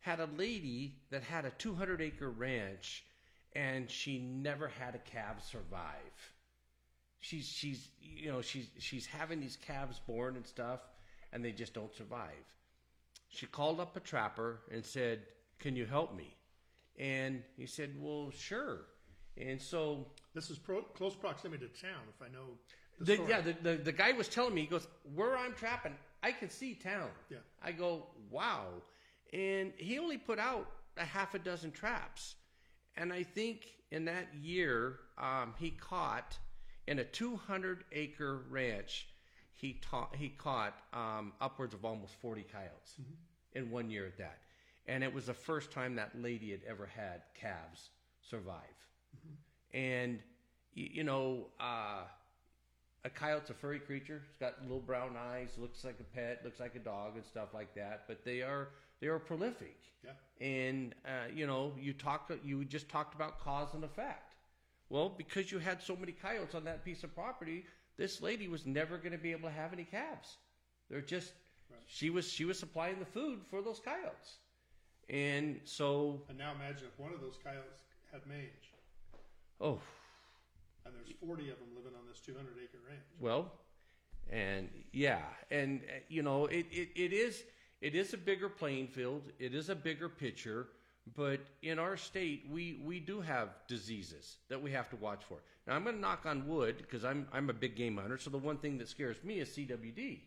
[0.00, 3.04] had a lady that had a 200 acre ranch
[3.54, 6.32] and she never had a calf survive.
[7.20, 10.80] She's, she's, you know, she's, she's having these calves born and stuff
[11.32, 12.44] and they just don't survive
[13.28, 15.20] she called up a trapper and said,
[15.58, 16.34] "Can you help me?"
[16.98, 18.86] And he said, "Well, sure."
[19.36, 22.58] And so, this is pro- close proximity to town, if I know
[22.98, 25.94] the, the, yeah, the, the the guy was telling me, he goes, "Where I'm trapping,
[26.22, 27.38] I can see town." Yeah.
[27.62, 28.66] I go, "Wow!"
[29.32, 32.34] And he only put out a half a dozen traps,
[32.96, 36.38] and I think in that year um, he caught
[36.88, 39.08] in a 200 acre ranch.
[39.54, 42.94] He taught, he caught um, upwards of almost 40 coyotes
[43.54, 44.38] in one year at that.
[44.86, 47.90] And it was the first time that lady had ever had calves
[48.22, 48.54] survive.
[49.72, 50.20] And,
[50.76, 52.02] y- you know, uh,
[53.04, 54.22] a coyote's a furry creature.
[54.28, 57.48] It's got little brown eyes, looks like a pet, looks like a dog and stuff
[57.54, 58.04] like that.
[58.08, 58.68] But they are,
[59.00, 59.76] they are prolific.
[60.04, 60.46] Yeah.
[60.46, 64.27] And, uh, you know, you talk, you just talked about cause and effect.
[64.90, 67.64] Well, because you had so many coyotes on that piece of property,
[67.98, 70.38] this lady was never going to be able to have any calves.
[70.88, 71.32] They're just
[71.86, 74.38] she was she was supplying the food for those coyotes,
[75.08, 77.82] and so And now imagine if one of those coyotes
[78.12, 78.72] had mange,
[79.60, 79.80] oh
[80.84, 83.02] and there's 40 of them living on this 200 acre range.
[83.20, 83.52] well,
[84.30, 85.20] and yeah,
[85.50, 87.42] and you know it, it, it is
[87.80, 89.22] it is a bigger playing field.
[89.38, 90.68] It is a bigger picture.
[91.16, 95.38] But in our state, we, we do have diseases that we have to watch for.
[95.66, 98.18] Now, I'm going to knock on wood because I'm, I'm a big game hunter.
[98.18, 100.20] So the one thing that scares me is CWD.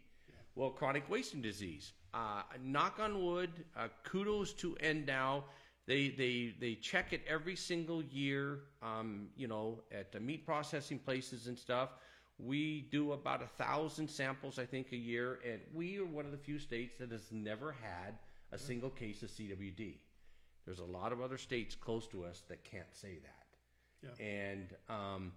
[0.55, 1.93] Well, chronic wasting disease.
[2.13, 3.49] Uh, knock on wood.
[3.75, 5.43] Uh, kudos to NDOW.
[5.87, 10.99] They, they, they check it every single year, um, you know, at the meat processing
[10.99, 11.89] places and stuff.
[12.37, 16.31] We do about a thousand samples, I think, a year, and we are one of
[16.31, 18.15] the few states that has never had
[18.51, 19.95] a single case of CWD.
[20.65, 24.17] There's a lot of other states close to us that can't say that.
[24.19, 24.25] Yeah.
[24.25, 25.31] And um,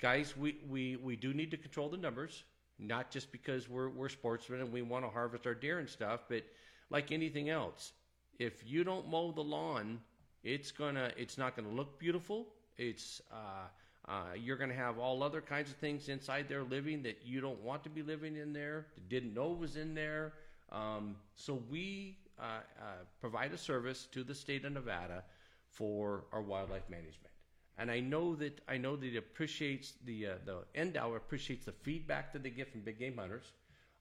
[0.00, 2.44] guys, we, we, we do need to control the numbers,
[2.78, 6.20] not just because we're, we're sportsmen and we want to harvest our deer and stuff,
[6.28, 6.44] but
[6.90, 7.92] like anything else,
[8.38, 10.00] if you don't mow the lawn,
[10.44, 12.46] it's gonna it's not gonna look beautiful.
[12.76, 17.20] It's uh, uh, you're gonna have all other kinds of things inside there living that
[17.24, 20.34] you don't want to be living in there, that didn't know was in there.
[20.70, 22.42] Um, so we uh,
[22.80, 22.84] uh,
[23.20, 25.24] provide a service to the state of Nevada
[25.70, 27.32] for our wildlife management.
[27.78, 31.72] And I know that I know that it appreciates the uh, the NDOW appreciates the
[31.72, 33.52] feedback that they get from big game hunters.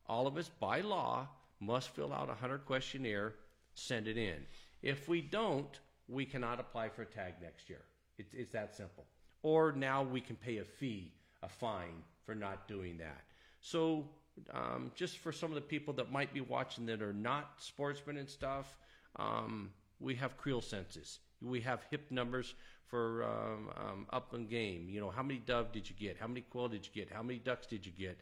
[0.08, 1.28] All of us, by law,
[1.60, 3.34] must fill out a hunter questionnaire,
[3.74, 4.46] send it in.
[4.82, 7.82] If we don't, we cannot apply for a tag next year.
[8.18, 9.06] It's, it's that simple.
[9.44, 11.12] Or now we can pay a fee,
[11.44, 13.22] a fine for not doing that.
[13.60, 14.10] So,
[14.54, 18.18] um, just for some of the people that might be watching that are not sportsmen
[18.18, 18.78] and stuff,
[19.18, 19.70] um,
[20.00, 21.20] we have creel census.
[21.42, 22.54] We have hip numbers
[22.88, 24.88] for um, um, up and game.
[24.90, 26.18] You know, how many dove did you get?
[26.18, 27.14] How many quail did you get?
[27.14, 28.20] How many ducks did you get?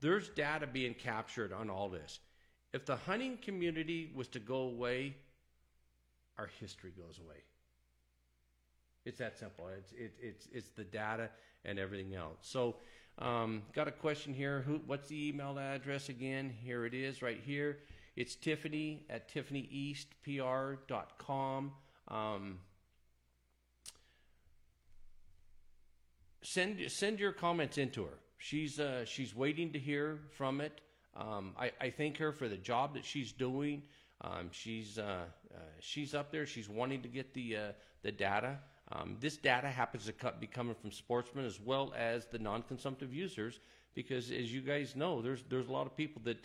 [0.00, 2.20] There's data being captured on all this.
[2.72, 5.16] If the hunting community was to go away,
[6.36, 7.36] our history goes away.
[9.04, 9.68] It's that simple.
[9.76, 11.30] It's it, it's it's the data
[11.64, 12.36] and everything else.
[12.42, 12.76] So,
[13.18, 14.62] um, got a question here.
[14.62, 14.80] Who?
[14.86, 16.54] What's the email address again?
[16.62, 17.80] Here it is, right here.
[18.16, 21.72] It's Tiffany at TiffanyEastPR.com.
[22.08, 22.58] Um,
[26.42, 28.18] send send your comments into her.
[28.38, 30.80] She's uh, she's waiting to hear from it.
[31.16, 33.82] Um, I, I thank her for the job that she's doing.
[34.20, 35.24] Um, she's uh,
[35.54, 36.46] uh, she's up there.
[36.46, 37.72] She's wanting to get the uh,
[38.02, 38.58] the data.
[38.92, 43.60] Um, this data happens to be coming from sportsmen as well as the non-consumptive users,
[43.94, 46.38] because as you guys know, there's there's a lot of people that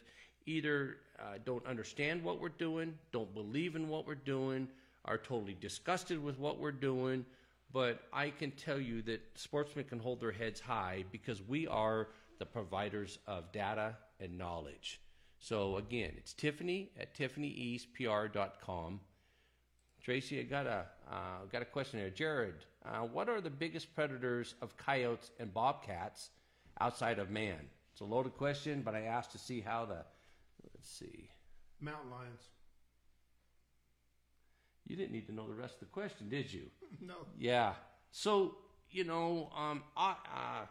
[0.46, 4.68] either uh, don't understand what we're doing, don't believe in what we're doing,
[5.06, 7.26] are totally disgusted with what we're doing.
[7.72, 12.10] But I can tell you that sportsmen can hold their heads high because we are
[12.40, 15.02] the providers of data and knowledge.
[15.40, 19.00] So again, it's Tiffany at TiffanyEastPR.com.
[20.04, 22.10] Tracy, I got a uh, got a question here.
[22.10, 22.56] Jared,
[22.86, 26.30] uh, what are the biggest predators of coyotes and bobcats
[26.82, 27.60] outside of man?
[27.94, 30.04] It's a loaded question, but I asked to see how the.
[30.76, 31.30] Let's see.
[31.80, 32.42] Mountain lions.
[34.86, 36.64] You didn't need to know the rest of the question, did you?
[37.02, 37.16] No.
[37.40, 37.74] Yeah.
[38.12, 38.56] So
[38.92, 40.66] you know, um, I, uh,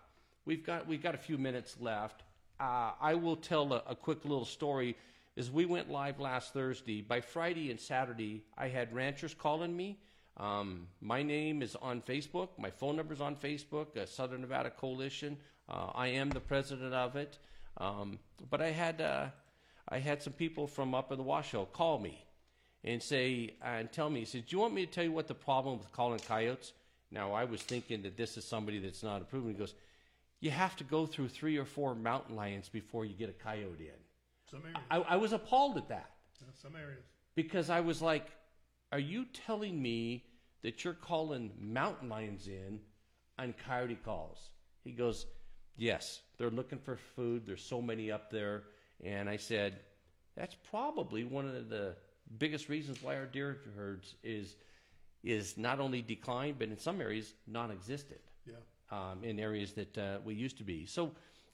[0.44, 2.22] we've got we've got a few minutes left.
[2.60, 4.96] Uh, I will tell a, a quick little story.
[5.34, 9.98] As we went live last Thursday, by Friday and Saturday, I had ranchers calling me.
[10.36, 12.48] Um, my name is on Facebook.
[12.58, 13.96] My phone number is on Facebook.
[13.96, 15.38] Uh, Southern Nevada Coalition.
[15.70, 17.38] Uh, I am the president of it.
[17.78, 18.18] Um,
[18.50, 19.28] but I had uh,
[19.88, 22.26] I had some people from up in the Washoe call me
[22.84, 24.20] and say and tell me.
[24.20, 26.74] He said, "Do you want me to tell you what the problem with calling coyotes?"
[27.10, 29.48] Now I was thinking that this is somebody that's not approved.
[29.48, 29.74] He goes,
[30.40, 33.88] "You have to go through three or four mountain lions before you get a coyote
[33.88, 34.01] in."
[34.52, 34.78] Some areas.
[34.90, 36.10] I, I was appalled at that
[36.40, 37.02] Yeah, some areas.
[37.34, 38.26] because I was like,
[38.92, 40.26] "Are you telling me
[40.62, 42.78] that you're calling mountain lions in
[43.38, 44.50] on coyote calls?"
[44.84, 45.26] He goes,
[45.76, 47.46] "Yes, they're looking for food.
[47.46, 48.64] There's so many up there."
[49.02, 49.80] And I said,
[50.36, 51.96] "That's probably one of the
[52.38, 54.56] biggest reasons why our deer herds is
[55.24, 58.56] is not only declined, but in some areas non-existent." Yeah.
[58.90, 60.84] um, in areas that uh, we used to be.
[60.84, 61.12] So,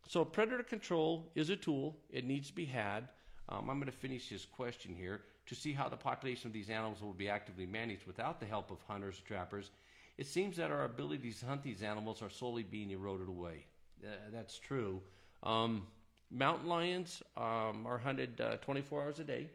[0.08, 1.96] so predator control is a tool.
[2.10, 3.08] It needs to be had.
[3.50, 6.70] Um, I'm going to finish his question here to see how the population of these
[6.70, 9.70] animals will be actively managed without the help of hunters trappers.
[10.16, 13.66] It seems that our abilities to hunt these animals are slowly being eroded away.
[14.02, 15.00] Uh, that's true.
[15.42, 15.86] Um,
[16.30, 19.50] mountain lions um, are hunted uh, 24 hours a day.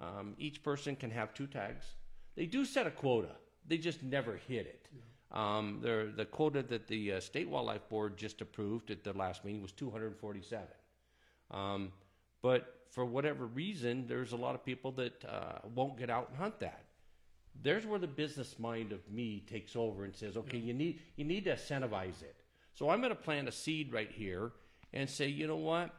[0.00, 1.86] Um, each person can have two tags.
[2.36, 3.36] They do set a quota.
[3.66, 4.88] They just never hit it.
[5.34, 9.44] Um, their- the quota that the uh, State Wildlife Board just approved at the last
[9.44, 10.66] meeting was 247.
[11.50, 11.92] Um,
[12.40, 16.38] but for whatever reason, there's a lot of people that uh, won't get out and
[16.38, 16.84] hunt that.
[17.60, 21.24] There's where the business mind of me takes over and says, okay, you need you
[21.24, 22.36] need to incentivize it.
[22.74, 24.52] So I'm going to plant a seed right here
[24.92, 25.90] and say, you know what?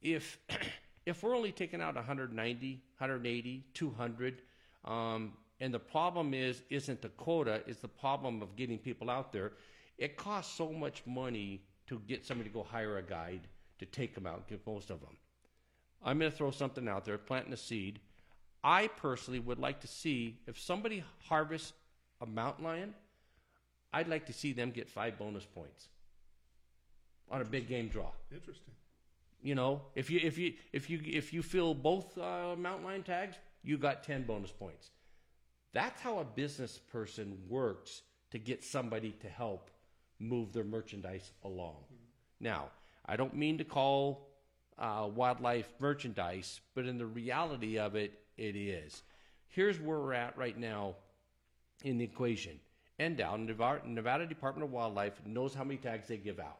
[0.00, 0.38] If
[1.06, 4.42] if we're only taking out 190, 180, 200,
[4.84, 5.32] um,
[5.62, 9.52] and the problem is isn't the quota, it's the problem of getting people out there.
[9.96, 13.46] It costs so much money to get somebody to go hire a guide
[13.78, 15.16] to take them out, get most of them.
[16.04, 18.00] I'm going to throw something out there, planting a seed.
[18.64, 21.72] I personally would like to see if somebody harvests
[22.20, 22.94] a mountain lion,
[23.92, 25.88] I'd like to see them get five bonus points
[27.30, 28.10] on a big game draw.
[28.32, 28.74] Interesting.
[29.42, 33.02] You know, if you if you if you if you fill both uh, mountain lion
[33.04, 34.90] tags, you got ten bonus points.
[35.72, 39.70] That's how a business person works to get somebody to help
[40.18, 41.76] move their merchandise along.
[42.40, 42.66] Now,
[43.06, 44.28] I don't mean to call
[44.78, 49.02] uh, wildlife merchandise, but in the reality of it, it is.
[49.48, 50.96] Here's where we're at right now
[51.84, 52.58] in the equation.
[52.98, 56.58] And NDOW, Nevada, Nevada Department of Wildlife, knows how many tags they give out.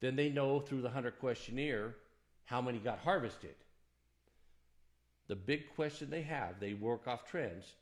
[0.00, 1.96] Then they know through the hunter questionnaire
[2.44, 3.54] how many got harvested.
[5.28, 7.74] The big question they have, they work off trends,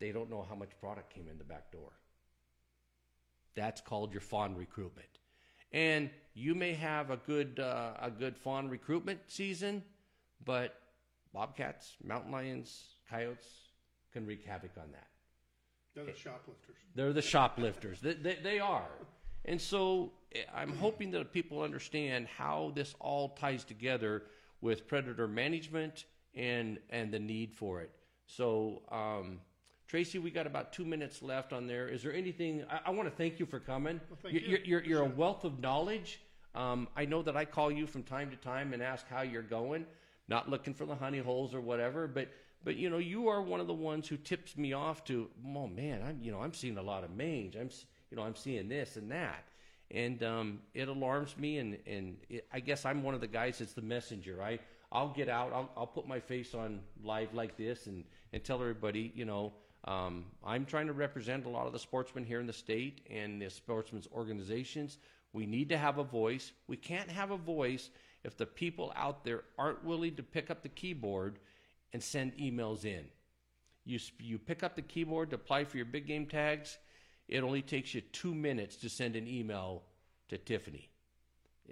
[0.00, 1.92] they don't know how much product came in the back door.
[3.54, 5.06] That's called your fawn recruitment.
[5.72, 9.82] And you may have a good uh, a good fawn recruitment season,
[10.44, 10.74] but
[11.32, 13.46] bobcats, mountain lions, coyotes
[14.12, 15.06] can wreak havoc on that.
[15.94, 16.76] They're the shoplifters.
[16.94, 18.00] They're the shoplifters.
[18.00, 18.88] They, they, they are.
[19.44, 24.24] And so eh, I'm hoping that people understand how this all ties together
[24.60, 26.04] with predator management
[26.34, 27.90] and and the need for it.
[28.26, 29.40] So, um,
[29.86, 31.88] Tracy, we got about two minutes left on there.
[31.88, 32.64] Is there anything?
[32.70, 34.00] I, I want to thank you for coming.
[34.08, 34.48] Well, thank you're, you.
[34.48, 36.20] you're, you're, you're a wealth of knowledge.
[36.54, 39.42] Um, I know that I call you from time to time and ask how you're
[39.42, 39.86] going,
[40.28, 42.28] not looking for the honey holes or whatever, but
[42.64, 45.66] but you know you are one of the ones who tips me off to, oh
[45.66, 47.56] man, I'm you know I'm seeing a lot of mange.
[47.56, 47.70] I'm
[48.10, 49.44] you know I'm seeing this and that,
[49.90, 51.58] and um, it alarms me.
[51.58, 54.42] And and it, I guess I'm one of the guys that's the messenger.
[54.42, 54.58] I
[54.92, 55.52] I'll get out.
[55.52, 59.52] I'll I'll put my face on live like this and and tell everybody, you know.
[59.84, 63.42] Um, I'm trying to represent a lot of the sportsmen here in the state and
[63.42, 64.98] the sportsmen's organizations.
[65.32, 66.52] We need to have a voice.
[66.68, 67.90] We can't have a voice
[68.22, 71.40] if the people out there aren't willing to pick up the keyboard
[71.92, 73.04] and send emails in.
[73.84, 76.78] You, you pick up the keyboard to apply for your big game tags,
[77.28, 79.82] it only takes you two minutes to send an email
[80.28, 80.91] to Tiffany.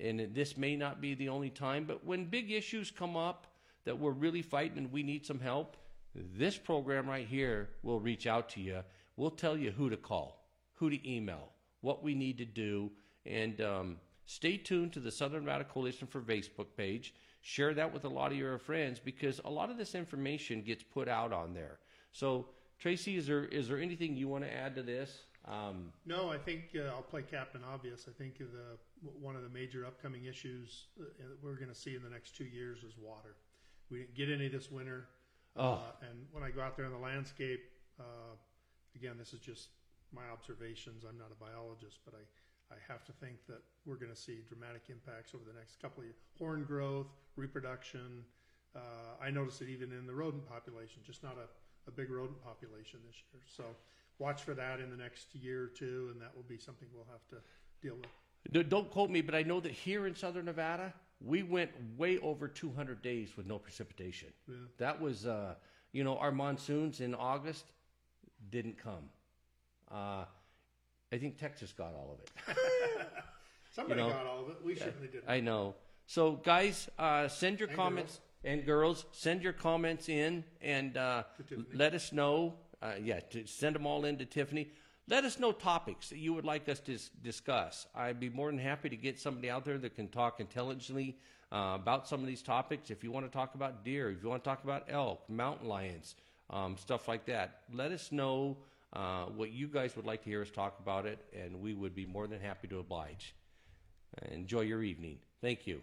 [0.01, 3.47] And this may not be the only time, but when big issues come up
[3.85, 5.77] that we're really fighting and we need some help,
[6.15, 8.81] this program right here will reach out to you.
[9.17, 11.51] We'll tell you who to call, who to email,
[11.81, 12.91] what we need to do,
[13.27, 13.97] and um,
[14.27, 17.15] stay tuned to the Southern Nevada Coalition for Facebook page.
[17.43, 20.83] Share that with a lot of your friends because a lot of this information gets
[20.83, 21.79] put out on there.
[22.13, 22.47] So
[22.81, 25.25] Tracy, is there is there anything you want to add to this?
[25.47, 28.07] Um, No, I think uh, I'll play Captain Obvious.
[28.09, 28.77] I think the
[29.21, 32.37] one of the major upcoming issues uh, that we're going to see in the next
[32.37, 33.37] two years is water.
[33.91, 35.07] We didn't get any this winter,
[35.57, 35.73] Oh.
[35.73, 37.61] uh, and when I go out there in the landscape,
[37.99, 38.37] uh,
[38.95, 39.69] again, this is just
[40.13, 41.05] my observations.
[41.09, 44.45] I'm not a biologist, but I, I have to think that we're going to see
[44.47, 46.17] dramatic impacts over the next couple of years.
[46.39, 48.23] Horn growth, reproduction.
[48.77, 51.49] Uh, I notice it even in the rodent population, just not a,
[51.89, 53.43] a big rodent population this year.
[53.47, 53.65] So
[54.21, 57.07] watch for that in the next year or two, and that will be something we'll
[57.11, 57.37] have to
[57.83, 58.69] deal with.
[58.69, 62.47] don't quote me, but I know that here in Southern Nevada, we went way over
[62.47, 64.29] 200 days with no precipitation.
[64.47, 64.55] Yeah.
[64.79, 65.55] That was, uh,
[65.93, 67.65] you know, our monsoons in August
[68.51, 69.09] didn't come.
[69.91, 70.25] Uh,
[71.13, 72.57] I think Texas got all of it.
[73.73, 74.57] Somebody know, got all of it.
[74.65, 75.29] We certainly didn't.
[75.29, 75.75] I know.
[76.07, 81.25] So, guys, uh, send your And comments and girls, send your comments in and uh,
[81.75, 82.55] let us know.
[82.83, 84.71] Uh, yeah, to send them all in to Tiffany.
[85.09, 87.87] Let us know topics that you would like us to discuss.
[87.95, 91.19] I'd be more than happy to get somebody out there that can talk intelligently
[91.53, 92.91] uh, about some of these topics.
[92.91, 95.69] If you want to talk about deer, if you want to talk about elk, mountain
[95.69, 96.15] lions,
[96.49, 98.57] um, stuff like that, let us know
[98.93, 101.95] uh, what you guys would like to hear us talk about it, and we would
[101.95, 103.35] be more than happy to oblige.
[104.31, 105.19] Enjoy your evening.
[105.41, 105.83] Thank you.